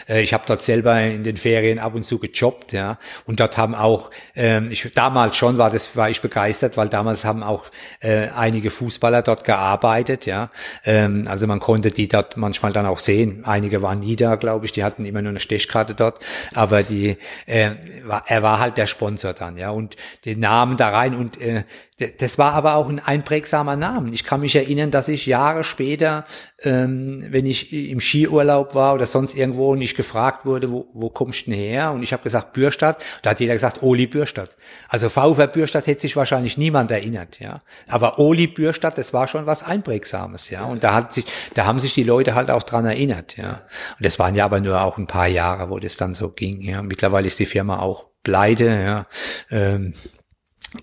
Äh, 0.08 0.22
ich 0.22 0.34
habe 0.34 0.44
dort 0.46 0.62
selber 0.62 1.00
in 1.00 1.24
den 1.24 1.36
Ferien 1.36 1.78
ab 1.78 1.94
und 1.94 2.04
zu 2.04 2.18
gejobbt, 2.18 2.72
ja. 2.72 2.98
Und 3.24 3.40
dort 3.40 3.56
haben 3.56 3.74
auch, 3.74 4.10
ähm, 4.34 4.70
ich, 4.70 4.90
damals 4.94 5.36
schon 5.36 5.58
war 5.58 5.70
das, 5.70 5.96
war 5.96 6.10
ich 6.10 6.20
begeistert, 6.20 6.76
weil 6.76 6.88
damals 6.88 7.24
haben 7.24 7.42
auch 7.42 7.64
äh, 8.00 8.28
einige 8.28 8.70
Fußballer 8.70 9.22
dort 9.22 9.44
gearbeitet, 9.44 10.26
ja. 10.26 10.50
Ähm, 10.84 11.26
also 11.28 11.46
man 11.46 11.60
konnte 11.60 11.90
die 11.92 12.08
dort 12.08 12.36
manchmal 12.36 12.72
dann 12.72 12.86
auch 12.86 12.98
sehen. 12.98 13.44
Einige 13.44 13.82
waren 13.82 14.00
nie 14.00 14.16
da, 14.16 14.36
glaube 14.36 14.66
ich, 14.66 14.72
die 14.72 14.84
hatten 14.84 15.04
immer 15.04 15.22
nur 15.22 15.30
eine 15.30 15.40
Stechkarte 15.40 15.94
dort, 15.94 16.24
aber 16.54 16.82
die, 16.82 17.16
äh, 17.46 17.70
war, 18.04 18.24
er 18.26 18.42
war 18.42 18.58
halt 18.58 18.78
der 18.78 18.86
Sponsor 18.86 19.32
dann, 19.32 19.56
ja, 19.56 19.70
und 19.70 19.96
den 20.24 20.40
Namen 20.40 20.76
da 20.76 20.90
rein 20.90 21.14
und 21.14 21.40
äh, 21.40 21.64
das 21.98 22.38
war 22.38 22.54
aber 22.54 22.76
auch 22.76 22.88
ein 22.88 23.00
einprägsamer 23.00 23.76
Name. 23.76 24.10
Ich 24.12 24.24
kann 24.24 24.40
mich 24.40 24.56
erinnern, 24.56 24.90
dass 24.90 25.08
ich 25.08 25.26
Jahre 25.26 25.62
später, 25.62 26.24
ähm, 26.62 27.24
wenn 27.28 27.44
ich 27.44 27.72
im 27.72 28.00
Skiurlaub 28.00 28.74
war 28.74 28.94
oder 28.94 29.06
sonst 29.06 29.36
irgendwo 29.36 29.72
und 29.72 29.82
ich 29.82 29.94
gefragt 29.94 30.46
wurde, 30.46 30.72
wo, 30.72 30.88
wo 30.94 31.10
kommst 31.10 31.46
du 31.46 31.50
denn 31.50 31.60
her? 31.60 31.92
Und 31.92 32.02
ich 32.02 32.14
habe 32.14 32.22
gesagt 32.22 32.54
Bürstadt. 32.54 33.04
Da 33.20 33.30
hat 33.30 33.40
jeder 33.40 33.52
gesagt 33.52 33.82
Oli 33.82 34.06
Bürstadt. 34.06 34.56
Also 34.88 35.10
VfR 35.10 35.46
Bürstadt 35.46 35.86
hätte 35.86 36.00
sich 36.00 36.16
wahrscheinlich 36.16 36.56
niemand 36.56 36.90
erinnert, 36.90 37.38
ja. 37.40 37.60
Aber 37.88 38.18
Oli 38.18 38.46
Bürstadt, 38.46 38.96
das 38.96 39.12
war 39.12 39.28
schon 39.28 39.44
was 39.44 39.62
einprägsames, 39.62 40.48
ja. 40.48 40.64
Und 40.64 40.82
da 40.84 40.94
hat 40.94 41.12
sich, 41.12 41.26
da 41.54 41.66
haben 41.66 41.78
sich 41.78 41.92
die 41.92 42.04
Leute 42.04 42.34
halt 42.34 42.50
auch 42.50 42.62
dran 42.62 42.86
erinnert, 42.86 43.36
ja. 43.36 43.62
Und 43.98 44.06
das 44.06 44.18
waren 44.18 44.34
ja 44.34 44.46
aber 44.46 44.60
nur 44.60 44.82
auch 44.82 44.96
ein 44.96 45.06
paar 45.06 45.28
Jahre, 45.28 45.68
wo 45.68 45.78
das 45.78 45.98
dann 45.98 46.14
so 46.14 46.30
ging, 46.30 46.62
ja. 46.62 46.82
Mittlerweile 46.82 47.26
ist 47.26 47.38
die 47.38 47.46
Firma 47.46 47.78
auch 47.80 48.06
pleite, 48.22 48.64
ja. 48.64 49.06
Ähm, 49.50 49.92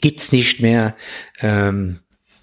gibt's 0.01 0.31
nicht 0.31 0.61
mehr. 0.61 0.95
Ähm, 1.41 1.99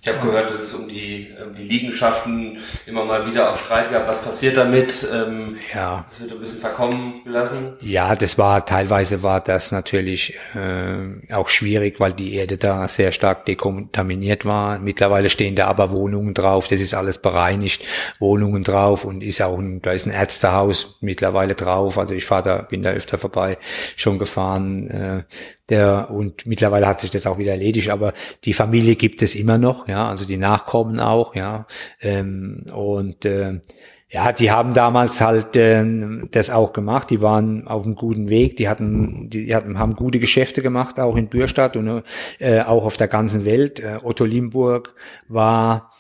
ich 0.07 0.12
habe 0.12 0.24
gehört, 0.24 0.53
dass 0.53 0.61
es 0.61 0.72
um 0.72 0.86
die, 0.86 1.34
um 1.44 1.53
die 1.57 1.64
Liegenschaften 1.64 2.59
immer 2.86 3.05
mal 3.05 3.26
wieder 3.26 3.53
auch 3.53 3.59
Streit 3.59 3.90
gab. 3.90 4.07
Was 4.07 4.22
passiert 4.22 4.57
damit? 4.57 5.05
Ähm, 5.12 5.57
ja. 5.74 6.05
Das 6.09 6.20
wird 6.20 6.30
ein 6.30 6.38
bisschen 6.38 6.61
verkommen 6.61 7.24
gelassen. 7.24 7.72
Ja, 7.80 8.14
das 8.14 8.38
war 8.38 8.64
teilweise 8.64 9.24
war 9.24 9.40
das 9.40 9.72
natürlich 9.72 10.36
äh, 10.55 11.32
auch 11.34 11.49
schwierig, 11.49 11.99
weil 11.99 12.12
die 12.12 12.34
Erde 12.34 12.57
da 12.57 12.86
sehr 12.86 13.11
stark 13.11 13.47
dekontaminiert 13.47 14.44
war. 14.44 14.78
Mittlerweile 14.78 15.28
stehen 15.28 15.57
da 15.57 15.66
aber 15.66 15.90
Wohnungen 15.90 16.34
drauf. 16.34 16.68
Das 16.68 16.80
ist 16.80 16.94
alles 16.94 17.18
bereinigt. 17.18 17.84
Wohnungen 18.20 18.62
drauf 18.62 19.05
und 19.05 19.24
ist 19.24 19.42
auch 19.42 19.59
ein, 19.59 19.82
da 19.82 19.90
ist 19.90 20.07
ein 20.07 20.12
Ärztehaus 20.12 20.99
mittlerweile 21.01 21.57
drauf. 21.57 21.99
Also 21.99 22.14
ich 22.14 22.26
fahre 22.26 22.42
da, 22.44 22.57
bin 22.59 22.84
da 22.84 22.90
öfter 22.90 23.18
vorbei 23.18 23.59
schon 23.97 24.20
gefahren. 24.20 24.88
Äh, 24.88 25.24
der 25.69 26.11
und 26.11 26.47
mittlerweile 26.47 26.87
hat 26.87 27.01
sich 27.01 27.11
das 27.11 27.27
auch 27.27 27.39
wieder 27.39 27.53
erledigt, 27.53 27.91
aber 27.91 28.12
die 28.45 28.53
Familie 28.53 28.97
gibt 28.97 29.23
es 29.23 29.35
immer 29.35 29.59
noch, 29.59 29.89
ja, 29.89 30.09
also 30.09 30.25
die 30.25 30.37
Nachkommen 30.37 31.01
auch, 31.01 31.35
ja, 31.35 31.67
ähm, 32.01 32.67
und 32.73 33.25
äh, 33.25 33.61
ja, 34.09 34.33
die 34.33 34.53
haben 34.53 34.73
damals 34.73 35.21
halt 35.21 35.57
äh, 35.57 35.85
das 36.31 36.49
auch 36.49 36.73
gemacht. 36.73 37.11
Die 37.11 37.21
waren 37.23 37.67
auf 37.67 37.85
einem 37.85 37.97
guten 37.97 38.29
Weg. 38.29 38.57
Die 38.57 38.69
hatten, 38.69 39.29
die 39.29 39.55
hatten, 39.55 39.79
haben 39.79 39.97
gute 39.97 40.21
Geschäfte 40.21 40.62
gemacht, 40.62 41.01
auch 41.01 41.17
in 41.17 41.29
Bürstadt 41.29 41.77
und 41.77 42.05
äh, 42.39 42.61
auch 42.61 42.85
auf 42.85 42.97
der 42.97 43.09
ganzen 43.09 43.45
Welt. 43.45 43.81
Äh, 43.81 43.99
Otto 44.03 44.25
Limburg 44.25 44.95
war 45.27 45.93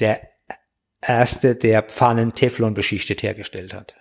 der 0.00 0.20
erste, 1.00 1.56
der 1.56 1.82
Pfannen 1.82 2.34
Teflon 2.34 2.74
beschichtet 2.74 3.22
hergestellt 3.22 3.72
hat. 3.72 3.96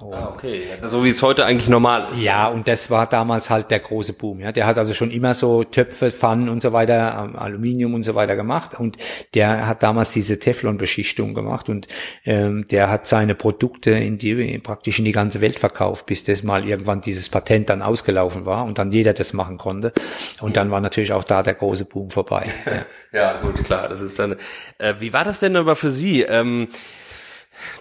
Ah, 0.00 0.28
okay. 0.34 0.64
So 0.82 1.04
wie 1.04 1.10
es 1.10 1.22
heute 1.22 1.44
eigentlich 1.44 1.68
normal 1.68 2.08
ist. 2.12 2.20
Ja, 2.20 2.48
und 2.48 2.66
das 2.66 2.90
war 2.90 3.06
damals 3.06 3.48
halt 3.48 3.70
der 3.70 3.78
große 3.78 4.14
Boom. 4.14 4.40
Ja, 4.40 4.50
der 4.50 4.66
hat 4.66 4.76
also 4.76 4.92
schon 4.92 5.12
immer 5.12 5.34
so 5.34 5.62
Töpfe, 5.62 6.10
Pfannen 6.10 6.48
und 6.48 6.62
so 6.62 6.72
weiter, 6.72 7.24
ähm, 7.24 7.36
Aluminium 7.36 7.94
und 7.94 8.02
so 8.02 8.16
weiter 8.16 8.34
gemacht. 8.34 8.78
Und 8.78 8.96
der 9.34 9.68
hat 9.68 9.84
damals 9.84 10.12
diese 10.12 10.40
Teflon-Beschichtung 10.40 11.32
gemacht 11.32 11.68
und 11.68 11.86
ähm, 12.24 12.66
der 12.68 12.90
hat 12.90 13.06
seine 13.06 13.36
Produkte 13.36 13.92
in 13.92 14.18
die 14.18 14.58
praktisch 14.58 14.98
in 14.98 15.04
die 15.04 15.12
ganze 15.12 15.40
Welt 15.40 15.60
verkauft, 15.60 16.06
bis 16.06 16.24
das 16.24 16.42
mal 16.42 16.66
irgendwann 16.66 17.00
dieses 17.00 17.28
Patent 17.28 17.70
dann 17.70 17.80
ausgelaufen 17.80 18.46
war 18.46 18.64
und 18.64 18.78
dann 18.78 18.90
jeder 18.90 19.12
das 19.12 19.32
machen 19.32 19.58
konnte. 19.58 19.92
Und 20.40 20.56
dann 20.56 20.72
war 20.72 20.80
natürlich 20.80 21.12
auch 21.12 21.24
da 21.24 21.44
der 21.44 21.54
große 21.54 21.84
Boom 21.84 22.10
vorbei. 22.10 22.44
Ja, 23.12 23.34
ja 23.34 23.40
gut, 23.40 23.62
klar. 23.62 23.88
Das 23.88 24.00
ist 24.00 24.18
dann. 24.18 24.36
Äh, 24.78 24.94
wie 24.98 25.12
war 25.12 25.24
das 25.24 25.38
denn 25.38 25.54
aber 25.54 25.76
für 25.76 25.90
Sie? 25.90 26.22
Ähm, 26.22 26.68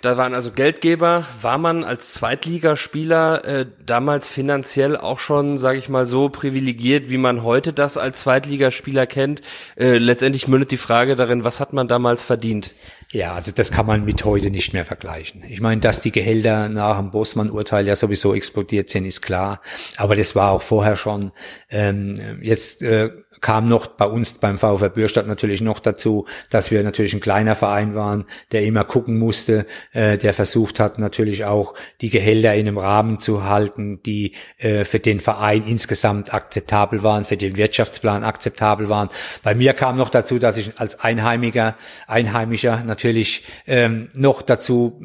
da 0.02 0.18
waren 0.18 0.34
also 0.34 0.52
Geldgeber. 0.52 1.26
War 1.42 1.58
man 1.58 1.84
als 1.84 2.14
Zweitligaspieler 2.14 3.46
äh, 3.46 3.66
damals 3.86 4.28
finanziell 4.30 4.98
auch 4.98 5.20
schon, 5.20 5.58
sage 5.58 5.80
ich 5.80 5.90
mal, 5.90 6.06
so 6.06 6.30
privilegiert, 6.30 7.10
wie 7.10 7.18
man 7.18 7.44
heute 7.44 7.74
das 7.74 7.98
als 7.98 8.22
Zweitligaspieler 8.22 9.08
kennt? 9.08 9.42
Äh, 9.76 9.98
letztendlich 9.98 10.48
mündet 10.48 10.72
die 10.72 10.78
Frage 10.78 11.16
darin, 11.16 11.44
was 11.44 11.60
hat 11.60 11.74
man 11.74 11.88
damals 11.88 12.24
verdient? 12.24 12.74
Ja, 13.14 13.36
also 13.36 13.52
das 13.52 13.70
kann 13.70 13.86
man 13.86 14.06
mit 14.06 14.26
heute 14.26 14.50
nicht 14.50 14.74
mehr 14.74 14.86
vergleichen. 14.86 15.44
Ich 15.48 15.62
meine, 15.62 15.80
dass 15.80 16.02
die 16.02 16.12
Gehälter 16.12 16.68
nach 16.68 16.98
dem 16.98 17.12
Bossmann-Urteil 17.12 17.86
ja 17.86 17.96
sowieso 17.96 18.34
explodiert 18.34 18.90
sind, 18.90 19.06
ist 19.06 19.22
klar. 19.22 19.62
Aber 19.98 20.16
das 20.16 20.36
war 20.36 20.52
auch 20.52 20.64
vorher 20.64 20.98
schon. 20.98 21.32
Ähm, 21.70 22.40
jetzt 22.42 22.82
äh, 22.82 23.12
kam 23.44 23.68
noch 23.68 23.86
bei 23.86 24.06
uns 24.06 24.34
beim 24.34 24.58
VfR 24.58 24.90
Bürstadt 24.90 25.28
natürlich 25.28 25.62
noch 25.62 25.80
dazu, 25.80 26.26
dass 26.50 26.72
wir 26.72 26.82
natürlich 26.82 27.14
ein 27.14 27.20
kleiner 27.20 27.56
Verein 27.56 27.94
waren, 27.94 28.26
der 28.52 28.64
immer 28.64 28.86
gucken 28.86 29.20
musste, 29.20 29.68
äh, 29.92 30.18
der 30.18 30.34
versucht 30.34 30.80
hat 30.80 30.98
natürlich 30.98 31.46
auch 31.46 31.76
die 32.02 32.10
Gehälter 32.10 32.56
in 32.56 32.68
einem 32.68 32.78
Rahmen 32.78 33.20
zu 33.20 33.44
halten, 33.44 34.02
die 34.02 34.32
äh, 34.58 34.86
für 34.86 35.00
den 35.00 35.20
Verein 35.20 35.64
insgesamt 35.68 36.34
akzeptabel 36.34 37.04
waren, 37.04 37.26
für 37.26 37.38
den 37.38 37.58
Wirtschaftsplan 37.58 38.24
akzeptabel 38.24 38.88
waren. 38.88 39.10
Bei 39.44 39.54
mir 39.54 39.74
kam 39.74 39.98
noch 39.98 40.10
dazu, 40.10 40.40
dass 40.40 40.58
ich 40.58 40.80
als 40.80 41.02
Einheimiger, 41.02 41.76
Einheimischer 42.08 42.84
natürlich 42.86 43.44
ähm, 43.68 44.10
noch 44.14 44.42
dazu 44.42 45.02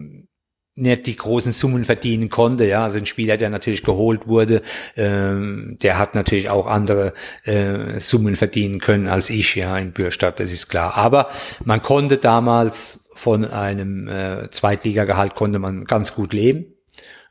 nicht 0.79 1.07
die 1.07 1.16
großen 1.16 1.53
Summen 1.53 1.85
verdienen 1.85 2.29
konnte. 2.29 2.66
Ja, 2.66 2.85
also 2.85 2.99
ein 2.99 3.07
Spieler, 3.07 3.37
der 3.37 3.51
natürlich 3.51 3.83
geholt 3.83 4.26
wurde, 4.26 4.62
ähm, 4.97 5.76
der 5.83 5.99
hat 5.99 6.14
natürlich 6.14 6.51
auch 6.51 6.66
andere 6.66 7.14
äh, 7.45 8.01
Summen 8.01 8.37
verdienen 8.37 8.81
können 8.81 9.09
als 9.09 9.31
ich, 9.31 9.55
ja, 9.57 9.76
in 9.79 9.93
Bürstadt, 9.93 10.41
das 10.41 10.53
ist 10.53 10.68
klar. 10.68 10.97
Aber 10.97 11.29
man 11.64 11.83
konnte 11.83 12.18
damals 12.18 13.01
von 13.14 13.45
einem 13.45 14.09
äh, 14.09 14.51
Zweitligagehalt 14.51 15.35
konnte 15.35 15.59
man 15.59 15.85
ganz 15.85 16.14
gut 16.14 16.33
leben. 16.33 16.74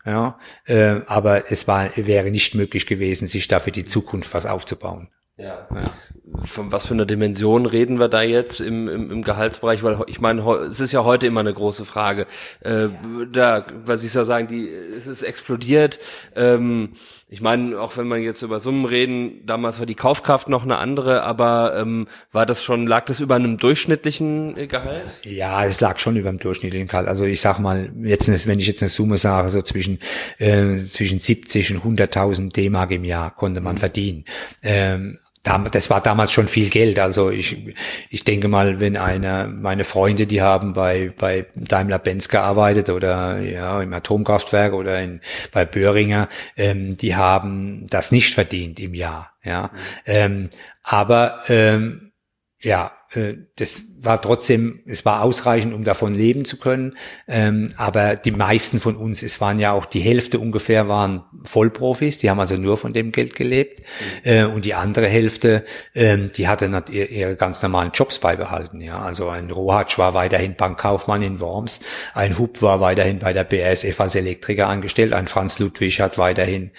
Ja, 0.05 0.39
äh, 0.65 1.01
aber 1.07 1.51
es 1.51 1.67
war, 1.67 1.89
wäre 1.97 2.31
nicht 2.31 2.55
möglich 2.55 2.85
gewesen, 2.85 3.27
sich 3.27 3.49
da 3.49 3.59
für 3.59 3.71
die 3.71 3.83
Zukunft 3.83 4.33
was 4.33 4.45
aufzubauen. 4.45 5.09
Ja. 5.37 5.67
ja. 5.73 5.91
Von 6.43 6.71
was 6.71 6.85
für 6.87 6.93
einer 6.93 7.05
Dimension 7.05 7.65
reden 7.65 7.99
wir 7.99 8.09
da 8.09 8.21
jetzt 8.21 8.59
im, 8.59 8.87
im, 8.87 9.11
im 9.11 9.23
Gehaltsbereich? 9.23 9.83
Weil 9.83 10.03
ich 10.07 10.19
meine, 10.21 10.41
es 10.67 10.79
ist 10.79 10.91
ja 10.91 11.03
heute 11.03 11.27
immer 11.27 11.39
eine 11.39 11.53
große 11.53 11.85
Frage. 11.85 12.27
Äh, 12.61 12.87
da, 13.31 13.65
was 13.85 14.03
ich 14.03 14.13
ja 14.13 14.23
sagen, 14.23 14.47
die, 14.47 14.69
es 14.69 15.07
ist 15.07 15.23
explodiert. 15.23 15.99
Ähm, 16.35 16.93
ich 17.29 17.41
meine, 17.41 17.77
auch 17.79 17.97
wenn 17.97 18.07
man 18.07 18.21
jetzt 18.21 18.41
über 18.41 18.61
Summen 18.61 18.85
reden, 18.85 19.45
damals 19.45 19.79
war 19.79 19.85
die 19.85 19.95
Kaufkraft 19.95 20.47
noch 20.47 20.63
eine 20.63 20.77
andere, 20.77 21.23
aber 21.23 21.75
ähm, 21.77 22.07
war 22.31 22.45
das 22.45 22.63
schon, 22.63 22.87
lag 22.87 23.05
das 23.05 23.19
über 23.19 23.35
einem 23.35 23.57
durchschnittlichen 23.57 24.55
Gehalt? 24.69 25.03
Ja, 25.23 25.65
es 25.65 25.81
lag 25.81 25.99
schon 25.99 26.15
über 26.15 26.29
dem 26.29 26.39
durchschnittlichen 26.39 26.87
Gehalt. 26.87 27.09
Also 27.09 27.25
ich 27.25 27.41
sag 27.41 27.59
mal, 27.59 27.91
jetzt 28.01 28.47
wenn 28.47 28.59
ich 28.59 28.67
jetzt 28.67 28.81
eine 28.81 28.87
Summe 28.89 29.17
sage, 29.17 29.49
so 29.49 29.61
zwischen 29.61 29.99
äh, 30.37 30.77
zwischen 30.77 31.19
70 31.19 31.73
und 31.73 31.97
100.000 31.97 32.53
D-Mark 32.53 32.91
im 32.91 33.03
Jahr 33.03 33.31
konnte 33.35 33.59
man 33.59 33.75
mhm. 33.75 33.79
verdienen. 33.79 34.25
Ähm, 34.63 35.19
das 35.43 35.89
war 35.89 36.01
damals 36.01 36.31
schon 36.31 36.47
viel 36.47 36.69
Geld. 36.69 36.99
Also 36.99 37.29
ich, 37.29 37.75
ich 38.09 38.23
denke 38.23 38.47
mal, 38.47 38.79
wenn 38.79 38.97
einer, 38.97 39.47
meine 39.47 39.83
Freunde, 39.83 40.27
die 40.27 40.41
haben 40.41 40.73
bei, 40.73 41.13
bei 41.17 41.45
Daimler-Benz 41.55 42.29
gearbeitet 42.29 42.89
oder 42.89 43.39
ja, 43.39 43.81
im 43.81 43.93
Atomkraftwerk 43.93 44.73
oder 44.73 44.99
in, 45.01 45.21
bei 45.51 45.65
Böhringer, 45.65 46.27
ähm, 46.57 46.97
die 46.97 47.15
haben 47.15 47.87
das 47.87 48.11
nicht 48.11 48.33
verdient 48.33 48.79
im 48.79 48.93
Jahr. 48.93 49.31
Ja, 49.43 49.71
mhm. 49.73 49.79
ähm, 50.05 50.49
aber 50.83 51.43
ähm, 51.47 52.11
ja, 52.59 52.91
äh, 53.11 53.35
das 53.55 53.81
war 53.99 54.21
trotzdem, 54.21 54.81
es 54.85 55.05
war 55.05 55.23
ausreichend, 55.23 55.73
um 55.73 55.83
davon 55.83 56.13
leben 56.13 56.45
zu 56.45 56.57
können. 56.57 56.95
Ähm, 57.27 57.69
aber 57.77 58.15
die 58.15 58.31
meisten 58.31 58.79
von 58.79 58.95
uns, 58.95 59.23
es 59.23 59.41
waren 59.41 59.59
ja 59.59 59.71
auch 59.71 59.85
die 59.85 59.99
Hälfte 59.99 60.39
ungefähr, 60.39 60.87
waren 60.87 61.23
Vollprofis, 61.45 62.17
die 62.17 62.29
haben 62.29 62.39
also 62.39 62.57
nur 62.57 62.77
von 62.77 62.93
dem 62.93 63.11
Geld 63.11 63.35
gelebt. 63.35 63.79
Mhm. 64.23 64.31
Äh, 64.31 64.43
und 64.43 64.65
die 64.65 64.75
andere 64.75 65.07
Hälfte, 65.07 65.65
ähm, 65.95 66.31
die 66.35 66.47
hatte 66.47 66.65
ihre, 66.91 67.05
ihre 67.05 67.35
ganz 67.35 67.61
normalen 67.61 67.91
Jobs 67.93 68.19
beibehalten. 68.19 68.81
Ja, 68.81 68.99
also 68.99 69.29
ein 69.29 69.49
Rohatsch 69.49 69.97
war 69.97 70.13
weiterhin 70.13 70.55
Bankkaufmann 70.55 71.21
in 71.21 71.39
Worms, 71.39 71.79
ein 72.13 72.37
Hub 72.37 72.61
war 72.61 72.79
weiterhin 72.79 73.19
bei 73.19 73.33
der 73.33 73.43
BASF 73.43 73.99
als 73.99 74.15
Elektriker 74.15 74.67
angestellt, 74.67 75.13
ein 75.13 75.27
Franz 75.27 75.59
Ludwig 75.59 75.99
hat 76.01 76.17
weiterhin 76.17 76.71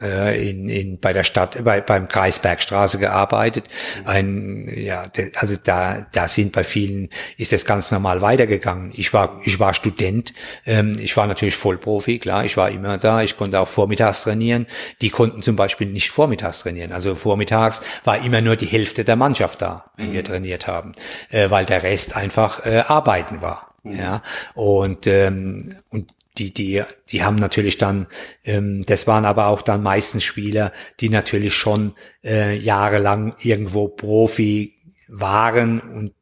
äh, 0.00 0.50
in, 0.50 0.68
in, 0.68 1.00
bei 1.00 1.12
der 1.12 1.24
Stadt, 1.24 1.62
bei, 1.64 1.80
beim 1.80 2.08
Kreisbergstraße 2.08 2.98
gearbeitet. 2.98 3.64
Mhm. 4.00 4.08
Ein, 4.08 4.72
ja, 4.76 5.10
also 5.36 5.56
da, 5.62 6.06
da 6.12 6.28
sind 6.28 6.43
bei 6.50 6.64
vielen 6.64 7.10
ist 7.36 7.52
das 7.52 7.64
ganz 7.64 7.90
normal 7.90 8.20
weitergegangen. 8.20 8.92
Ich 8.94 9.12
war, 9.12 9.40
ich 9.44 9.58
war 9.60 9.74
Student, 9.74 10.34
ähm, 10.66 10.96
ich 10.98 11.16
war 11.16 11.26
natürlich 11.26 11.56
Vollprofi, 11.56 12.18
klar, 12.18 12.44
ich 12.44 12.56
war 12.56 12.70
immer 12.70 12.98
da, 12.98 13.22
ich 13.22 13.36
konnte 13.36 13.60
auch 13.60 13.68
vormittags 13.68 14.24
trainieren. 14.24 14.66
Die 15.00 15.10
konnten 15.10 15.42
zum 15.42 15.56
Beispiel 15.56 15.86
nicht 15.86 16.10
vormittags 16.10 16.60
trainieren. 16.60 16.92
Also 16.92 17.14
vormittags 17.14 17.80
war 18.04 18.24
immer 18.24 18.40
nur 18.40 18.56
die 18.56 18.66
Hälfte 18.66 19.04
der 19.04 19.16
Mannschaft 19.16 19.62
da, 19.62 19.90
wenn 19.96 20.10
mhm. 20.10 20.12
wir 20.12 20.24
trainiert 20.24 20.66
haben, 20.66 20.92
äh, 21.30 21.50
weil 21.50 21.64
der 21.64 21.82
Rest 21.82 22.16
einfach 22.16 22.64
äh, 22.64 22.84
arbeiten 22.86 23.40
war. 23.40 23.74
Mhm. 23.82 23.98
Ja, 23.98 24.22
und 24.54 25.06
ähm, 25.06 25.58
und 25.90 26.14
die, 26.38 26.52
die, 26.52 26.82
die 27.10 27.22
haben 27.22 27.36
natürlich 27.36 27.78
dann, 27.78 28.06
ähm, 28.44 28.82
das 28.86 29.06
waren 29.06 29.24
aber 29.24 29.46
auch 29.46 29.62
dann 29.62 29.82
meistens 29.82 30.24
Spieler, 30.24 30.72
die 31.00 31.08
natürlich 31.08 31.54
schon 31.54 31.94
äh, 32.24 32.56
jahrelang 32.56 33.34
irgendwo 33.40 33.88
Profi 33.88 34.74
waren 35.08 35.80
und 35.80 36.12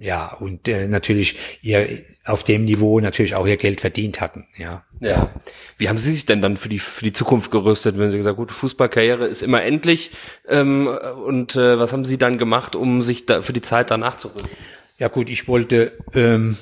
ja, 0.00 0.32
und 0.32 0.66
äh, 0.66 0.88
natürlich 0.88 1.36
ihr 1.62 1.88
auf 2.24 2.42
dem 2.42 2.64
Niveau 2.64 2.98
natürlich 2.98 3.36
auch 3.36 3.46
ihr 3.46 3.56
Geld 3.56 3.80
verdient 3.80 4.20
hatten, 4.20 4.46
ja. 4.56 4.84
Ja. 5.00 5.30
Wie 5.76 5.88
haben 5.88 5.98
Sie 5.98 6.10
sich 6.10 6.26
denn 6.26 6.42
dann 6.42 6.56
für 6.56 6.68
die 6.68 6.80
für 6.80 7.04
die 7.04 7.12
Zukunft 7.12 7.52
gerüstet, 7.52 7.96
wenn 7.96 8.10
Sie 8.10 8.16
gesagt, 8.16 8.36
gut, 8.36 8.50
Fußballkarriere 8.50 9.26
ist 9.26 9.42
immer 9.42 9.62
endlich 9.62 10.10
ähm, 10.48 10.88
und 11.24 11.54
äh, 11.54 11.78
was 11.78 11.92
haben 11.92 12.04
Sie 12.04 12.18
dann 12.18 12.38
gemacht, 12.38 12.74
um 12.74 13.02
sich 13.02 13.26
da 13.26 13.42
für 13.42 13.52
die 13.52 13.60
Zeit 13.60 13.92
danach 13.92 14.16
zu 14.16 14.28
rüsten? 14.28 14.50
Ja 14.98 15.06
gut, 15.06 15.30
ich 15.30 15.46
wollte 15.46 15.92
ähm, 16.12 16.56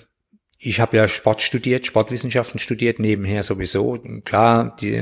ich 0.66 0.80
habe 0.80 0.96
ja 0.96 1.06
Sport 1.06 1.42
studiert, 1.42 1.86
Sportwissenschaften 1.86 2.58
studiert, 2.58 2.98
nebenher 2.98 3.44
sowieso. 3.44 3.98
Klar, 4.24 4.76
die, 4.80 5.00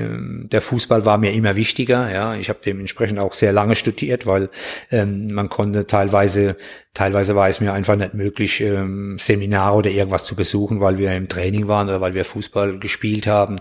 der 0.48 0.60
Fußball 0.60 1.06
war 1.06 1.16
mir 1.16 1.32
immer 1.32 1.56
wichtiger. 1.56 2.12
Ja, 2.12 2.34
ich 2.34 2.50
habe 2.50 2.58
dementsprechend 2.64 3.18
auch 3.18 3.32
sehr 3.32 3.52
lange 3.52 3.74
studiert, 3.74 4.26
weil 4.26 4.50
ähm, 4.90 5.32
man 5.32 5.48
konnte 5.48 5.86
teilweise, 5.86 6.56
teilweise 6.92 7.34
war 7.34 7.48
es 7.48 7.62
mir 7.62 7.72
einfach 7.72 7.96
nicht 7.96 8.12
möglich, 8.12 8.60
ähm, 8.60 9.16
Seminare 9.18 9.76
oder 9.76 9.90
irgendwas 9.90 10.24
zu 10.24 10.36
besuchen, 10.36 10.80
weil 10.80 10.98
wir 10.98 11.16
im 11.16 11.28
Training 11.28 11.66
waren 11.66 11.88
oder 11.88 12.02
weil 12.02 12.14
wir 12.14 12.26
Fußball 12.26 12.78
gespielt 12.78 13.26
haben. 13.26 13.56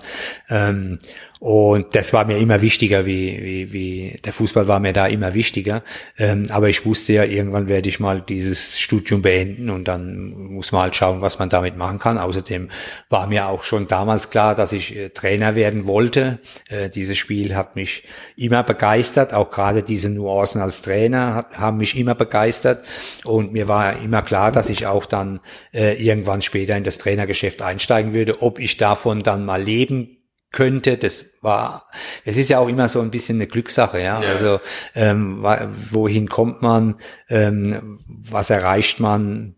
Ähm, 0.50 1.00
und 1.44 1.94
das 1.94 2.14
war 2.14 2.24
mir 2.24 2.38
immer 2.38 2.62
wichtiger, 2.62 3.06
wie, 3.06 3.38
wie, 3.44 3.74
wie 3.74 4.18
der 4.24 4.32
Fußball 4.32 4.70
war 4.70 4.80
mir 4.80 4.94
da 4.94 5.08
immer 5.08 5.34
wichtiger. 5.34 5.84
Ähm, 6.18 6.46
aber 6.52 6.70
ich 6.70 6.86
wusste 6.86 7.12
ja, 7.12 7.26
irgendwann 7.26 7.68
werde 7.68 7.90
ich 7.90 8.00
mal 8.00 8.22
dieses 8.22 8.80
Studium 8.80 9.22
beenden 9.22 9.70
und 9.70 9.90
dann 9.90 10.30
muss 10.30 10.72
man 10.72 10.84
halt 10.84 10.96
schauen, 10.96 11.20
was 11.20 11.40
man 11.40 11.50
damit 11.50 11.76
machen 11.76 12.00
kann. 12.00 12.18
Außerdem 12.18 12.70
war 13.10 13.28
mir 13.28 13.50
auch 13.50 13.66
schon 13.66 13.90
damals 13.90 14.30
klar, 14.30 14.56
dass 14.56 14.72
ich 14.72 14.96
äh, 14.96 15.10
Trainer 15.10 15.54
werden 15.54 15.86
wollte. 15.86 16.40
Äh, 16.70 16.90
dieses 16.90 17.18
Spiel 17.18 17.58
hat 17.58 17.76
mich 17.76 18.06
immer 18.38 18.64
begeistert. 18.64 19.34
Auch 19.34 19.52
gerade 19.52 19.84
diese 19.84 20.10
Nuancen 20.10 20.62
als 20.62 20.82
Trainer 20.82 21.36
hat, 21.36 21.60
haben 21.60 21.76
mich 21.76 22.00
immer 22.00 22.16
begeistert. 22.16 22.86
Und 23.26 23.52
mir 23.52 23.68
war 23.68 24.02
immer 24.02 24.22
klar, 24.22 24.54
dass 24.54 24.70
ich 24.70 24.88
auch 24.88 25.06
dann 25.06 25.42
äh, 25.74 26.02
irgendwann 26.02 26.42
später 26.42 26.78
in 26.78 26.86
das 26.86 27.00
Trainergeschäft 27.00 27.62
einsteigen 27.62 28.14
würde. 28.14 28.42
Ob 28.42 28.60
ich 28.60 28.78
davon 28.78 29.20
dann 29.20 29.44
mal 29.44 29.62
leben 29.62 30.20
könnte, 30.54 30.98
das 30.98 31.26
war, 31.42 31.90
es 32.24 32.38
ist 32.38 32.50
ja 32.50 32.60
auch 32.60 32.70
immer 32.70 32.88
so 32.88 33.02
ein 33.02 33.12
bisschen 33.12 33.38
eine 33.38 33.48
Glückssache, 33.48 34.00
ja. 34.00 34.24
ja. 34.24 34.30
Also 34.30 34.62
ähm, 34.96 35.44
wohin 35.92 36.30
kommt 36.30 36.62
man, 36.62 36.96
ähm, 37.28 38.00
was 38.08 38.50
erreicht 38.50 39.02
man, 39.02 39.56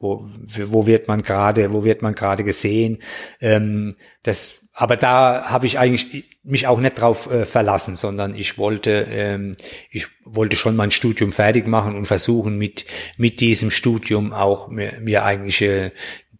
wo, 0.00 0.28
wo 0.66 0.86
wird 0.86 1.06
man 1.06 1.22
gerade, 1.22 1.72
wo 1.72 1.84
wird 1.84 2.02
man 2.02 2.14
gerade 2.14 2.42
gesehen. 2.42 3.02
Ähm, 3.40 3.94
das, 4.22 4.62
aber 4.72 4.96
da 4.96 5.44
habe 5.50 5.66
ich 5.66 5.78
eigentlich 5.78 6.24
mich 6.42 6.66
auch 6.66 6.80
nicht 6.80 6.98
drauf 6.98 7.30
äh, 7.30 7.44
verlassen, 7.44 7.94
sondern 7.94 8.34
ich 8.34 8.58
wollte, 8.58 9.06
ähm, 9.10 9.56
ich 9.90 10.08
wollte 10.24 10.56
schon 10.56 10.74
mein 10.74 10.90
Studium 10.90 11.32
fertig 11.32 11.66
machen 11.66 11.94
und 11.94 12.06
versuchen 12.06 12.58
mit 12.58 12.86
mit 13.16 13.40
diesem 13.40 13.70
Studium 13.70 14.32
auch 14.32 14.68
mir, 14.68 14.94
mir 15.00 15.24
eigentlich 15.24 15.62
äh, 15.62 15.92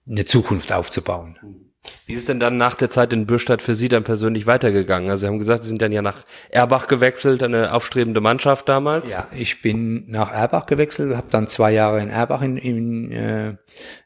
eine 0.09 0.24
Zukunft 0.24 0.72
aufzubauen. 0.72 1.63
Wie 2.07 2.14
ist 2.14 2.28
denn 2.28 2.41
dann 2.41 2.57
nach 2.57 2.74
der 2.74 2.91
Zeit 2.91 3.12
in 3.12 3.26
Bürstadt 3.26 3.62
für 3.62 3.74
Sie 3.74 3.89
dann 3.89 4.05
persönlich 4.05 4.47
weitergegangen? 4.47 5.11
Also 5.11 5.22
Sie 5.22 5.26
haben 5.26 5.39
gesagt, 5.39 5.62
Sie 5.62 5.68
sind 5.68 5.82
dann 5.82 5.93
ja 5.93 6.03
nach 6.03 6.24
Erbach 6.51 6.87
gewechselt, 6.87 7.43
eine 7.43 7.72
aufstrebende 7.72 8.20
Mannschaft 8.20 8.68
damals. 8.68 9.11
Ja, 9.11 9.28
ich 9.37 9.62
bin 9.62 10.05
nach 10.09 10.32
Erbach 10.32 10.66
gewechselt, 10.66 11.16
habe 11.16 11.28
dann 11.30 11.49
zwei 11.49 11.72
Jahre 11.72 12.01
in 12.01 12.11
Erbach 12.11 12.43
in, 12.43 12.57
in, 12.57 13.12
äh, 13.12 13.57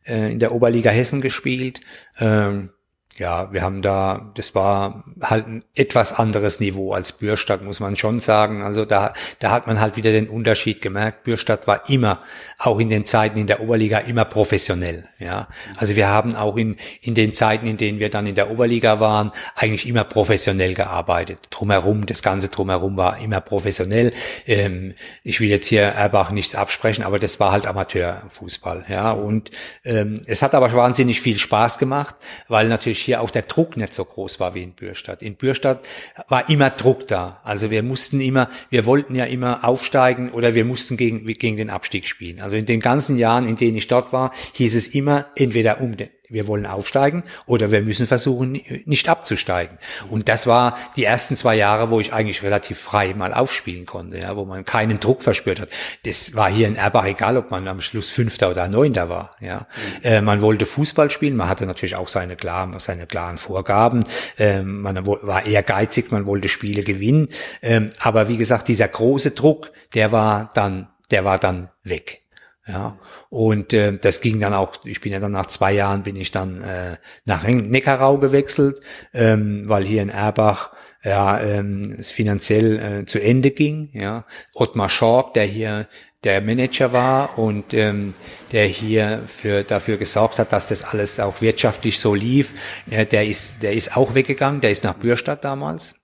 äh 0.04 0.32
in 0.32 0.38
der 0.38 0.52
Oberliga 0.52 0.90
Hessen 0.90 1.20
gespielt. 1.20 1.80
Ähm, 2.18 2.70
ja, 3.18 3.52
wir 3.52 3.62
haben 3.62 3.82
da, 3.82 4.30
das 4.34 4.54
war 4.54 5.04
halt 5.20 5.48
ein 5.48 5.64
etwas 5.74 6.12
anderes 6.12 6.60
Niveau 6.60 6.92
als 6.92 7.12
Bürstadt, 7.12 7.62
muss 7.62 7.80
man 7.80 7.96
schon 7.96 8.20
sagen. 8.20 8.62
Also 8.62 8.84
da, 8.84 9.12
da 9.40 9.50
hat 9.50 9.66
man 9.66 9.80
halt 9.80 9.96
wieder 9.96 10.12
den 10.12 10.28
Unterschied 10.28 10.80
gemerkt. 10.80 11.24
Bürstadt 11.24 11.66
war 11.66 11.88
immer, 11.88 12.22
auch 12.58 12.78
in 12.78 12.90
den 12.90 13.06
Zeiten 13.06 13.38
in 13.38 13.48
der 13.48 13.60
Oberliga, 13.60 13.98
immer 13.98 14.24
professionell. 14.24 15.08
Ja, 15.18 15.48
also 15.76 15.96
wir 15.96 16.06
haben 16.06 16.36
auch 16.36 16.56
in, 16.56 16.76
in 17.00 17.14
den 17.14 17.34
Zeiten, 17.34 17.66
in 17.66 17.76
denen 17.76 17.98
wir 17.98 18.08
dann 18.08 18.26
in 18.26 18.36
der 18.36 18.50
Oberliga 18.50 19.00
waren, 19.00 19.32
eigentlich 19.56 19.88
immer 19.88 20.04
professionell 20.04 20.74
gearbeitet. 20.74 21.48
Drumherum, 21.50 22.06
das 22.06 22.22
Ganze 22.22 22.48
drumherum 22.48 22.96
war 22.96 23.18
immer 23.18 23.40
professionell. 23.40 24.12
Ähm, 24.46 24.94
ich 25.24 25.40
will 25.40 25.48
jetzt 25.48 25.66
hier 25.66 25.82
Erbach 25.82 26.30
nichts 26.30 26.54
absprechen, 26.54 27.04
aber 27.04 27.18
das 27.18 27.40
war 27.40 27.50
halt 27.50 27.66
Amateurfußball. 27.66 28.84
Ja, 28.88 29.10
und 29.10 29.50
ähm, 29.84 30.20
es 30.26 30.42
hat 30.42 30.54
aber 30.54 30.72
wahnsinnig 30.72 31.20
viel 31.20 31.38
Spaß 31.38 31.78
gemacht, 31.78 32.14
weil 32.46 32.68
natürlich 32.68 33.07
hier 33.08 33.22
auch 33.22 33.30
der 33.30 33.42
Druck 33.42 33.76
nicht 33.78 33.94
so 33.94 34.04
groß 34.04 34.38
war 34.38 34.54
wie 34.54 34.62
in 34.62 34.72
Bürstadt. 34.72 35.22
In 35.22 35.34
Bürstadt 35.34 35.80
war 36.28 36.50
immer 36.50 36.68
Druck 36.68 37.08
da. 37.08 37.40
Also 37.42 37.70
wir 37.70 37.82
mussten 37.82 38.20
immer, 38.20 38.50
wir 38.68 38.84
wollten 38.84 39.14
ja 39.14 39.24
immer 39.24 39.64
aufsteigen 39.64 40.30
oder 40.30 40.54
wir 40.54 40.66
mussten 40.66 40.98
gegen, 40.98 41.24
gegen 41.26 41.56
den 41.56 41.70
Abstieg 41.70 42.06
spielen. 42.06 42.40
Also 42.40 42.56
in 42.56 42.66
den 42.66 42.80
ganzen 42.80 43.16
Jahren, 43.16 43.48
in 43.48 43.56
denen 43.56 43.78
ich 43.78 43.88
dort 43.88 44.12
war, 44.12 44.32
hieß 44.52 44.76
es 44.76 44.88
immer 44.88 45.26
entweder 45.36 45.80
um 45.80 45.96
den, 45.96 46.10
wir 46.28 46.46
wollen 46.46 46.66
aufsteigen 46.66 47.22
oder 47.46 47.70
wir 47.70 47.82
müssen 47.82 48.06
versuchen, 48.06 48.60
nicht 48.84 49.08
abzusteigen. 49.08 49.78
Und 50.08 50.28
das 50.28 50.46
war 50.46 50.76
die 50.96 51.04
ersten 51.04 51.36
zwei 51.36 51.54
Jahre, 51.56 51.90
wo 51.90 52.00
ich 52.00 52.12
eigentlich 52.12 52.42
relativ 52.42 52.78
frei 52.78 53.14
mal 53.14 53.32
aufspielen 53.32 53.86
konnte, 53.86 54.18
ja, 54.18 54.36
wo 54.36 54.44
man 54.44 54.64
keinen 54.64 55.00
Druck 55.00 55.22
verspürt 55.22 55.60
hat. 55.60 55.70
Das 56.04 56.34
war 56.34 56.50
hier 56.50 56.68
in 56.68 56.76
Erbach 56.76 57.06
egal, 57.06 57.36
ob 57.36 57.50
man 57.50 57.66
am 57.68 57.80
Schluss 57.80 58.10
Fünfter 58.10 58.50
oder 58.50 58.68
Neunter 58.68 59.08
war, 59.08 59.36
ja. 59.40 59.66
Mhm. 60.02 60.04
Äh, 60.04 60.20
man 60.20 60.40
wollte 60.40 60.66
Fußball 60.66 61.10
spielen, 61.10 61.36
man 61.36 61.48
hatte 61.48 61.66
natürlich 61.66 61.96
auch 61.96 62.08
seine 62.08 62.36
klaren, 62.36 62.78
seine 62.78 63.06
klaren 63.06 63.38
Vorgaben, 63.38 64.04
äh, 64.38 64.62
man 64.62 65.06
war 65.06 65.46
ehrgeizig, 65.46 66.10
man 66.10 66.26
wollte 66.26 66.48
Spiele 66.48 66.82
gewinnen, 66.82 67.28
äh, 67.60 67.86
aber 67.98 68.28
wie 68.28 68.36
gesagt, 68.36 68.68
dieser 68.68 68.88
große 68.88 69.32
Druck, 69.32 69.72
der 69.94 70.12
war 70.12 70.50
dann, 70.54 70.88
der 71.10 71.24
war 71.24 71.38
dann 71.38 71.70
weg. 71.84 72.22
Ja, 72.68 72.98
und 73.30 73.72
äh, 73.72 73.96
das 73.98 74.20
ging 74.20 74.40
dann 74.40 74.52
auch, 74.52 74.84
ich 74.84 75.00
bin 75.00 75.10
ja 75.10 75.20
dann 75.20 75.32
nach 75.32 75.46
zwei 75.46 75.72
Jahren 75.72 76.02
bin 76.02 76.16
ich 76.16 76.32
dann 76.32 76.60
äh, 76.60 76.98
nach 77.24 77.44
Neckarau 77.44 78.18
gewechselt, 78.18 78.80
ähm, 79.14 79.64
weil 79.68 79.86
hier 79.86 80.02
in 80.02 80.10
Erbach 80.10 80.72
ja 81.02 81.40
ähm, 81.40 81.96
es 81.98 82.10
finanziell 82.10 82.78
äh, 82.78 83.06
zu 83.06 83.20
Ende 83.20 83.52
ging. 83.52 83.88
Ja, 83.94 84.26
Ottmar 84.54 84.90
Schorb, 84.90 85.32
der 85.32 85.44
hier 85.44 85.88
der 86.24 86.42
Manager 86.42 86.92
war 86.92 87.38
und 87.38 87.72
ähm, 87.72 88.12
der 88.52 88.66
hier 88.66 89.22
für 89.26 89.62
dafür 89.62 89.96
gesorgt 89.96 90.38
hat, 90.38 90.52
dass 90.52 90.66
das 90.66 90.84
alles 90.84 91.20
auch 91.20 91.40
wirtschaftlich 91.40 91.98
so 91.98 92.14
lief, 92.14 92.52
äh, 92.90 93.06
der 93.06 93.24
ist 93.26 93.62
der 93.62 93.72
ist 93.72 93.96
auch 93.96 94.14
weggegangen, 94.14 94.60
der 94.60 94.72
ist 94.72 94.84
nach 94.84 94.94
Bürstadt 94.94 95.42
damals 95.42 95.94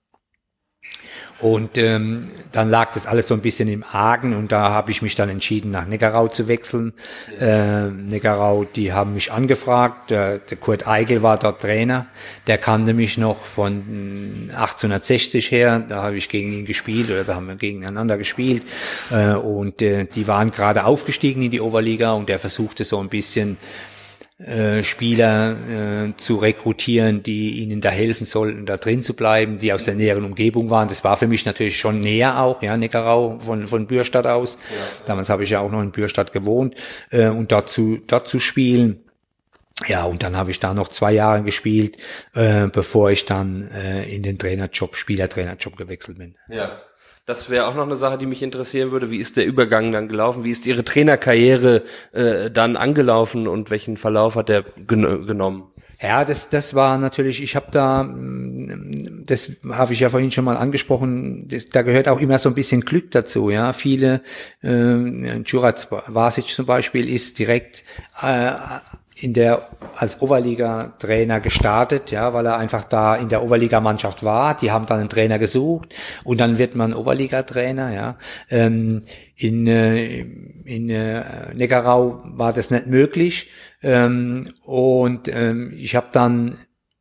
und 1.44 1.76
ähm, 1.76 2.30
dann 2.52 2.70
lag 2.70 2.94
das 2.94 3.06
alles 3.06 3.28
so 3.28 3.34
ein 3.34 3.42
bisschen 3.42 3.68
im 3.68 3.84
Argen 3.84 4.34
und 4.34 4.50
da 4.50 4.70
habe 4.70 4.90
ich 4.90 5.02
mich 5.02 5.14
dann 5.14 5.28
entschieden, 5.28 5.72
nach 5.72 5.86
Neckarau 5.86 6.28
zu 6.28 6.48
wechseln. 6.48 6.94
Äh, 7.38 7.88
Neckarau, 7.88 8.64
die 8.64 8.94
haben 8.94 9.12
mich 9.12 9.30
angefragt. 9.30 10.08
Der, 10.08 10.38
der 10.38 10.56
Kurt 10.56 10.86
Eigel 10.86 11.22
war 11.22 11.36
dort 11.36 11.60
Trainer. 11.60 12.06
Der 12.46 12.56
kannte 12.56 12.94
mich 12.94 13.18
noch 13.18 13.44
von 13.44 14.48
1860 14.56 15.50
her. 15.50 15.84
Da 15.86 16.04
habe 16.04 16.16
ich 16.16 16.30
gegen 16.30 16.50
ihn 16.50 16.64
gespielt 16.64 17.10
oder 17.10 17.24
da 17.24 17.34
haben 17.34 17.48
wir 17.48 17.56
gegeneinander 17.56 18.16
gespielt. 18.16 18.62
Äh, 19.10 19.34
und 19.34 19.82
äh, 19.82 20.06
die 20.06 20.26
waren 20.26 20.50
gerade 20.50 20.86
aufgestiegen 20.86 21.42
in 21.42 21.50
die 21.50 21.60
Oberliga 21.60 22.12
und 22.12 22.30
der 22.30 22.38
versuchte 22.38 22.84
so 22.84 22.98
ein 23.00 23.10
bisschen 23.10 23.58
äh, 24.38 24.82
Spieler 24.82 25.56
äh, 25.68 26.16
zu 26.16 26.36
rekrutieren, 26.36 27.22
die 27.22 27.62
ihnen 27.62 27.80
da 27.80 27.90
helfen 27.90 28.26
sollten, 28.26 28.66
da 28.66 28.76
drin 28.76 29.02
zu 29.02 29.14
bleiben, 29.14 29.58
die 29.58 29.72
aus 29.72 29.84
der 29.84 29.94
näheren 29.94 30.24
Umgebung 30.24 30.70
waren. 30.70 30.88
Das 30.88 31.04
war 31.04 31.16
für 31.16 31.28
mich 31.28 31.46
natürlich 31.46 31.78
schon 31.78 32.00
näher 32.00 32.40
auch, 32.40 32.60
ja, 32.60 32.76
Neckarau 32.76 33.38
von, 33.38 33.68
von 33.68 33.86
Bürstadt 33.86 34.26
aus. 34.26 34.58
Ja. 34.70 35.06
Damals 35.06 35.28
habe 35.28 35.44
ich 35.44 35.50
ja 35.50 35.60
auch 35.60 35.70
noch 35.70 35.80
in 35.80 35.92
Bürstadt 35.92 36.32
gewohnt 36.32 36.74
äh, 37.10 37.28
und 37.28 37.52
dort 37.52 37.68
zu, 37.68 38.00
dort 38.06 38.26
zu 38.26 38.40
spielen. 38.40 39.04
Ja, 39.86 40.04
und 40.04 40.22
dann 40.22 40.36
habe 40.36 40.50
ich 40.50 40.60
da 40.60 40.72
noch 40.72 40.88
zwei 40.88 41.12
Jahre 41.12 41.42
gespielt, 41.42 41.96
äh, 42.34 42.66
bevor 42.66 43.10
ich 43.10 43.26
dann 43.26 43.68
äh, 43.70 44.04
in 44.04 44.22
den 44.22 44.38
Trainerjob, 44.38 44.96
Spielertrainerjob 44.96 45.76
gewechselt 45.76 46.18
bin. 46.18 46.36
Ja. 46.48 46.80
Das 47.26 47.48
wäre 47.48 47.66
auch 47.66 47.74
noch 47.74 47.84
eine 47.84 47.96
Sache, 47.96 48.18
die 48.18 48.26
mich 48.26 48.42
interessieren 48.42 48.90
würde. 48.90 49.10
Wie 49.10 49.16
ist 49.16 49.38
der 49.38 49.46
Übergang 49.46 49.92
dann 49.92 50.08
gelaufen? 50.08 50.44
Wie 50.44 50.50
ist 50.50 50.66
Ihre 50.66 50.84
Trainerkarriere 50.84 51.82
äh, 52.12 52.50
dann 52.50 52.76
angelaufen 52.76 53.48
und 53.48 53.70
welchen 53.70 53.96
Verlauf 53.96 54.34
hat 54.34 54.50
der 54.50 54.62
gen 54.62 55.26
genommen? 55.26 55.64
Ja, 56.02 56.26
das, 56.26 56.50
das 56.50 56.74
war 56.74 56.98
natürlich, 56.98 57.42
ich 57.42 57.56
habe 57.56 57.68
da, 57.70 58.02
mm, 58.02 59.24
das 59.24 59.52
habe 59.70 59.94
ich 59.94 60.00
ja 60.00 60.10
vorhin 60.10 60.30
schon 60.32 60.44
mal 60.44 60.58
angesprochen, 60.58 61.48
das, 61.48 61.70
da 61.70 61.80
gehört 61.80 62.08
auch 62.08 62.20
immer 62.20 62.38
so 62.38 62.50
ein 62.50 62.54
bisschen 62.54 62.82
Glück 62.82 63.10
dazu. 63.12 63.48
Ja, 63.48 63.72
Viele, 63.72 64.20
äh, 64.62 65.38
Jurat 65.46 65.88
Vasic 66.08 66.48
zum 66.48 66.66
Beispiel 66.66 67.08
ist 67.08 67.38
direkt 67.38 67.84
äh, 68.20 68.50
in 69.16 69.32
der 69.32 69.68
als 69.96 70.20
Oberliga-Trainer 70.20 71.40
gestartet, 71.40 72.10
ja, 72.10 72.34
weil 72.34 72.46
er 72.46 72.56
einfach 72.56 72.84
da 72.84 73.14
in 73.14 73.28
der 73.28 73.44
Oberligamannschaft 73.44 74.24
war. 74.24 74.56
Die 74.56 74.72
haben 74.72 74.86
dann 74.86 74.98
einen 74.98 75.08
Trainer 75.08 75.38
gesucht 75.38 75.94
und 76.24 76.40
dann 76.40 76.58
wird 76.58 76.74
man 76.74 76.94
Oberliga-Trainer, 76.94 77.94
ja. 77.94 78.18
Ähm, 78.50 79.02
in 79.36 79.66
äh, 79.66 80.20
in 80.64 80.90
äh, 80.90 81.54
Neckarau 81.54 82.22
war 82.24 82.52
das 82.52 82.70
nicht 82.70 82.86
möglich 82.86 83.50
ähm, 83.82 84.54
und 84.64 85.28
ähm, 85.28 85.72
ich 85.76 85.94
habe 85.94 86.08
dann 86.12 86.58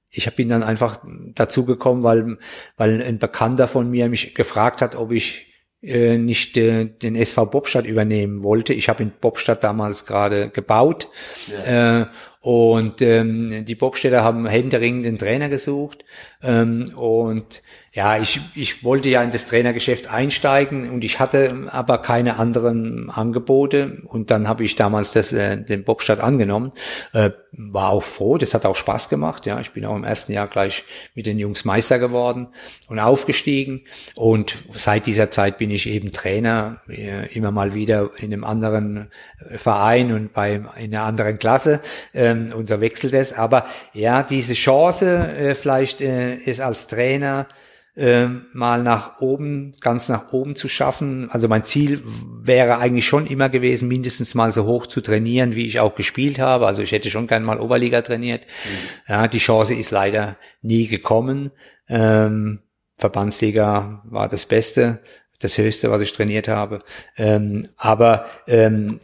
ich 0.10 0.28
hab 0.28 0.38
ihn 0.38 0.50
dann 0.50 0.62
einfach 0.62 1.00
dazu 1.34 1.66
gekommen, 1.66 2.04
weil 2.04 2.38
weil 2.78 3.02
ein 3.02 3.18
Bekannter 3.18 3.68
von 3.68 3.90
mir 3.90 4.10
mich 4.10 4.36
gefragt 4.36 4.82
hat, 4.82 4.96
ob 4.96 5.12
ich 5.12 5.53
äh, 5.84 6.18
nicht 6.18 6.56
äh, 6.56 6.86
den 6.86 7.16
SV 7.16 7.46
Bobstadt 7.48 7.86
übernehmen 7.86 8.42
wollte. 8.42 8.74
Ich 8.74 8.88
habe 8.88 9.04
in 9.04 9.12
Bobstadt 9.20 9.64
damals 9.64 10.06
gerade 10.06 10.50
gebaut 10.50 11.10
ja. 11.48 12.02
äh, 12.02 12.06
und 12.40 13.02
ähm, 13.02 13.66
die 13.66 13.76
Bobstädter 13.76 14.24
haben 14.24 14.48
händeringend 14.48 15.06
den 15.06 15.20
Trainer 15.20 15.50
gesucht 15.50 16.06
ähm, 16.42 16.90
und 16.96 17.62
ja, 17.96 18.18
ich, 18.18 18.42
ich 18.56 18.84
wollte 18.84 19.08
ja 19.08 19.22
in 19.22 19.30
das 19.30 19.46
Trainergeschäft 19.46 20.08
einsteigen 20.08 20.90
und 20.90 21.04
ich 21.04 21.20
hatte 21.20 21.68
aber 21.70 22.00
keine 22.00 22.40
anderen 22.40 23.12
Angebote. 23.12 24.02
Und 24.06 24.32
dann 24.32 24.48
habe 24.48 24.64
ich 24.64 24.76
damals 24.76 25.12
das, 25.14 25.32
äh, 25.32 25.62
den 25.62 25.84
Bobstadt 25.84 26.20
angenommen, 26.20 26.72
äh, 27.14 27.30
war 27.52 27.90
auch 27.90 28.02
froh, 28.02 28.40
das 28.40 28.56
hat 28.56 28.66
auch 28.66 28.76
Spaß 28.76 29.10
gemacht, 29.10 29.46
ja, 29.46 29.60
ich 29.60 29.72
bin 29.72 29.86
auch 29.86 29.96
im 29.96 30.04
ersten 30.04 30.32
Jahr 30.32 30.48
gleich 30.48 30.86
mit 31.14 31.28
den 31.28 31.38
Jungs 31.38 31.66
Meister 31.66 32.00
geworden 32.00 32.48
und 32.88 32.98
aufgestiegen. 32.98 33.84
Und 34.16 34.56
seit 34.74 35.06
dieser 35.06 35.30
Zeit 35.30 35.60
bin 35.60 35.70
ich 35.70 35.88
eben 35.88 36.12
Trainer, 36.12 36.82
äh, 36.90 37.32
immer 37.32 37.52
mal 37.52 37.76
wieder 37.76 38.10
in 38.18 38.34
einem 38.34 38.44
anderen 38.44 39.12
Verein 39.56 40.12
und 40.14 40.34
bei 40.34 40.56
in 40.56 40.96
einer 40.96 41.04
anderen 41.04 41.38
Klasse 41.38 41.80
ähm, 42.16 42.54
und 42.56 42.72
da 42.72 42.82
wechselt 42.82 43.14
es, 43.14 43.34
aber 43.34 43.68
ja, 43.94 44.24
diese 44.24 44.56
Chance 44.56 45.28
äh, 45.28 45.54
vielleicht 45.54 46.02
äh, 46.02 46.38
ist 46.38 46.60
als 46.60 46.88
Trainer 46.88 47.48
äh, 47.96 48.28
mal 48.54 48.82
nach 48.82 49.20
oben, 49.20 49.76
ganz 49.80 50.10
nach 50.10 50.34
oben 50.34 50.56
zu 50.56 50.68
schaffen. 50.68 51.30
Also 51.32 51.48
mein 51.48 51.64
Ziel 51.64 52.04
wäre 52.42 52.80
eigentlich 52.80 53.06
schon 53.06 53.28
immer 53.28 53.50
gewesen, 53.50 53.88
mindestens 53.88 54.34
mal 54.36 54.52
so 54.52 54.66
hoch 54.66 54.88
zu 54.88 55.02
trainieren, 55.02 55.56
wie 55.56 55.66
ich 55.66 55.80
auch 55.80 55.96
gespielt 55.96 56.40
habe. 56.40 56.66
Also 56.66 56.82
ich 56.82 56.92
hätte 56.92 57.10
schon 57.10 57.28
gern 57.28 57.44
mal 57.44 57.60
Oberliga 57.60 58.02
trainiert. 58.02 58.46
Mhm. 58.46 59.12
Ja, 59.14 59.28
die 59.28 59.40
Chance 59.40 59.76
ist 59.76 59.92
leider 59.92 60.38
nie 60.62 60.88
gekommen. 60.88 61.52
Ähm, 61.88 62.60
Verbandsliga 62.98 64.02
war 64.06 64.28
das 64.28 64.46
Beste, 64.46 65.00
das 65.40 65.58
Höchste, 65.58 65.92
was 65.92 66.02
ich 66.02 66.14
trainiert 66.14 66.48
habe. 66.48 66.84
Ähm, 67.18 67.68
aber 67.78 68.26
ähm, 68.48 69.00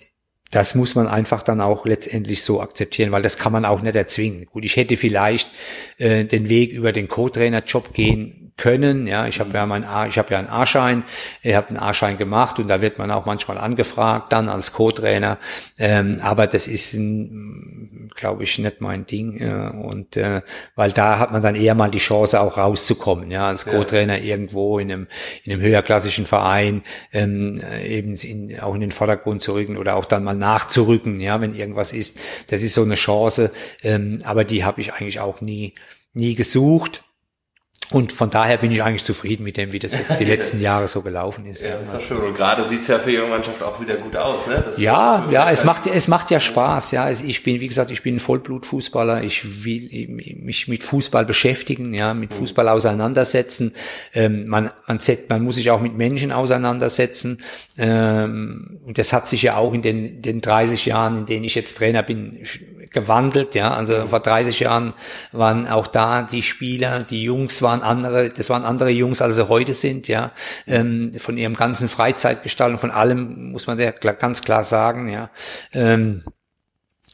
das 0.51 0.75
muss 0.75 0.95
man 0.95 1.07
einfach 1.07 1.43
dann 1.43 1.61
auch 1.61 1.85
letztendlich 1.85 2.43
so 2.43 2.61
akzeptieren, 2.61 3.11
weil 3.11 3.21
das 3.21 3.37
kann 3.37 3.51
man 3.51 3.65
auch 3.65 3.81
nicht 3.81 3.95
erzwingen. 3.95 4.45
Gut, 4.45 4.65
ich 4.65 4.75
hätte 4.75 4.97
vielleicht 4.97 5.49
äh, 5.97 6.25
den 6.25 6.49
Weg 6.49 6.71
über 6.71 6.91
den 6.91 7.07
Co-Trainer-Job 7.07 7.93
gehen 7.93 8.49
können. 8.59 9.07
Ja, 9.07 9.25
ich 9.25 9.39
habe 9.39 9.51
ja 9.53 9.65
mein 9.65 9.83
A, 9.83 10.05
ich 10.05 10.19
habe 10.19 10.33
ja 10.33 10.39
einen 10.39 10.49
A-Schein, 10.49 11.03
ich 11.41 11.55
habe 11.55 11.69
einen 11.69 11.77
A-Schein 11.77 12.17
gemacht 12.17 12.59
und 12.59 12.67
da 12.67 12.81
wird 12.81 12.99
man 12.99 13.09
auch 13.09 13.25
manchmal 13.25 13.57
angefragt, 13.57 14.31
dann 14.31 14.49
als 14.49 14.73
Co-Trainer. 14.73 15.39
Ähm, 15.79 16.17
aber 16.21 16.45
das 16.45 16.67
ist, 16.67 16.95
glaube 18.15 18.43
ich, 18.43 18.59
nicht 18.59 18.81
mein 18.81 19.05
Ding. 19.05 19.39
Äh, 19.39 19.69
und 19.69 20.17
äh, 20.17 20.41
weil 20.75 20.91
da 20.91 21.17
hat 21.17 21.31
man 21.31 21.41
dann 21.41 21.55
eher 21.55 21.73
mal 21.73 21.89
die 21.89 21.99
Chance, 21.99 22.39
auch 22.39 22.57
rauszukommen, 22.57 23.31
ja, 23.31 23.47
als 23.47 23.65
Co-Trainer 23.65 24.19
irgendwo 24.19 24.77
in 24.77 24.91
einem 24.91 25.07
in 25.43 25.53
einem 25.53 25.61
höherklassischen 25.61 26.25
Verein 26.25 26.83
ähm, 27.13 27.61
eben 27.83 28.15
in, 28.15 28.59
auch 28.59 28.75
in 28.75 28.81
den 28.81 28.91
Vordergrund 28.91 29.41
zu 29.41 29.53
rücken 29.53 29.77
oder 29.77 29.95
auch 29.95 30.05
dann 30.05 30.23
mal 30.23 30.35
nachzurücken, 30.39 31.19
ja, 31.19 31.39
wenn 31.41 31.55
irgendwas 31.55 31.91
ist. 31.93 32.17
Das 32.47 32.63
ist 32.63 32.73
so 32.73 32.83
eine 32.83 32.95
Chance, 32.95 33.51
ähm, 33.83 34.19
aber 34.23 34.43
die 34.43 34.63
habe 34.63 34.81
ich 34.81 34.93
eigentlich 34.93 35.19
auch 35.19 35.41
nie 35.41 35.75
nie 36.13 36.35
gesucht. 36.35 37.03
Und 37.91 38.11
von 38.11 38.29
daher 38.29 38.57
bin 38.57 38.71
ich 38.71 38.83
eigentlich 38.83 39.03
zufrieden 39.03 39.43
mit 39.43 39.57
dem, 39.57 39.71
wie 39.71 39.79
das 39.79 39.93
jetzt 39.93 40.19
die 40.19 40.25
letzten 40.33 40.61
Jahre 40.61 40.87
so 40.87 41.01
gelaufen 41.01 41.47
ist. 41.47 41.63
Ja, 41.63 41.77
ist 41.77 41.91
das 41.91 42.03
schön. 42.03 42.19
Und 42.19 42.35
gerade 42.35 42.67
sieht's 42.67 42.87
ja 42.87 42.99
für 42.99 43.11
Ihre 43.11 43.27
Mannschaft 43.27 43.63
auch 43.63 43.81
wieder 43.81 43.95
gut 43.95 44.15
aus, 44.15 44.45
ne? 44.45 44.63
Das 44.63 44.79
ja, 44.79 45.27
ja, 45.31 45.49
es 45.49 45.63
macht, 45.63 45.87
es 45.87 46.07
macht 46.07 46.29
ja 46.29 46.39
Spaß, 46.39 46.91
ja. 46.91 47.09
Ich 47.09 47.41
bin, 47.41 47.59
wie 47.59 47.67
gesagt, 47.67 47.89
ich 47.89 48.03
bin 48.03 48.17
ein 48.17 48.19
Vollblutfußballer. 48.19 49.23
Ich 49.23 49.65
will 49.65 50.07
mich 50.07 50.67
mit 50.67 50.83
Fußball 50.83 51.25
beschäftigen, 51.25 51.95
ja, 51.95 52.13
mit 52.13 52.35
Fußball 52.35 52.69
auseinandersetzen. 52.69 53.73
Ähm, 54.13 54.45
man, 54.47 54.69
man, 54.85 54.99
man 55.27 55.43
muss 55.43 55.55
sich 55.55 55.71
auch 55.71 55.81
mit 55.81 55.95
Menschen 55.95 56.31
auseinandersetzen. 56.31 57.39
Ähm, 57.79 58.81
und 58.85 58.99
das 58.99 59.13
hat 59.13 59.27
sich 59.27 59.41
ja 59.41 59.57
auch 59.57 59.73
in 59.73 59.81
den, 59.81 60.21
den 60.21 60.41
30 60.41 60.85
Jahren, 60.85 61.19
in 61.19 61.25
denen 61.25 61.43
ich 61.43 61.55
jetzt 61.55 61.75
Trainer 61.77 62.03
bin, 62.03 62.45
gewandelt, 62.91 63.55
ja. 63.55 63.73
Also 63.73 64.07
vor 64.07 64.19
30 64.19 64.59
Jahren 64.59 64.93
waren 65.31 65.67
auch 65.67 65.87
da 65.87 66.21
die 66.23 66.41
Spieler, 66.41 67.03
die 67.03 67.23
Jungs 67.23 67.61
waren 67.61 67.81
andere, 67.81 68.29
das 68.29 68.49
waren 68.49 68.63
andere 68.63 68.89
Jungs, 68.89 69.21
als 69.21 69.35
sie 69.35 69.47
heute 69.47 69.73
sind, 69.73 70.07
ja. 70.07 70.31
Ähm, 70.67 71.13
von 71.17 71.37
ihrem 71.37 71.55
ganzen 71.55 71.89
Freizeitgestaltung, 71.89 72.77
von 72.77 72.91
allem 72.91 73.51
muss 73.51 73.67
man 73.67 73.79
ja 73.79 73.91
ganz 73.91 74.41
klar 74.41 74.63
sagen, 74.63 75.09
ja. 75.09 75.29
Ähm, 75.73 76.23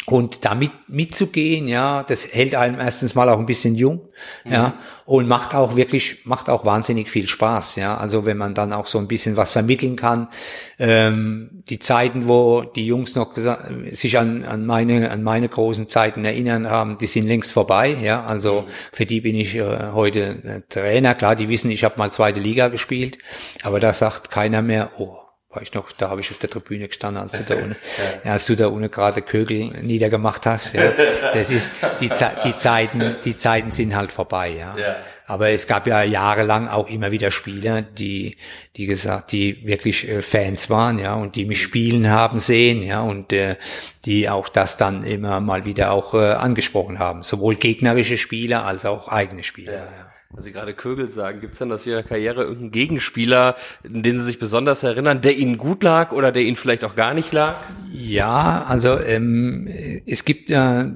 und 0.07 0.45
damit 0.45 0.71
mitzugehen, 0.87 1.67
ja, 1.67 2.03
das 2.03 2.27
hält 2.31 2.53
einem 2.53 2.79
erstens 2.79 3.15
mal 3.15 3.27
auch 3.27 3.39
ein 3.39 3.47
bisschen 3.47 3.73
jung, 3.73 4.01
mhm. 4.43 4.51
ja, 4.51 4.73
und 5.05 5.27
macht 5.27 5.55
auch 5.55 5.75
wirklich, 5.75 6.25
macht 6.25 6.47
auch 6.47 6.63
wahnsinnig 6.63 7.09
viel 7.09 7.27
Spaß, 7.27 7.77
ja. 7.77 7.97
Also 7.97 8.25
wenn 8.25 8.37
man 8.37 8.53
dann 8.53 8.71
auch 8.71 8.85
so 8.85 8.99
ein 8.99 9.07
bisschen 9.07 9.35
was 9.35 9.51
vermitteln 9.51 9.95
kann, 9.95 10.27
ähm, 10.77 11.63
die 11.69 11.79
Zeiten, 11.79 12.27
wo 12.27 12.61
die 12.61 12.85
Jungs 12.85 13.15
noch 13.15 13.35
sich 13.91 14.19
an, 14.19 14.43
an 14.43 14.67
meine, 14.67 15.09
an 15.09 15.23
meine 15.23 15.49
großen 15.49 15.87
Zeiten 15.89 16.23
erinnern 16.23 16.69
haben, 16.69 16.99
die 16.99 17.07
sind 17.07 17.25
längst 17.25 17.51
vorbei, 17.51 17.97
ja. 17.99 18.23
Also 18.23 18.61
mhm. 18.61 18.71
für 18.91 19.07
die 19.07 19.21
bin 19.21 19.35
ich 19.35 19.55
äh, 19.55 19.91
heute 19.93 20.63
Trainer, 20.69 21.15
klar, 21.15 21.35
die 21.35 21.49
wissen, 21.49 21.71
ich 21.71 21.83
habe 21.83 21.97
mal 21.97 22.11
zweite 22.11 22.39
Liga 22.39 22.67
gespielt, 22.67 23.17
aber 23.63 23.79
da 23.79 23.91
sagt 23.91 24.29
keiner 24.29 24.61
mehr, 24.61 24.91
oh, 24.97 25.17
war 25.55 25.61
ich 25.61 25.73
noch, 25.73 25.91
da 25.91 26.09
habe 26.09 26.21
ich 26.21 26.31
auf 26.31 26.37
der 26.37 26.49
Tribüne 26.49 26.87
gestanden, 26.87 27.23
als 27.23 27.31
du 27.31 27.43
da 27.43 27.55
ohne, 27.63 27.75
ja. 28.23 28.31
als 28.31 28.45
du 28.45 28.55
da 28.55 28.67
ohne 28.67 28.89
gerade 28.89 29.21
Kögel 29.21 29.69
niedergemacht 29.81 30.45
hast. 30.45 30.73
Ja. 30.73 30.91
Das 31.33 31.49
ist 31.49 31.71
die, 32.01 32.09
die 32.43 32.55
Zeiten, 32.55 33.15
die 33.23 33.37
Zeiten 33.37 33.71
sind 33.71 33.95
halt 33.95 34.11
vorbei. 34.11 34.49
Ja. 34.49 34.75
ja. 34.77 34.95
Aber 35.27 35.49
es 35.49 35.65
gab 35.65 35.87
ja 35.87 36.03
jahrelang 36.03 36.67
auch 36.67 36.87
immer 36.87 37.11
wieder 37.11 37.31
Spieler, 37.31 37.81
die, 37.81 38.37
die 38.75 38.85
gesagt, 38.85 39.31
die 39.31 39.65
wirklich 39.65 40.07
äh, 40.07 40.21
Fans 40.21 40.69
waren, 40.69 40.99
ja, 40.99 41.15
und 41.15 41.35
die 41.35 41.45
mich 41.45 41.63
spielen 41.63 42.11
haben 42.11 42.37
sehen, 42.37 42.83
ja, 42.83 43.01
und 43.01 43.33
äh, 43.33 43.55
die 44.05 44.29
auch 44.29 44.49
das 44.49 44.77
dann 44.77 45.03
immer 45.03 45.39
mal 45.39 45.65
wieder 45.65 45.91
auch 45.91 46.13
äh, 46.13 46.33
angesprochen 46.33 46.99
haben, 46.99 47.23
sowohl 47.23 47.55
gegnerische 47.55 48.17
Spieler 48.17 48.65
als 48.65 48.85
auch 48.85 49.07
eigene 49.07 49.43
Spieler. 49.43 49.73
Ja. 49.73 49.79
Ja. 49.79 50.04
Sie 50.37 50.51
gerade 50.51 50.73
Kögel 50.73 51.07
sagen, 51.07 51.41
gibt 51.41 51.53
es 51.53 51.59
denn 51.59 51.71
aus 51.71 51.85
Ihrer 51.87 52.03
Karriere 52.03 52.41
irgendeinen 52.41 52.71
Gegenspieler, 52.71 53.55
in 53.83 54.03
den 54.03 54.17
Sie 54.17 54.25
sich 54.25 54.39
besonders 54.39 54.83
erinnern, 54.83 55.21
der 55.21 55.37
Ihnen 55.37 55.57
gut 55.57 55.83
lag 55.83 56.11
oder 56.11 56.31
der 56.31 56.43
Ihnen 56.43 56.55
vielleicht 56.55 56.83
auch 56.83 56.95
gar 56.95 57.13
nicht 57.13 57.31
lag? 57.31 57.59
Ja, 57.91 58.63
also 58.63 58.99
ähm, 58.99 59.67
es 60.05 60.25
gibt 60.25 60.49
ja 60.49 60.83
äh, 60.83 60.91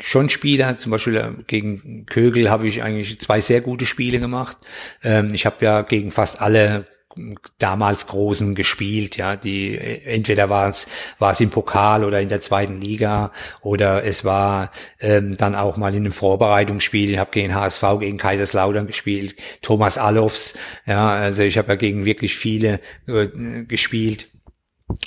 schon 0.00 0.28
Spieler, 0.28 0.78
zum 0.78 0.90
Beispiel 0.90 1.16
äh, 1.16 1.30
gegen 1.46 2.06
Kögel 2.06 2.50
habe 2.50 2.66
ich 2.66 2.82
eigentlich 2.82 3.20
zwei 3.20 3.40
sehr 3.40 3.60
gute 3.60 3.86
Spiele 3.86 4.18
gemacht. 4.18 4.56
Ähm, 5.02 5.32
ich 5.34 5.46
habe 5.46 5.64
ja 5.64 5.82
gegen 5.82 6.10
fast 6.10 6.40
alle 6.40 6.86
damals 7.58 8.06
Großen 8.06 8.54
gespielt, 8.54 9.16
ja, 9.16 9.36
die 9.36 9.78
entweder 9.78 10.48
war 10.50 10.68
es 10.68 10.88
war 11.18 11.32
es 11.32 11.40
im 11.40 11.50
Pokal 11.50 12.04
oder 12.04 12.20
in 12.20 12.28
der 12.28 12.40
zweiten 12.40 12.80
Liga 12.80 13.32
oder 13.60 14.04
es 14.04 14.24
war 14.24 14.70
ähm, 15.00 15.36
dann 15.36 15.54
auch 15.54 15.76
mal 15.76 15.94
in 15.94 16.04
einem 16.04 16.12
Vorbereitungsspiel. 16.12 17.10
Ich 17.10 17.18
habe 17.18 17.30
gegen 17.30 17.54
HSV, 17.54 17.82
gegen 18.00 18.18
Kaiserslautern 18.18 18.86
gespielt, 18.86 19.36
Thomas 19.62 19.98
Allofs, 19.98 20.58
ja, 20.86 21.10
also 21.10 21.42
ich 21.42 21.58
habe 21.58 21.68
ja 21.68 21.76
gegen 21.76 22.04
wirklich 22.04 22.36
viele 22.36 22.80
äh, 23.06 23.28
gespielt. 23.66 24.28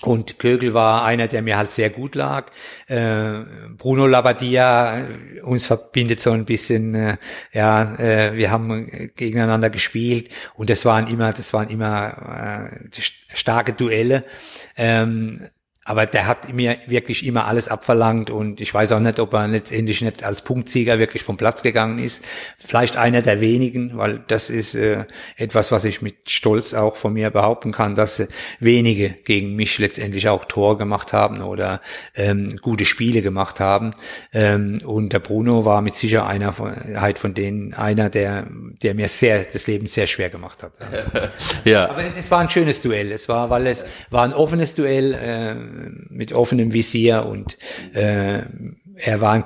Und 0.02 0.40
Kögel 0.40 0.74
war 0.74 1.06
einer, 1.06 1.28
der 1.28 1.42
mir 1.42 1.58
halt 1.58 1.72
sehr 1.72 1.90
gut 1.90 2.16
lag. 2.16 2.52
Äh, 2.88 3.42
Bruno 3.78 4.08
Labbadia, 4.08 5.00
äh, 5.00 5.42
uns 5.42 5.66
verbindet 5.66 6.20
so 6.20 6.32
ein 6.32 6.46
bisschen, 6.46 6.96
äh, 6.96 7.18
ja, 7.54 7.96
äh, 7.96 8.34
wir 8.36 8.52
haben 8.52 9.12
gegeneinander 9.16 9.70
gespielt 9.70 10.30
und 10.56 10.70
das 10.70 10.86
waren 10.86 11.08
immer, 11.08 11.32
das 11.32 11.54
waren 11.54 11.70
immer 11.70 12.72
äh, 12.72 13.02
starke 13.34 13.74
Duelle. 13.74 14.26
Ähm, 14.76 15.48
aber 15.88 16.06
der 16.06 16.28
hat 16.28 16.52
mir 16.52 16.78
wirklich 16.88 17.26
immer 17.26 17.46
alles 17.46 17.70
abverlangt 17.70 18.30
und 18.30 18.60
ich 18.60 18.74
weiß 18.74 18.92
auch 18.92 19.00
nicht, 19.00 19.22
ob 19.22 19.32
er 19.32 19.48
letztendlich 19.48 20.02
nicht 20.02 20.22
als 20.22 20.42
Punktsieger 20.42 21.00
wirklich 21.00 21.24
vom 21.24 21.38
Platz 21.38 21.64
gegangen 21.64 21.98
ist. 21.98 22.26
Vielleicht 22.60 22.98
einer 22.98 23.22
der 23.22 23.40
wenigen, 23.40 23.98
weil 23.98 24.22
das 24.28 24.50
ist 24.50 24.76
äh, 24.76 25.06
etwas, 25.38 25.72
was 25.72 25.86
ich 25.86 26.02
mit 26.02 26.30
Stolz 26.30 26.74
auch 26.74 26.98
von 26.98 27.14
mir 27.14 27.30
behaupten 27.30 27.72
kann, 27.72 27.96
dass 27.96 28.20
äh, 28.20 28.28
wenige 28.60 29.12
gegen 29.12 29.56
mich 29.56 29.80
letztendlich 29.80 30.28
auch 30.28 30.44
Tor 30.44 30.78
gemacht 30.78 31.14
haben 31.14 31.42
oder 31.42 31.80
ähm, 32.16 32.58
gute 32.62 32.84
Spiele 32.84 33.22
gemacht 33.22 33.62
haben. 33.62 33.92
Ähm, 34.34 34.80
und 34.84 35.14
der 35.14 35.20
Bruno 35.20 35.64
war 35.64 35.82
mit 35.82 35.96
Sicherheit 35.96 36.28
einer 36.28 36.52
von, 36.52 36.74
halt 37.00 37.18
von 37.18 37.34
denen 37.34 37.74
einer, 37.74 38.10
der, 38.10 38.46
der 38.84 38.94
mir 38.94 39.08
sehr 39.08 39.46
das 39.46 39.68
Leben 39.68 39.88
sehr 39.88 40.08
schwer 40.08 40.30
gemacht 40.30 40.64
hat. 40.64 40.74
ja. 41.64 41.90
Aber 41.90 42.04
es 42.18 42.30
war 42.30 42.40
ein 42.40 42.50
schönes 42.50 42.82
Duell. 42.82 43.14
Es 43.14 43.30
war, 43.30 43.50
weil 43.50 43.68
es 43.68 43.86
war 44.10 44.26
ein 44.26 44.34
offenes 44.34 44.76
Duell. 44.76 45.14
Äh, 45.14 45.77
mit 46.10 46.34
offenem 46.34 46.74
Visier 46.74 47.26
und 47.26 47.58
äh, 47.94 48.44
er 48.96 49.22
war 49.22 49.34
ein 49.34 49.44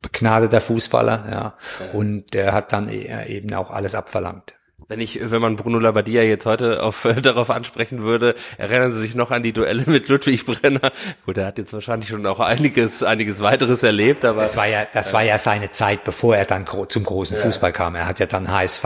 begnadeter 0.00 0.60
Fußballer, 0.60 1.26
ja, 1.30 1.88
und 1.92 2.34
er 2.34 2.52
hat 2.52 2.72
dann 2.72 2.88
e-, 2.88 3.26
eben 3.26 3.54
auch 3.54 3.70
alles 3.70 3.94
abverlangt. 3.94 4.54
Wenn 4.88 5.00
ich, 5.00 5.18
wenn 5.22 5.40
man 5.40 5.56
Bruno 5.56 5.78
Labbadia 5.78 6.22
jetzt 6.22 6.44
heute 6.44 6.82
auf, 6.82 7.08
darauf 7.22 7.48
ansprechen 7.48 8.02
würde, 8.02 8.34
erinnern 8.58 8.92
Sie 8.92 9.00
sich 9.00 9.14
noch 9.14 9.30
an 9.30 9.42
die 9.42 9.54
Duelle 9.54 9.84
mit 9.86 10.08
Ludwig 10.08 10.44
Brenner? 10.44 10.92
Gut, 11.24 11.38
er 11.38 11.46
hat 11.46 11.56
jetzt 11.56 11.72
wahrscheinlich 11.72 12.10
schon 12.10 12.26
auch 12.26 12.40
einiges, 12.40 13.02
einiges 13.02 13.40
weiteres 13.40 13.82
erlebt, 13.82 14.24
aber. 14.26 14.42
Das 14.42 14.56
war 14.56 14.66
ja, 14.66 14.86
das 14.92 15.10
äh, 15.10 15.14
war 15.14 15.22
ja 15.22 15.38
seine 15.38 15.70
Zeit, 15.70 16.04
bevor 16.04 16.36
er 16.36 16.44
dann 16.44 16.66
zum 16.88 17.04
großen 17.04 17.36
ja. 17.36 17.42
Fußball 17.42 17.72
kam. 17.72 17.94
Er 17.94 18.06
hat 18.06 18.20
ja 18.20 18.26
dann 18.26 18.50
HSV, 18.50 18.84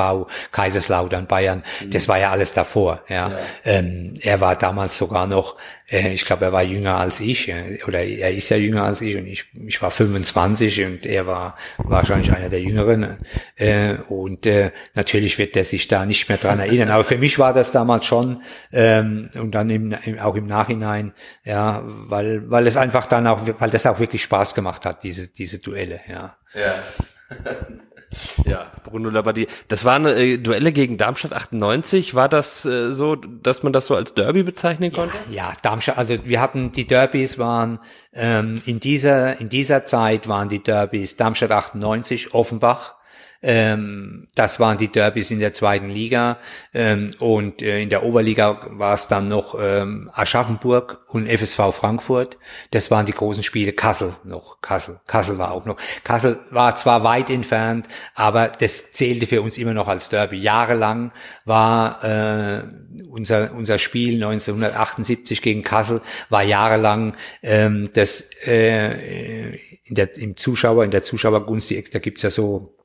Kaiserslautern, 0.53 1.27
Bayern, 1.27 1.65
mhm. 1.81 1.91
das 1.91 2.07
war 2.07 2.19
ja 2.19 2.31
alles 2.31 2.53
davor, 2.53 3.03
ja. 3.09 3.31
ja. 3.31 3.39
Ähm, 3.65 4.15
er 4.21 4.41
war 4.41 4.55
damals 4.55 4.99
sogar 4.99 5.27
noch 5.27 5.57
äh, 5.89 6.13
ich 6.13 6.25
glaube, 6.25 6.45
er 6.47 6.53
war 6.53 6.63
jünger 6.63 6.97
als 6.97 7.21
ich, 7.21 7.53
oder 7.87 8.03
er 8.03 8.33
ist 8.33 8.49
ja 8.49 8.57
jünger 8.57 8.85
als 8.85 9.01
ich 9.01 9.17
und 9.17 9.27
ich, 9.27 9.45
ich 9.67 9.81
war 9.83 9.91
25 9.91 10.85
und 10.85 11.07
er 11.07 11.27
war 11.27 11.57
wahrscheinlich 11.79 12.33
einer 12.33 12.49
der 12.49 12.61
Jüngeren. 12.61 13.19
Äh, 13.57 13.97
und 14.09 14.47
äh, 14.47 14.73
natürlich 14.95 15.39
wird 15.39 15.57
er 15.57 15.65
sich 15.65 15.89
da 15.89 16.05
nicht 16.07 16.29
mehr 16.29 16.39
dran 16.39 16.59
erinnern. 16.59 16.91
Aber 16.91 17.05
für 17.05 17.19
mich 17.19 17.39
war 17.39 17.53
das 17.53 17.73
damals 17.73 18.05
schon 18.05 18.43
ähm, 18.73 19.29
und 19.35 19.55
dann 19.55 19.71
im, 19.71 19.97
auch 20.21 20.37
im 20.37 20.47
Nachhinein, 20.47 21.13
ja, 21.45 21.83
weil 21.85 22.51
weil 22.51 22.67
es 22.67 22.77
einfach 22.77 23.07
dann 23.07 23.27
auch, 23.27 23.43
weil 23.59 23.71
das 23.71 23.87
auch 23.87 24.01
wirklich 24.01 24.23
Spaß 24.23 24.55
gemacht 24.55 24.87
hat, 24.87 25.03
diese 25.03 25.29
diese 25.29 25.59
Duelle, 25.59 26.01
ja. 26.09 26.37
Ja. 26.55 26.83
Ja, 28.45 28.71
Bruno 28.85 29.11
Labbadia. 29.11 29.47
Das 29.69 29.85
waren 29.85 30.07
äh, 30.07 30.39
Duelle 30.39 30.73
gegen 30.73 30.99
Darmstadt 30.99 31.33
98. 31.33 32.15
War 32.15 32.29
das 32.29 32.65
äh, 32.65 32.93
so, 32.93 33.15
dass 33.15 33.63
man 33.63 33.73
das 33.73 33.87
so 33.87 33.95
als 33.95 34.15
Derby 34.15 34.43
bezeichnen 34.43 34.93
konnte? 34.93 35.17
Ja, 35.31 35.51
ja, 35.51 35.53
Darmstadt, 35.63 35.99
also 35.99 36.17
wir 36.25 36.41
hatten, 36.41 36.73
die 36.73 36.87
Derbys 36.87 37.39
waren, 37.39 37.79
ähm, 38.13 38.61
in 38.67 38.81
dieser, 38.81 39.41
in 39.41 39.49
dieser 39.49 39.87
Zeit 39.87 40.29
waren 40.29 40.49
die 40.49 40.63
Derbys 40.63 41.17
Darmstadt 41.17 41.53
98, 41.53 42.35
Offenbach, 42.35 42.96
ähm, 43.43 44.29
das 44.35 44.61
waren 44.61 44.79
die 44.79 44.89
Derbys 44.89 45.31
in 45.31 45.39
der 45.39 45.55
zweiten 45.55 45.89
Liga 45.89 46.39
ähm, 46.75 47.11
und 47.19 47.63
äh, 47.63 47.81
in 47.81 47.91
der 47.91 48.03
Oberliga 48.03 48.67
war 48.71 48.95
es 48.95 49.09
dann 49.09 49.29
noch 49.29 49.57
ähm, 49.61 50.11
Aschaffenburg 50.15 51.05
und 51.09 51.29
FSV 51.29 51.73
Frankfurt. 51.73 52.39
Das 52.71 52.91
waren 52.91 53.07
die 53.07 53.13
großen 53.13 53.43
Spiele. 53.43 53.73
Kassel 53.73 54.15
noch, 54.25 54.61
Kassel, 54.61 55.01
Kassel 55.07 55.39
war 55.39 55.53
auch 55.53 55.65
noch. 55.65 55.77
Kassel 56.05 56.41
war 56.51 56.77
zwar 56.77 57.05
weit 57.05 57.31
entfernt, 57.31 57.87
aber 58.15 58.49
das 58.49 58.93
zählte 58.93 59.27
für 59.27 59.43
uns 59.43 59.59
immer 59.59 59.75
noch 59.75 59.89
als 59.89 60.09
Derby. 60.09 60.39
Jahrelang 60.39 61.13
war 61.45 62.05
äh, 62.05 62.63
unser 63.09 63.53
unser 63.53 63.79
Spiel 63.79 64.15
1978 64.15 65.43
gegen 65.43 65.63
Kassel 65.63 66.01
war 66.29 66.43
jahrelang 66.43 67.17
ähm, 67.43 67.91
das 67.93 68.29
äh, 68.45 69.57
in 69.85 69.95
der, 69.95 70.17
im 70.17 70.37
Zuschauer 70.37 70.85
in 70.85 70.91
der 70.91 71.03
Zuschauergunst. 71.03 71.73
Da 71.93 71.99
gibt's 71.99 72.23
ja 72.23 72.31
so 72.31 72.77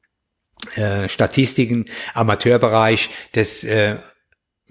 äh, 0.76 1.10
Statistiken, 1.10 1.86
Amateurbereich, 2.14 3.10
das 3.34 3.64
äh, 3.64 3.98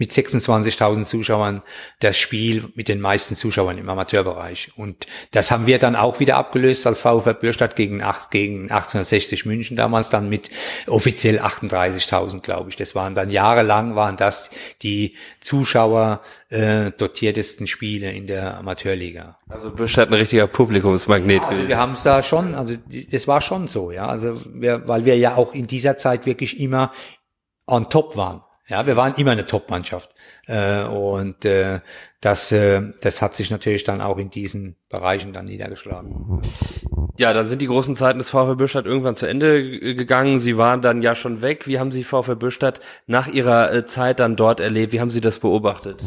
mit 0.00 0.12
26.000 0.12 1.04
Zuschauern 1.04 1.62
das 2.00 2.16
Spiel 2.16 2.72
mit 2.74 2.88
den 2.88 3.02
meisten 3.02 3.36
Zuschauern 3.36 3.76
im 3.76 3.88
Amateurbereich. 3.88 4.72
Und 4.76 5.06
das 5.30 5.50
haben 5.50 5.66
wir 5.66 5.78
dann 5.78 5.94
auch 5.94 6.20
wieder 6.20 6.36
abgelöst 6.36 6.86
als 6.86 7.02
VfR 7.02 7.34
Bürstadt 7.34 7.76
gegen, 7.76 8.02
acht, 8.02 8.30
gegen 8.30 8.62
1860 8.62 9.44
München 9.44 9.76
damals 9.76 10.08
dann 10.08 10.30
mit 10.30 10.50
offiziell 10.86 11.38
38.000, 11.38 12.40
glaube 12.40 12.70
ich. 12.70 12.76
Das 12.76 12.94
waren 12.94 13.14
dann 13.14 13.30
jahrelang 13.30 13.94
waren 13.94 14.16
das 14.16 14.50
die 14.80 15.16
Zuschauer 15.40 16.22
äh, 16.48 16.92
dotiertesten 16.92 17.66
Spiele 17.66 18.10
in 18.10 18.26
der 18.26 18.56
Amateurliga. 18.56 19.36
Also 19.50 19.70
Bürstadt 19.70 20.08
ein 20.08 20.14
richtiger 20.14 20.46
Publikumsmagnet. 20.46 21.42
Ja, 21.42 21.48
also 21.48 21.68
wir 21.68 21.76
haben 21.76 21.92
es 21.92 22.02
da 22.02 22.22
schon, 22.22 22.54
also 22.54 22.74
das 23.12 23.28
war 23.28 23.42
schon 23.42 23.68
so, 23.68 23.90
ja. 23.90 24.06
Also 24.06 24.40
wir, 24.46 24.88
weil 24.88 25.04
wir 25.04 25.18
ja 25.18 25.36
auch 25.36 25.52
in 25.52 25.66
dieser 25.66 25.98
Zeit 25.98 26.24
wirklich 26.24 26.58
immer 26.58 26.90
on 27.66 27.90
top 27.90 28.16
waren. 28.16 28.40
Ja, 28.70 28.86
wir 28.86 28.96
waren 28.96 29.14
immer 29.16 29.32
eine 29.32 29.46
Top-Mannschaft. 29.46 30.14
Äh, 30.46 30.84
und 30.84 31.44
äh, 31.44 31.80
das, 32.20 32.52
äh, 32.52 32.80
das 33.00 33.20
hat 33.20 33.34
sich 33.34 33.50
natürlich 33.50 33.82
dann 33.82 34.00
auch 34.00 34.16
in 34.16 34.30
diesen 34.30 34.76
Bereichen 34.88 35.32
dann 35.32 35.46
niedergeschlagen. 35.46 36.40
Ja, 37.18 37.32
dann 37.32 37.48
sind 37.48 37.60
die 37.60 37.66
großen 37.66 37.96
Zeiten 37.96 38.18
des 38.18 38.30
VfB 38.30 38.54
Bürstadt 38.54 38.86
irgendwann 38.86 39.16
zu 39.16 39.26
Ende 39.26 39.96
gegangen. 39.96 40.38
Sie 40.38 40.56
waren 40.56 40.82
dann 40.82 41.02
ja 41.02 41.16
schon 41.16 41.42
weg. 41.42 41.66
Wie 41.66 41.80
haben 41.80 41.90
Sie 41.90 42.04
VfB 42.04 42.36
Bürstadt 42.36 42.80
nach 43.08 43.26
Ihrer 43.26 43.74
äh, 43.74 43.84
Zeit 43.84 44.20
dann 44.20 44.36
dort 44.36 44.60
erlebt? 44.60 44.92
Wie 44.92 45.00
haben 45.00 45.10
Sie 45.10 45.20
das 45.20 45.40
beobachtet? 45.40 46.04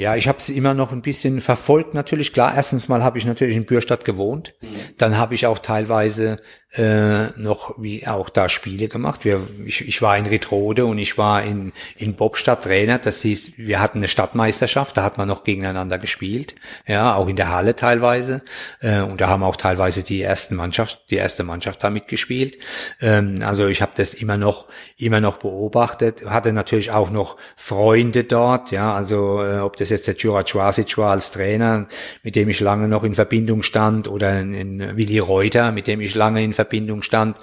Ja, 0.00 0.16
ich 0.16 0.28
habe 0.28 0.40
sie 0.40 0.56
immer 0.56 0.72
noch 0.72 0.92
ein 0.92 1.02
bisschen 1.02 1.42
verfolgt 1.42 1.92
natürlich. 1.92 2.32
Klar, 2.32 2.54
erstens 2.54 2.88
mal 2.88 3.04
habe 3.04 3.18
ich 3.18 3.26
natürlich 3.26 3.54
in 3.54 3.66
Bürstadt 3.66 4.04
gewohnt. 4.04 4.54
Mhm. 4.62 4.66
Dann 4.96 5.18
habe 5.18 5.34
ich 5.34 5.46
auch 5.46 5.58
teilweise 5.58 6.38
äh, 6.72 7.26
noch 7.36 7.74
wie 7.82 8.06
auch 8.06 8.28
da 8.28 8.48
Spiele 8.48 8.86
gemacht. 8.86 9.24
Wir, 9.24 9.40
ich, 9.66 9.86
ich 9.88 10.02
war 10.02 10.16
in 10.16 10.26
Ritrode 10.26 10.86
und 10.86 10.98
ich 10.98 11.18
war 11.18 11.42
in, 11.42 11.72
in 11.96 12.14
Bobstadt 12.14 12.62
Trainer. 12.62 12.98
Das 12.98 13.22
hieß, 13.22 13.54
wir 13.56 13.80
hatten 13.80 13.98
eine 13.98 14.08
Stadtmeisterschaft, 14.08 14.96
da 14.96 15.02
hat 15.02 15.18
man 15.18 15.26
noch 15.26 15.42
gegeneinander 15.42 15.98
gespielt. 15.98 16.54
Ja, 16.86 17.16
auch 17.16 17.26
in 17.26 17.34
der 17.34 17.50
Halle 17.50 17.74
teilweise. 17.74 18.42
Äh, 18.80 19.00
und 19.00 19.20
da 19.20 19.28
haben 19.28 19.42
auch 19.42 19.56
teilweise 19.56 20.04
die 20.04 20.22
ersten 20.22 20.54
Mannschaft, 20.54 21.00
die 21.10 21.16
erste 21.16 21.42
Mannschaft 21.42 21.82
da 21.82 21.90
mitgespielt. 21.90 22.58
Ähm, 23.00 23.40
also 23.44 23.66
ich 23.66 23.82
habe 23.82 23.92
das 23.96 24.14
immer 24.14 24.36
noch, 24.36 24.68
immer 24.96 25.20
noch 25.20 25.38
beobachtet. 25.38 26.24
Hatte 26.26 26.52
natürlich 26.52 26.92
auch 26.92 27.10
noch 27.10 27.36
Freunde 27.56 28.22
dort. 28.22 28.70
Ja, 28.70 28.94
also 28.94 29.42
äh, 29.42 29.58
ob 29.58 29.76
das 29.76 29.90
jetzt 29.90 30.06
der 30.06 30.14
Jura 30.14 30.44
Čvasic 30.44 30.96
war 30.98 31.10
als 31.10 31.32
Trainer, 31.32 31.88
mit 32.22 32.36
dem 32.36 32.48
ich 32.48 32.60
lange 32.60 32.86
noch 32.86 33.02
in 33.02 33.16
Verbindung 33.16 33.64
stand, 33.64 34.06
oder 34.06 34.38
in, 34.38 34.54
in 34.54 34.96
Willi 34.96 35.18
Reuter, 35.18 35.72
mit 35.72 35.88
dem 35.88 36.00
ich 36.00 36.14
lange 36.14 36.44
in 36.44 36.52
Verbindung 36.64 37.02
stand 37.02 37.36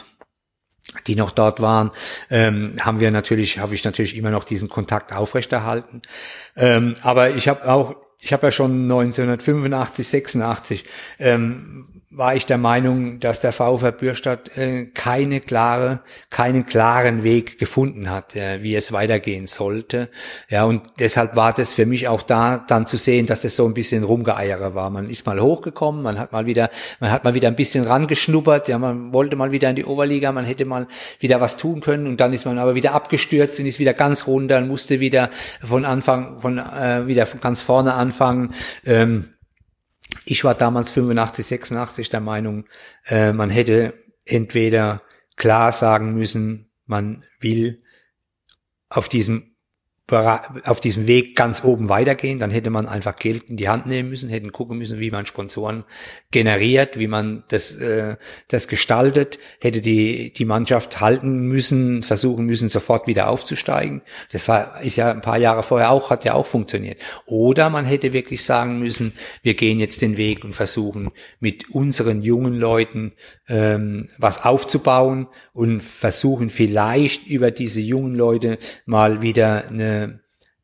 die 1.05 1.15
noch 1.15 1.32
dort 1.32 1.61
waren, 1.61 1.91
ähm, 2.30 2.72
haben 2.80 2.99
wir 2.99 3.11
natürlich, 3.11 3.59
habe 3.59 3.76
ich 3.76 3.84
natürlich 3.84 4.15
immer 4.15 4.32
noch 4.32 4.45
diesen 4.45 4.70
Kontakt 4.70 5.13
aufrechterhalten. 5.13 6.01
Ähm, 6.55 6.95
aber 7.01 7.32
ich 7.32 7.47
habe 7.47 7.70
auch, 7.70 7.95
ich 8.20 8.34
habe 8.34 8.47
ja 8.47 8.51
schon 8.51 8.84
1985, 8.84 10.07
86 10.07 10.86
ähm, 11.20 11.96
war 12.10 12.36
ich 12.36 12.45
der 12.45 12.58
Meinung, 12.58 13.20
dass 13.20 13.41
der 13.41 13.51
VfR 13.51 13.91
Bürstadt 13.91 14.58
äh, 14.58 14.86
keine 14.86 15.41
klare, 15.41 15.99
keinen 16.30 16.66
klaren 16.66 17.24
Weg 17.24 17.60
gefunden 17.60 18.10
hat, 18.10 18.34
äh, 18.34 18.64
wie 18.64 18.76
es 18.76 18.93
weitergehen 18.93 19.45
sollte. 19.45 20.10
Ja, 20.49 20.64
und 20.64 20.84
deshalb 20.99 21.36
war 21.36 21.51
das 21.51 21.74
für 21.74 21.86
mich 21.86 22.08
auch 22.08 22.22
da 22.22 22.60
dann 22.60 22.86
zu 22.86 22.95
sehen, 22.95 23.26
dass 23.26 23.41
das 23.41 23.58
so 23.58 23.66
ein 23.66 23.74
bisschen 23.74 24.05
rumgeeiere 24.05 24.74
war. 24.74 24.89
Man 24.89 25.10
ist 25.10 25.26
mal 25.26 25.41
hochgekommen, 25.41 26.01
man 26.01 26.18
hat 26.18 26.32
mal 26.32 26.45
wieder, 26.45 26.70
man 27.01 27.12
hat 27.12 27.26
mal 27.26 27.34
wieder 27.34 27.49
ein 27.49 27.58
bisschen 27.58 27.84
rangeschnuppert, 27.84 28.70
ja, 28.70 28.80
man 28.80 29.12
wollte 29.12 29.36
mal 29.36 29.51
wieder 29.51 29.70
in 29.70 29.76
die 29.76 29.86
Oberliga, 29.86 30.32
man 30.32 30.45
hätte 30.45 30.64
mal 30.64 30.88
wieder 31.20 31.41
was 31.41 31.58
tun 31.58 31.82
können 31.82 32.08
und 32.08 32.22
dann 32.22 32.32
ist 32.32 32.45
man 32.45 32.58
aber 32.58 32.74
wieder 32.74 32.93
abgestürzt 32.93 33.60
und 33.60 33.66
ist 33.66 33.80
wieder 33.80 33.93
ganz 33.93 34.28
runter 34.28 34.60
und 34.60 34.70
musste 34.70 35.01
wieder 35.01 35.30
von 35.62 35.84
Anfang, 35.84 36.39
von 36.39 36.58
äh, 36.58 37.05
wieder 37.05 37.26
von 37.26 37.41
ganz 37.41 37.62
vorne 37.62 37.95
anfangen. 37.95 38.53
Ähm, 38.86 39.34
ich 40.30 40.43
war 40.43 40.55
damals 40.55 40.89
85, 40.89 41.45
86 41.45 42.09
der 42.09 42.19
Meinung, 42.19 42.65
äh, 43.05 43.32
man 43.32 43.49
hätte 43.49 43.93
entweder 44.25 45.01
klar 45.38 45.71
sagen 45.71 46.13
müssen, 46.13 46.69
man 46.86 47.23
will 47.39 47.82
auf 48.89 49.07
diesem 49.07 49.46
auf 50.10 50.80
diesem 50.80 51.05
Weg 51.05 51.36
ganz 51.36 51.66
oben 51.66 51.89
weitergehen, 51.89 52.39
dann 52.39 52.49
hätte 52.49 52.70
man 52.70 52.88
einfach 52.88 53.18
Geld 53.18 53.49
in 53.49 53.58
die 53.58 53.68
Hand 53.68 53.88
nehmen 53.88 54.10
müssen, 54.10 54.30
hätten 54.30 54.53
gucken 54.53 54.78
müssen, 54.78 55.01
wie 55.01 55.12
man 55.12 55.26
Sponsoren 55.26 55.84
generiert, 56.32 56.97
wie 56.97 57.08
man 57.08 57.43
das, 57.49 57.74
äh, 57.76 58.16
das 58.47 58.70
gestaltet, 58.70 59.38
hätte 59.60 59.82
die, 59.82 60.32
die 60.32 60.45
Mannschaft 60.45 61.01
halten 61.01 61.47
müssen, 61.47 62.03
versuchen 62.03 62.45
müssen, 62.45 62.70
sofort 62.70 63.05
wieder 63.08 63.28
aufzusteigen. 63.28 64.01
Das 64.32 64.47
war, 64.47 64.82
ist 64.82 64.95
ja 64.95 65.12
ein 65.12 65.22
paar 65.22 65.38
Jahre 65.38 65.62
vorher 65.62 65.91
auch, 65.91 66.10
hat 66.10 66.24
ja 66.24 66.36
auch 66.36 66.45
funktioniert. 66.45 67.01
Oder 67.26 67.70
man 67.70 67.84
hätte 67.84 68.14
wirklich 68.14 68.45
sagen 68.45 68.80
müssen, 68.80 69.12
wir 69.41 69.55
gehen 69.55 69.80
jetzt 69.80 70.01
den 70.01 70.16
Weg 70.16 70.45
und 70.45 70.53
versuchen 70.53 71.12
mit 71.41 71.70
unseren 71.70 72.22
jungen 72.22 72.53
Leuten 72.53 73.12
ähm, 73.49 74.08
was 74.18 74.45
aufzubauen 74.45 75.28
und 75.51 75.82
versuchen 75.82 76.49
vielleicht 76.49 77.28
über 77.28 77.51
diese 77.51 77.82
jungen 77.82 78.16
Leute 78.16 78.58
mal 78.86 79.22
wieder 79.22 79.68
eine 79.68 79.96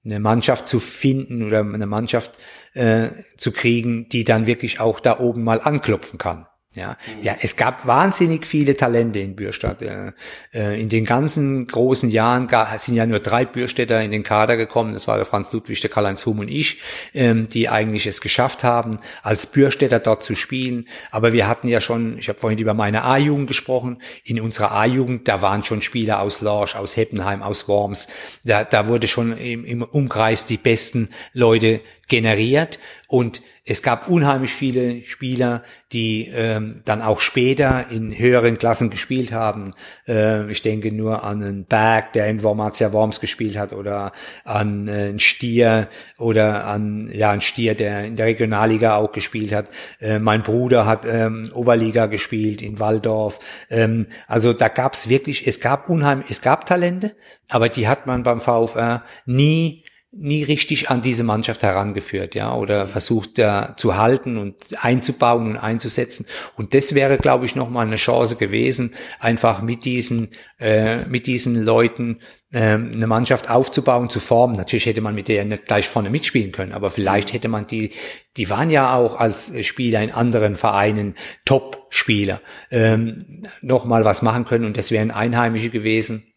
eine, 0.06 0.20
Mannschaft 0.20 0.68
zu 0.68 0.80
finden 0.80 1.44
oder 1.44 1.60
eine 1.60 1.86
Mannschaft 1.86 2.38
äh, 2.74 3.10
zu 3.38 3.52
kriegen, 3.52 4.10
die 4.10 4.24
dann 4.24 4.46
wirklich 4.46 4.80
auch 4.80 5.00
da 5.00 5.20
oben 5.20 5.44
mal 5.44 5.62
anklopfen 5.62 6.18
kann. 6.18 6.48
Ja, 6.76 6.98
mhm. 7.06 7.24
ja, 7.24 7.36
es 7.40 7.56
gab 7.56 7.86
wahnsinnig 7.86 8.48
viele 8.48 8.76
Talente 8.76 9.20
in 9.20 9.36
Bürstadt. 9.36 9.82
Äh, 9.82 10.82
in 10.82 10.90
den 10.90 11.06
ganzen 11.06 11.68
großen 11.68 12.10
Jahren 12.10 12.48
sind 12.78 12.96
ja 12.96 13.06
nur 13.06 13.20
drei 13.20 13.46
Bürstädter 13.46 14.02
in 14.02 14.10
den 14.10 14.24
Kader 14.24 14.58
gekommen. 14.58 14.94
Das 14.94 15.08
war 15.08 15.18
der 15.18 15.26
Franz 15.26 15.52
Ludwig, 15.54 15.82
der 15.82 15.92
Karl-Heinz 15.92 16.26
Hum 16.26 16.40
und 16.40 16.48
ich, 16.48 16.82
ähm, 17.14 17.48
die 17.48 17.70
eigentlich 17.70 18.08
es 18.08 18.22
geschafft 18.22 18.64
haben, 18.64 18.98
als 19.22 19.46
Bürstädter 19.46 20.00
dort 20.00 20.24
zu 20.24 20.36
spielen. 20.36 20.88
Aber 21.12 21.32
wir 21.32 21.48
hatten 21.48 21.68
ja 21.68 21.80
schon, 21.80 22.18
ich 22.18 22.28
habe 22.28 22.40
vorhin 22.40 22.58
über 22.58 22.74
meine 22.74 23.04
A-Jugend 23.04 23.48
gesprochen. 23.48 24.02
In 24.24 24.42
unserer 24.42 24.72
A-Jugend, 24.72 25.28
da 25.28 25.44
waren 25.44 25.64
schon 25.64 25.84
Spieler 25.84 26.22
aus 26.22 26.42
Lorsch, 26.42 26.76
aus 26.76 26.98
Heppenheim, 26.98 27.44
aus 27.44 27.68
Worms. 27.68 28.08
Da, 28.44 28.64
da 28.64 28.88
wurde 28.88 29.08
schon 29.08 29.38
im, 29.38 29.64
im 29.64 29.84
Umkreis 29.84 30.48
die 30.48 30.58
besten 30.58 31.10
Leute 31.34 31.82
generiert 32.08 32.80
und 33.08 33.42
es 33.66 33.82
gab 33.82 34.10
unheimlich 34.10 34.54
viele 34.54 35.04
Spieler, 35.04 35.64
die 35.94 36.28
ähm, 36.28 36.82
dann 36.84 37.02
auch 37.02 37.22
später 37.22 37.86
in 37.92 38.18
höheren 38.18 38.58
Klassen 38.58 38.90
gespielt 38.90 39.32
haben. 39.32 39.72
Äh, 40.06 40.52
ich 40.52 40.62
denke 40.62 40.92
nur 40.92 41.24
an 41.24 41.42
einen 41.42 41.66
Berg, 41.66 42.12
der 42.12 42.28
in 42.28 42.44
Wormatia 42.44 42.92
Worms 42.92 43.22
gespielt 43.22 43.58
hat, 43.58 43.72
oder 43.72 44.12
an 44.44 44.90
äh, 44.90 44.92
einen 44.92 45.20
Stier 45.20 45.88
oder 46.18 46.66
an 46.66 47.10
ja 47.14 47.32
einen 47.32 47.40
Stier, 47.40 47.74
der 47.74 48.04
in 48.04 48.18
der 48.18 48.26
Regionalliga 48.26 48.98
auch 48.98 49.14
gespielt 49.14 49.54
hat. 49.54 49.70
Äh, 50.02 50.20
mein 50.20 50.44
Bruder 50.44 50.86
hat 50.86 51.06
ähm, 51.06 51.50
Oberliga 51.54 52.08
gespielt 52.08 52.62
in 52.62 52.82
Waldorf. 52.82 53.40
Ähm, 53.70 54.08
also 54.28 54.52
da 54.52 54.68
gab 54.68 54.94
es 54.94 55.08
wirklich, 55.08 55.48
es 55.48 55.62
gab 55.62 55.90
unheimlich, 55.90 56.30
es 56.30 56.42
gab 56.42 56.66
Talente, 56.66 57.16
aber 57.48 57.70
die 57.70 57.88
hat 57.88 58.08
man 58.08 58.24
beim 58.24 58.42
VfR 58.42 59.04
nie 59.26 59.84
nie 60.16 60.44
richtig 60.44 60.90
an 60.92 61.02
diese 61.02 61.24
Mannschaft 61.24 61.64
herangeführt, 61.64 62.36
ja, 62.36 62.54
oder 62.54 62.88
versucht 62.88 63.40
da 63.40 63.76
zu 63.78 63.98
halten 63.98 64.38
und 64.38 64.56
einzubauen 64.84 65.48
und 65.52 65.58
einzusetzen. 65.58 66.26
Und 66.56 66.74
das 66.76 66.94
wäre, 66.94 67.18
glaube 67.18 67.46
ich, 67.46 67.56
nochmal 67.56 67.88
eine 67.88 67.96
Chance 67.96 68.36
gewesen, 68.36 68.92
einfach 69.20 69.62
mit 69.62 69.86
diesen, 69.86 70.30
äh, 70.60 71.06
mit 71.06 71.26
diesen 71.26 71.64
Leuten 71.64 72.20
äh, 72.52 72.60
eine 72.60 73.08
Mannschaft 73.08 73.50
aufzubauen, 73.50 74.12
zu 74.12 74.20
formen. 74.20 74.56
Natürlich 74.56 74.86
hätte 74.86 75.02
man 75.02 75.16
mit 75.16 75.28
der 75.28 75.46
nicht 75.46 75.66
gleich 75.66 75.90
vorne 75.90 76.12
mitspielen 76.12 76.52
können, 76.52 76.74
aber 76.74 76.92
vielleicht 76.92 77.34
hätte 77.34 77.48
man 77.48 77.66
die, 77.66 77.92
die 78.38 78.50
waren 78.52 78.70
ja 78.70 78.96
auch 78.96 79.20
als 79.20 79.52
Spieler 79.66 80.04
in 80.04 80.12
anderen 80.12 80.58
Vereinen 80.58 81.16
Top-Spieler, 81.46 82.40
ähm, 82.70 83.18
nochmal 83.62 84.06
was 84.06 84.22
machen 84.22 84.46
können 84.46 84.66
und 84.66 84.78
das 84.78 84.92
wären 84.92 85.10
Einheimische 85.10 85.72
gewesen 85.72 86.33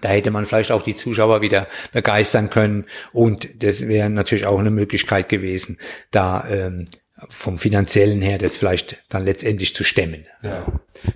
da 0.00 0.10
hätte 0.10 0.30
man 0.30 0.46
vielleicht 0.46 0.70
auch 0.70 0.82
die 0.82 0.94
Zuschauer 0.94 1.40
wieder 1.40 1.66
begeistern 1.92 2.50
können 2.50 2.84
und 3.12 3.62
das 3.62 3.86
wäre 3.86 4.10
natürlich 4.10 4.46
auch 4.46 4.58
eine 4.58 4.70
Möglichkeit 4.70 5.28
gewesen, 5.28 5.78
da 6.10 6.48
ähm, 6.48 6.86
vom 7.28 7.58
finanziellen 7.58 8.22
her 8.22 8.38
das 8.38 8.56
vielleicht 8.56 8.96
dann 9.10 9.24
letztendlich 9.24 9.74
zu 9.74 9.84
stemmen. 9.84 10.24
Ja. 10.42 10.64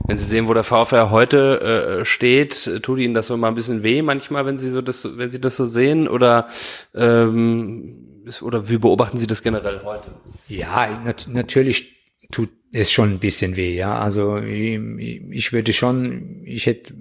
Wenn 0.06 0.16
Sie 0.16 0.24
sehen, 0.24 0.48
wo 0.48 0.54
der 0.54 0.64
VfR 0.64 1.10
heute 1.10 2.00
äh, 2.00 2.04
steht, 2.04 2.82
tut 2.82 2.98
Ihnen 2.98 3.14
das 3.14 3.28
so 3.28 3.36
mal 3.36 3.48
ein 3.48 3.54
bisschen 3.54 3.82
weh 3.82 4.02
manchmal, 4.02 4.44
wenn 4.44 4.58
Sie 4.58 4.68
so 4.68 4.82
das, 4.82 5.16
wenn 5.16 5.30
Sie 5.30 5.40
das 5.40 5.56
so 5.56 5.64
sehen 5.64 6.08
oder 6.08 6.48
ähm, 6.94 8.00
oder 8.42 8.68
wie 8.68 8.78
beobachten 8.78 9.18
Sie 9.18 9.26
das 9.26 9.42
generell 9.42 9.82
heute? 9.84 10.10
Ja, 10.48 11.02
nat 11.04 11.26
natürlich 11.28 11.96
tut 12.30 12.48
es 12.74 12.90
schon 12.90 13.12
ein 13.12 13.18
bisschen 13.18 13.56
weh, 13.56 13.74
ja. 13.76 13.98
Also 13.98 14.38
ich, 14.38 14.80
ich 15.30 15.52
würde 15.52 15.72
schon, 15.72 16.42
ich 16.44 16.66
hätte 16.66 16.92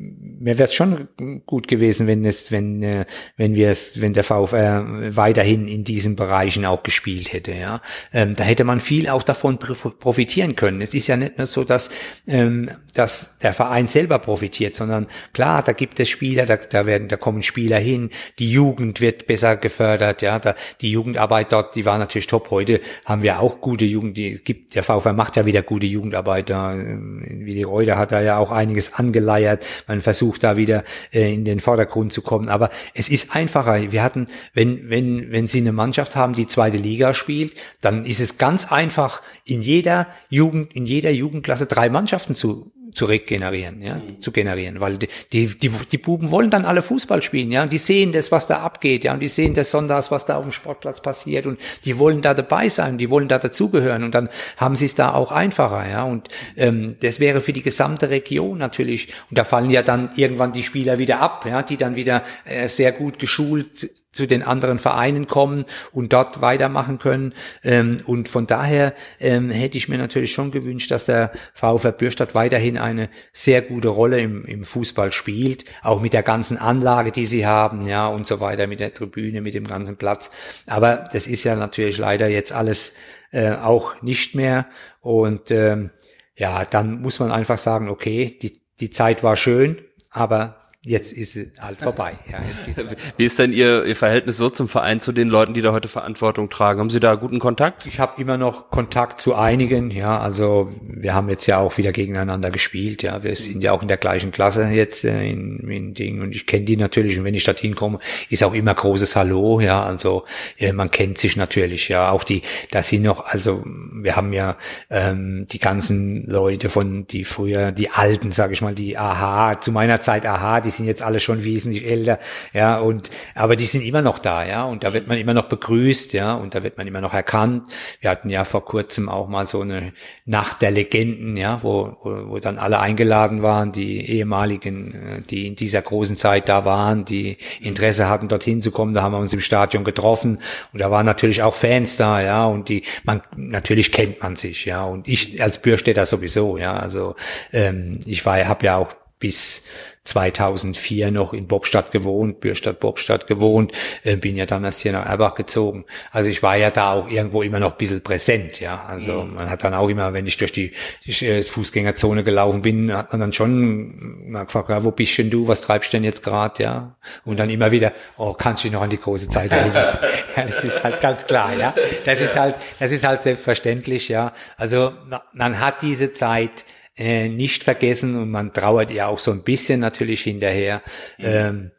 mir 0.44 0.58
wäre 0.58 0.66
es 0.66 0.74
schon 0.74 1.08
gut 1.46 1.70
gewesen, 1.70 2.06
wenn 2.06 2.26
es, 2.26 2.52
wenn, 2.52 2.84
äh, 2.84 3.06
wenn 3.38 3.56
wir 3.56 3.70
es, 3.70 4.02
wenn 4.02 4.14
der 4.14 4.26
VfR 4.26 5.16
weiterhin 5.16 5.70
in 5.70 5.84
diesen 5.86 6.16
Bereichen 6.16 6.66
auch 6.66 6.84
gespielt 6.84 7.32
hätte, 7.32 7.54
ja. 7.54 7.82
Ähm, 8.12 8.36
da 8.36 8.44
hätte 8.44 8.66
man 8.66 8.82
viel 8.82 9.08
auch 9.08 9.24
davon 9.24 9.58
profitieren 9.58 10.56
können. 10.56 10.82
Es 10.82 10.94
ist 10.94 11.08
ja 11.08 11.18
nicht 11.18 11.38
nur 11.38 11.48
so, 11.48 11.64
dass, 11.64 11.90
ähm, 12.28 12.70
dass 12.94 13.40
der 13.40 13.54
Verein 13.54 13.88
selber 13.88 14.20
profitiert, 14.20 14.76
sondern 14.76 15.08
klar, 15.32 15.64
da 15.64 15.72
gibt 15.72 16.00
es 16.00 16.10
Spieler, 16.10 16.46
da, 16.46 16.58
da 16.58 16.86
werden, 16.86 17.08
da 17.08 17.18
kommen 17.18 17.42
Spieler 17.42 17.80
hin, 17.80 18.12
die 18.38 18.52
Jugend 18.52 19.02
wird 19.02 19.26
besser 19.26 19.56
gefördert, 19.58 20.22
ja, 20.22 20.40
da, 20.40 20.56
die 20.82 20.92
Jugendarbeit 20.92 21.52
dort, 21.52 21.76
die 21.76 21.86
war 21.86 21.98
natürlich 21.98 22.28
top. 22.28 22.52
Heute 22.52 22.82
haben 23.06 23.24
wir 23.24 23.40
auch 23.40 23.62
gute 23.62 23.86
Jugend, 23.86 24.18
die 24.18 24.44
gibt, 24.44 24.76
der 24.76 24.84
VfR 24.84 25.14
macht 25.14 25.38
ja 25.38 25.46
wieder 25.46 25.63
gute 25.64 25.86
Jugendarbeit 25.86 26.50
da. 26.50 26.76
Wie 26.76 27.54
die 27.54 27.64
Reuter 27.64 27.98
hat 27.98 28.12
da 28.12 28.22
ja 28.22 28.38
auch 28.38 28.52
einiges 28.52 28.94
angeleiert. 28.94 29.66
Man 29.88 30.02
versucht 30.02 30.34
versucht 30.34 30.44
da 30.44 30.58
wieder 30.58 30.84
äh, 31.12 31.34
in 31.34 31.46
den 31.46 31.60
Vordergrund 31.60 32.14
zu 32.14 32.22
kommen. 32.22 32.50
Aber 32.50 32.70
es 32.94 33.10
ist 33.10 33.36
einfacher. 33.36 33.92
Wir 33.92 34.04
hatten, 34.04 34.28
wenn, 34.54 34.90
wenn, 34.90 35.32
wenn 35.32 35.48
Sie 35.48 35.60
eine 35.60 35.72
Mannschaft 35.72 36.16
haben, 36.16 36.34
die 36.34 36.48
zweite 36.48 36.78
Liga 36.78 37.14
spielt, 37.14 37.54
dann 37.82 38.06
ist 38.06 38.20
es 38.20 38.38
ganz 38.38 38.72
einfach, 38.72 39.22
in 39.46 39.62
jeder 39.62 40.08
Jugend, 40.30 40.74
in 40.76 40.86
jeder 40.86 41.12
Jugendklasse 41.12 41.66
drei 41.66 41.90
Mannschaften 41.90 42.36
zu 42.36 42.72
zu 42.94 43.06
regenerieren, 43.06 43.82
ja, 43.82 43.96
mhm. 43.96 44.22
zu 44.22 44.32
generieren, 44.32 44.80
weil 44.80 44.98
die, 44.98 45.08
die, 45.32 45.48
die, 45.58 45.70
die 45.70 45.98
Buben 45.98 46.32
wollen 46.32 46.50
dann 46.50 46.66
alle 46.66 46.82
Fußball 46.82 47.22
spielen, 47.22 47.52
ja, 47.52 47.64
und 47.64 47.74
die 47.74 47.78
sehen 47.78 48.12
das, 48.12 48.32
was 48.32 48.48
da 48.48 48.60
abgeht, 48.60 49.04
ja, 49.04 49.14
und 49.14 49.20
die 49.20 49.28
sehen 49.28 49.54
das 49.54 49.72
sonntags, 49.72 50.12
was 50.12 50.26
da 50.26 50.38
auf 50.38 50.44
dem 50.44 50.52
Sportplatz 50.52 51.02
passiert 51.02 51.46
und 51.46 51.60
die 51.86 52.00
wollen 52.00 52.22
da 52.22 52.34
dabei 52.34 52.70
sein, 52.70 52.98
die 52.98 53.10
wollen 53.10 53.28
da 53.28 53.40
dazugehören 53.40 54.04
und 54.04 54.14
dann 54.14 54.30
haben 54.58 54.76
sie 54.76 54.86
es 54.86 54.96
da 54.96 55.14
auch 55.14 55.32
einfacher, 55.32 55.90
ja, 55.90 56.04
und 56.04 56.30
ähm, 56.56 56.96
das 57.02 57.20
wäre 57.20 57.42
für 57.42 57.54
die 57.54 57.62
gesamte 57.62 58.10
Region 58.10 58.58
natürlich, 58.58 59.14
und 59.30 59.38
da 59.38 59.44
fallen 59.44 59.70
ja 59.70 59.82
dann 59.82 60.12
irgendwann 60.16 60.54
die 60.54 60.64
Spieler 60.64 60.98
wieder 60.98 61.20
ab, 61.20 61.46
ja, 61.48 61.64
die 61.64 61.78
dann 61.78 61.96
wieder 61.96 62.24
äh, 62.46 62.68
sehr 62.68 62.92
gut 62.92 63.20
geschult 63.20 63.90
zu 64.14 64.28
den 64.28 64.44
anderen 64.44 64.80
Vereinen 64.80 65.28
kommen 65.28 65.66
und 65.92 66.14
dort 66.14 66.42
weitermachen 66.42 67.00
können. 67.00 67.34
Ähm, 67.64 67.98
und 68.06 68.30
von 68.30 68.48
daher 68.48 68.94
ähm, 69.20 69.50
hätte 69.50 69.78
ich 69.78 69.90
mir 69.90 69.98
natürlich 69.98 70.32
schon 70.32 70.52
gewünscht, 70.52 70.92
dass 70.92 71.06
der 71.06 71.32
VfR 71.54 71.92
Bürstadt 71.92 72.36
weiterhin 72.36 72.78
eine 72.78 73.10
sehr 73.34 73.62
gute 73.62 73.90
Rolle 73.90 74.22
im, 74.22 74.46
im 74.46 74.64
Fußball 74.64 75.12
spielt, 75.12 75.66
auch 75.82 76.00
mit 76.00 76.14
der 76.14 76.24
ganzen 76.24 76.58
Anlage, 76.58 77.12
die 77.12 77.26
sie 77.26 77.46
haben, 77.46 77.86
ja, 77.86 78.08
und 78.08 78.26
so 78.26 78.40
weiter, 78.40 78.68
mit 78.68 78.80
der 78.80 78.94
Tribüne, 78.94 79.42
mit 79.42 79.56
dem 79.56 79.68
ganzen 79.68 79.98
Platz. 79.98 80.32
Aber 80.68 81.10
das 81.12 81.28
ist 81.28 81.44
ja 81.44 81.56
natürlich 81.56 81.98
leider 81.98 82.28
jetzt 82.28 82.52
alles 82.52 82.96
äh, 83.32 83.52
auch 83.54 84.02
nicht 84.02 84.36
mehr. 84.36 84.68
Und 85.02 85.52
ähm, 85.52 85.90
ja, 86.36 86.66
dann 86.66 87.02
muss 87.02 87.20
man 87.20 87.32
einfach 87.32 87.58
sagen, 87.58 87.90
okay, 87.90 88.38
die, 88.42 88.62
die 88.80 88.90
Zeit 88.90 89.24
war 89.24 89.36
schön, 89.36 89.82
aber 90.10 90.63
jetzt 90.86 91.14
ist 91.14 91.38
es 91.38 91.48
halt 91.60 91.80
vorbei. 91.80 92.18
Ja, 92.30 92.40
Wie 93.18 93.24
ist 93.24 93.40
denn 93.40 93.54
Ihr, 93.54 93.86
Ihr 93.86 93.96
Verhältnis 93.96 94.36
so 94.36 94.50
zum 94.50 94.68
Verein, 94.68 95.00
zu 95.00 95.14
den 95.14 95.30
Leuten, 95.30 95.54
die 95.54 95.62
da 95.62 95.72
heute 95.72 95.88
Verantwortung 95.88 96.50
tragen? 96.50 96.82
Haben 96.82 96.90
Sie 96.90 97.00
da 97.00 97.16
guten 97.16 97.40
Kontakt? 97.40 97.86
Ich 97.86 98.02
habe 98.02 98.22
immer 98.22 98.38
noch 98.38 98.70
Kontakt 98.70 99.22
zu 99.22 99.34
einigen, 99.34 99.92
ja, 99.92 100.20
also 100.20 100.74
wir 100.82 101.14
haben 101.14 101.30
jetzt 101.30 101.46
ja 101.48 101.60
auch 101.60 101.78
wieder 101.78 101.94
gegeneinander 101.94 102.52
gespielt, 102.52 103.02
ja, 103.02 103.24
wir 103.24 103.36
sind 103.38 103.64
ja 103.64 103.72
auch 103.72 103.82
in 103.82 103.88
der 103.88 103.98
gleichen 103.98 104.32
Klasse 104.32 104.66
jetzt 104.66 105.06
äh, 105.06 105.30
in, 105.30 105.60
in 105.70 105.94
Ding. 105.94 106.22
Und 106.22 106.36
ich 106.36 106.46
kenne 106.46 106.66
die 106.66 106.76
natürlich. 106.76 107.18
Und 107.18 107.24
wenn 107.24 107.34
ich 107.34 107.46
dorthin 107.46 107.76
komme, 107.76 108.00
ist 108.30 108.44
auch 108.44 108.54
immer 108.54 108.74
großes 108.74 109.16
Hallo, 109.16 109.62
ja, 109.62 109.84
also 109.84 110.26
ja, 110.58 110.74
man 110.74 110.92
kennt 110.92 111.18
sich 111.18 111.38
natürlich, 111.38 111.88
ja, 111.88 112.10
auch 112.10 112.26
die, 112.26 112.42
da 112.72 112.84
sind 112.84 113.04
noch, 113.04 113.26
also 113.26 113.64
wir 113.66 114.18
haben 114.18 114.34
ja 114.34 114.58
ähm, 114.90 115.48
die 115.50 115.60
ganzen 115.60 116.26
Leute 116.28 116.70
von, 116.70 117.08
die 117.08 117.24
früher, 117.24 117.72
die 117.72 117.90
Alten, 117.90 118.34
sage 118.34 118.52
ich 118.52 118.62
mal, 118.62 118.76
die 118.76 118.98
Aha, 118.98 119.60
zu 119.60 119.72
meiner 119.72 120.02
Zeit 120.02 120.26
Aha, 120.26 120.60
die 120.60 120.73
sind 120.74 120.86
jetzt 120.86 121.02
alle 121.02 121.20
schon 121.20 121.44
wesentlich 121.44 121.90
älter, 121.90 122.20
ja, 122.54 122.78
und, 122.78 123.10
aber 123.36 123.56
die 123.56 123.66
sind 123.66 123.84
immer 123.84 124.02
noch 124.02 124.20
da, 124.20 124.46
ja, 124.46 124.64
und 124.66 124.84
da 124.84 124.94
wird 124.94 125.08
man 125.08 125.18
immer 125.18 125.34
noch 125.34 125.46
begrüßt, 125.46 126.14
ja, 126.14 126.34
und 126.34 126.56
da 126.56 126.64
wird 126.64 126.78
man 126.78 126.88
immer 126.88 127.02
noch 127.02 127.14
erkannt. 127.14 127.68
Wir 128.02 128.10
hatten 128.10 128.30
ja 128.30 128.44
vor 128.46 128.66
kurzem 128.66 129.10
auch 129.10 129.28
mal 129.28 129.48
so 129.48 129.62
eine 129.62 129.94
Nacht 130.26 130.62
der 130.62 130.72
Legenden, 130.72 131.38
ja, 131.38 131.64
wo, 131.64 131.98
wo, 132.02 132.30
wo 132.30 132.40
dann 132.40 132.58
alle 132.58 132.80
eingeladen 132.80 133.42
waren, 133.42 133.72
die 133.72 134.10
ehemaligen, 134.10 134.94
äh, 134.94 135.22
die 135.22 135.48
in 135.48 135.56
dieser 135.56 135.82
großen 135.82 136.18
Zeit 136.18 136.50
da 136.50 136.66
waren, 136.66 137.06
die 137.06 137.38
Interesse 137.62 138.10
hatten, 138.10 138.28
dorthin 138.28 138.62
zu 138.62 138.72
kommen, 138.72 138.94
da 138.94 139.02
haben 139.02 139.14
wir 139.14 139.20
uns 139.20 139.34
im 139.34 139.42
Stadion 139.42 139.84
getroffen 139.84 140.40
und 140.72 140.80
da 140.80 140.92
waren 140.92 141.06
natürlich 141.06 141.44
auch 141.44 141.56
Fans 141.56 141.98
da, 141.98 142.22
ja, 142.22 142.46
und 142.46 142.70
die, 142.70 142.84
man, 143.04 143.22
natürlich 143.36 143.92
kennt 143.92 144.22
man 144.22 144.36
sich, 144.36 144.66
ja, 144.66 144.84
und 144.84 145.08
ich 145.08 145.42
als 145.42 145.62
Bürstädter 145.62 146.06
sowieso, 146.06 146.58
ja, 146.58 146.76
also 146.76 147.16
ähm, 147.52 148.00
ich 148.06 148.26
war, 148.26 148.44
habe 148.46 148.66
ja 148.66 148.78
auch 148.78 148.94
bis 149.20 149.66
2004 150.06 151.12
noch 151.12 151.32
in 151.34 151.48
Bobstadt 151.48 151.92
gewohnt, 151.92 152.42
Bürstadt, 152.42 152.82
Bobstadt 152.82 153.26
gewohnt, 153.26 153.72
äh, 154.04 154.18
bin 154.18 154.36
ja 154.36 154.46
dann 154.46 154.66
erst 154.66 154.82
hier 154.82 154.92
nach 154.92 155.06
Erbach 155.06 155.36
gezogen. 155.36 155.86
Also 156.12 156.30
ich 156.30 156.44
war 156.44 156.58
ja 156.58 156.72
da 156.72 156.92
auch 156.92 157.10
irgendwo 157.10 157.42
immer 157.42 157.60
noch 157.60 157.72
ein 157.72 157.78
bisschen 157.78 158.02
präsent, 158.02 158.60
ja. 158.60 158.84
Also 158.86 159.24
mhm. 159.24 159.36
man 159.36 159.50
hat 159.50 159.64
dann 159.64 159.74
auch 159.74 159.88
immer, 159.88 160.12
wenn 160.14 160.28
ich 160.28 160.36
durch 160.38 160.52
die, 160.52 160.74
die 161.06 161.26
äh, 161.26 161.44
Fußgängerzone 161.44 162.26
gelaufen 162.26 162.62
bin, 162.62 162.92
hat 162.96 163.14
man 163.14 163.22
dann 163.22 163.32
schon 163.32 164.30
mal 164.30 164.44
gefragt, 164.44 164.70
ja, 164.70 164.84
wo 164.84 164.92
bist 164.92 165.18
denn 165.18 165.30
du, 165.30 165.48
was 165.48 165.62
treibst 165.62 165.94
du 165.94 165.98
denn 165.98 166.04
jetzt 166.04 166.22
gerade, 166.22 166.62
ja? 166.62 166.96
Und 167.24 167.40
dann 167.40 167.50
immer 167.50 167.72
wieder, 167.72 167.94
oh, 168.18 168.34
kannst 168.34 168.64
du 168.64 168.68
dich 168.68 168.74
noch 168.74 168.82
an 168.82 168.90
die 168.90 169.00
große 169.00 169.30
Zeit 169.30 169.54
erinnern? 169.54 170.00
ja, 170.36 170.46
das 170.46 170.64
ist 170.66 170.84
halt 170.84 171.00
ganz 171.00 171.26
klar, 171.26 171.56
ja. 171.58 171.74
Das 172.06 172.20
ist 172.20 172.38
halt, 172.38 172.56
das 172.80 172.92
ist 172.92 173.06
halt 173.06 173.22
selbstverständlich, 173.22 174.10
ja. 174.10 174.34
Also 174.58 174.92
man 175.32 175.62
hat 175.62 175.82
diese 175.82 176.12
Zeit 176.12 176.66
äh, 176.96 177.28
nicht 177.30 177.64
vergessen 177.64 178.16
und 178.16 178.30
man 178.30 178.54
trauert 178.54 178.92
ja 178.92 179.08
auch 179.08 179.20
so 179.20 179.32
ein 179.32 179.44
bisschen 179.44 179.80
natürlich 179.80 180.22
hinterher. 180.22 180.82
Mhm. 181.18 181.26
Ähm, 181.26 181.72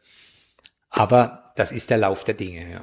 aber 0.89 1.51
das 1.55 1.71
ist 1.71 1.89
der 1.89 1.97
Lauf 1.97 2.23
der 2.23 2.35
Dinge. 2.35 2.69
Ja. 2.71 2.81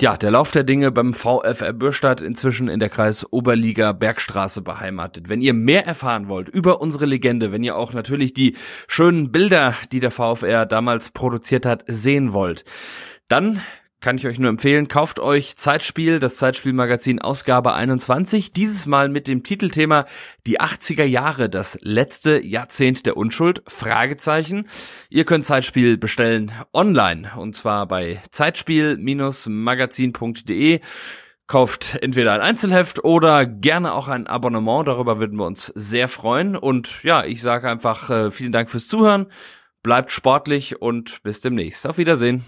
Ja, 0.00 0.16
der 0.16 0.30
Lauf 0.30 0.50
der 0.50 0.64
Dinge 0.64 0.90
beim 0.92 1.12
VfR 1.12 1.74
Bürstadt 1.74 2.22
inzwischen 2.22 2.68
in 2.68 2.80
der 2.80 2.88
Kreis 2.88 3.30
Oberliga 3.30 3.92
Bergstraße 3.92 4.62
beheimatet. 4.62 5.28
Wenn 5.28 5.42
ihr 5.42 5.52
mehr 5.52 5.86
erfahren 5.86 6.28
wollt 6.28 6.48
über 6.48 6.80
unsere 6.80 7.04
Legende, 7.04 7.52
wenn 7.52 7.62
ihr 7.62 7.76
auch 7.76 7.92
natürlich 7.92 8.32
die 8.32 8.56
schönen 8.88 9.30
Bilder, 9.30 9.74
die 9.92 10.00
der 10.00 10.10
VfR 10.10 10.64
damals 10.64 11.10
produziert 11.10 11.66
hat, 11.66 11.84
sehen 11.86 12.32
wollt, 12.32 12.64
dann 13.28 13.60
kann 14.00 14.16
ich 14.16 14.26
euch 14.26 14.38
nur 14.38 14.48
empfehlen, 14.48 14.88
kauft 14.88 15.18
euch 15.18 15.56
Zeitspiel, 15.56 16.20
das 16.20 16.36
Zeitspielmagazin 16.36 17.20
Ausgabe 17.20 17.74
21, 17.74 18.50
dieses 18.52 18.86
Mal 18.86 19.10
mit 19.10 19.26
dem 19.26 19.42
Titelthema 19.42 20.06
Die 20.46 20.58
80er 20.60 21.04
Jahre, 21.04 21.50
das 21.50 21.76
letzte 21.82 22.42
Jahrzehnt 22.42 23.04
der 23.04 23.18
Unschuld, 23.18 23.62
Fragezeichen. 23.66 24.68
Ihr 25.10 25.24
könnt 25.24 25.44
Zeitspiel 25.44 25.98
bestellen 25.98 26.52
online 26.72 27.32
und 27.36 27.54
zwar 27.54 27.86
bei 27.86 28.22
zeitspiel-magazin.de. 28.30 30.80
Kauft 31.46 31.98
entweder 32.00 32.32
ein 32.32 32.40
Einzelheft 32.40 33.04
oder 33.04 33.44
gerne 33.44 33.92
auch 33.92 34.08
ein 34.08 34.26
Abonnement, 34.28 34.88
darüber 34.88 35.18
würden 35.18 35.36
wir 35.36 35.46
uns 35.46 35.66
sehr 35.66 36.08
freuen. 36.08 36.56
Und 36.56 37.02
ja, 37.02 37.24
ich 37.24 37.42
sage 37.42 37.68
einfach 37.68 38.08
äh, 38.08 38.30
vielen 38.30 38.52
Dank 38.52 38.70
fürs 38.70 38.88
Zuhören, 38.88 39.26
bleibt 39.82 40.12
sportlich 40.12 40.80
und 40.80 41.22
bis 41.22 41.40
demnächst. 41.40 41.86
Auf 41.86 41.98
Wiedersehen. 41.98 42.44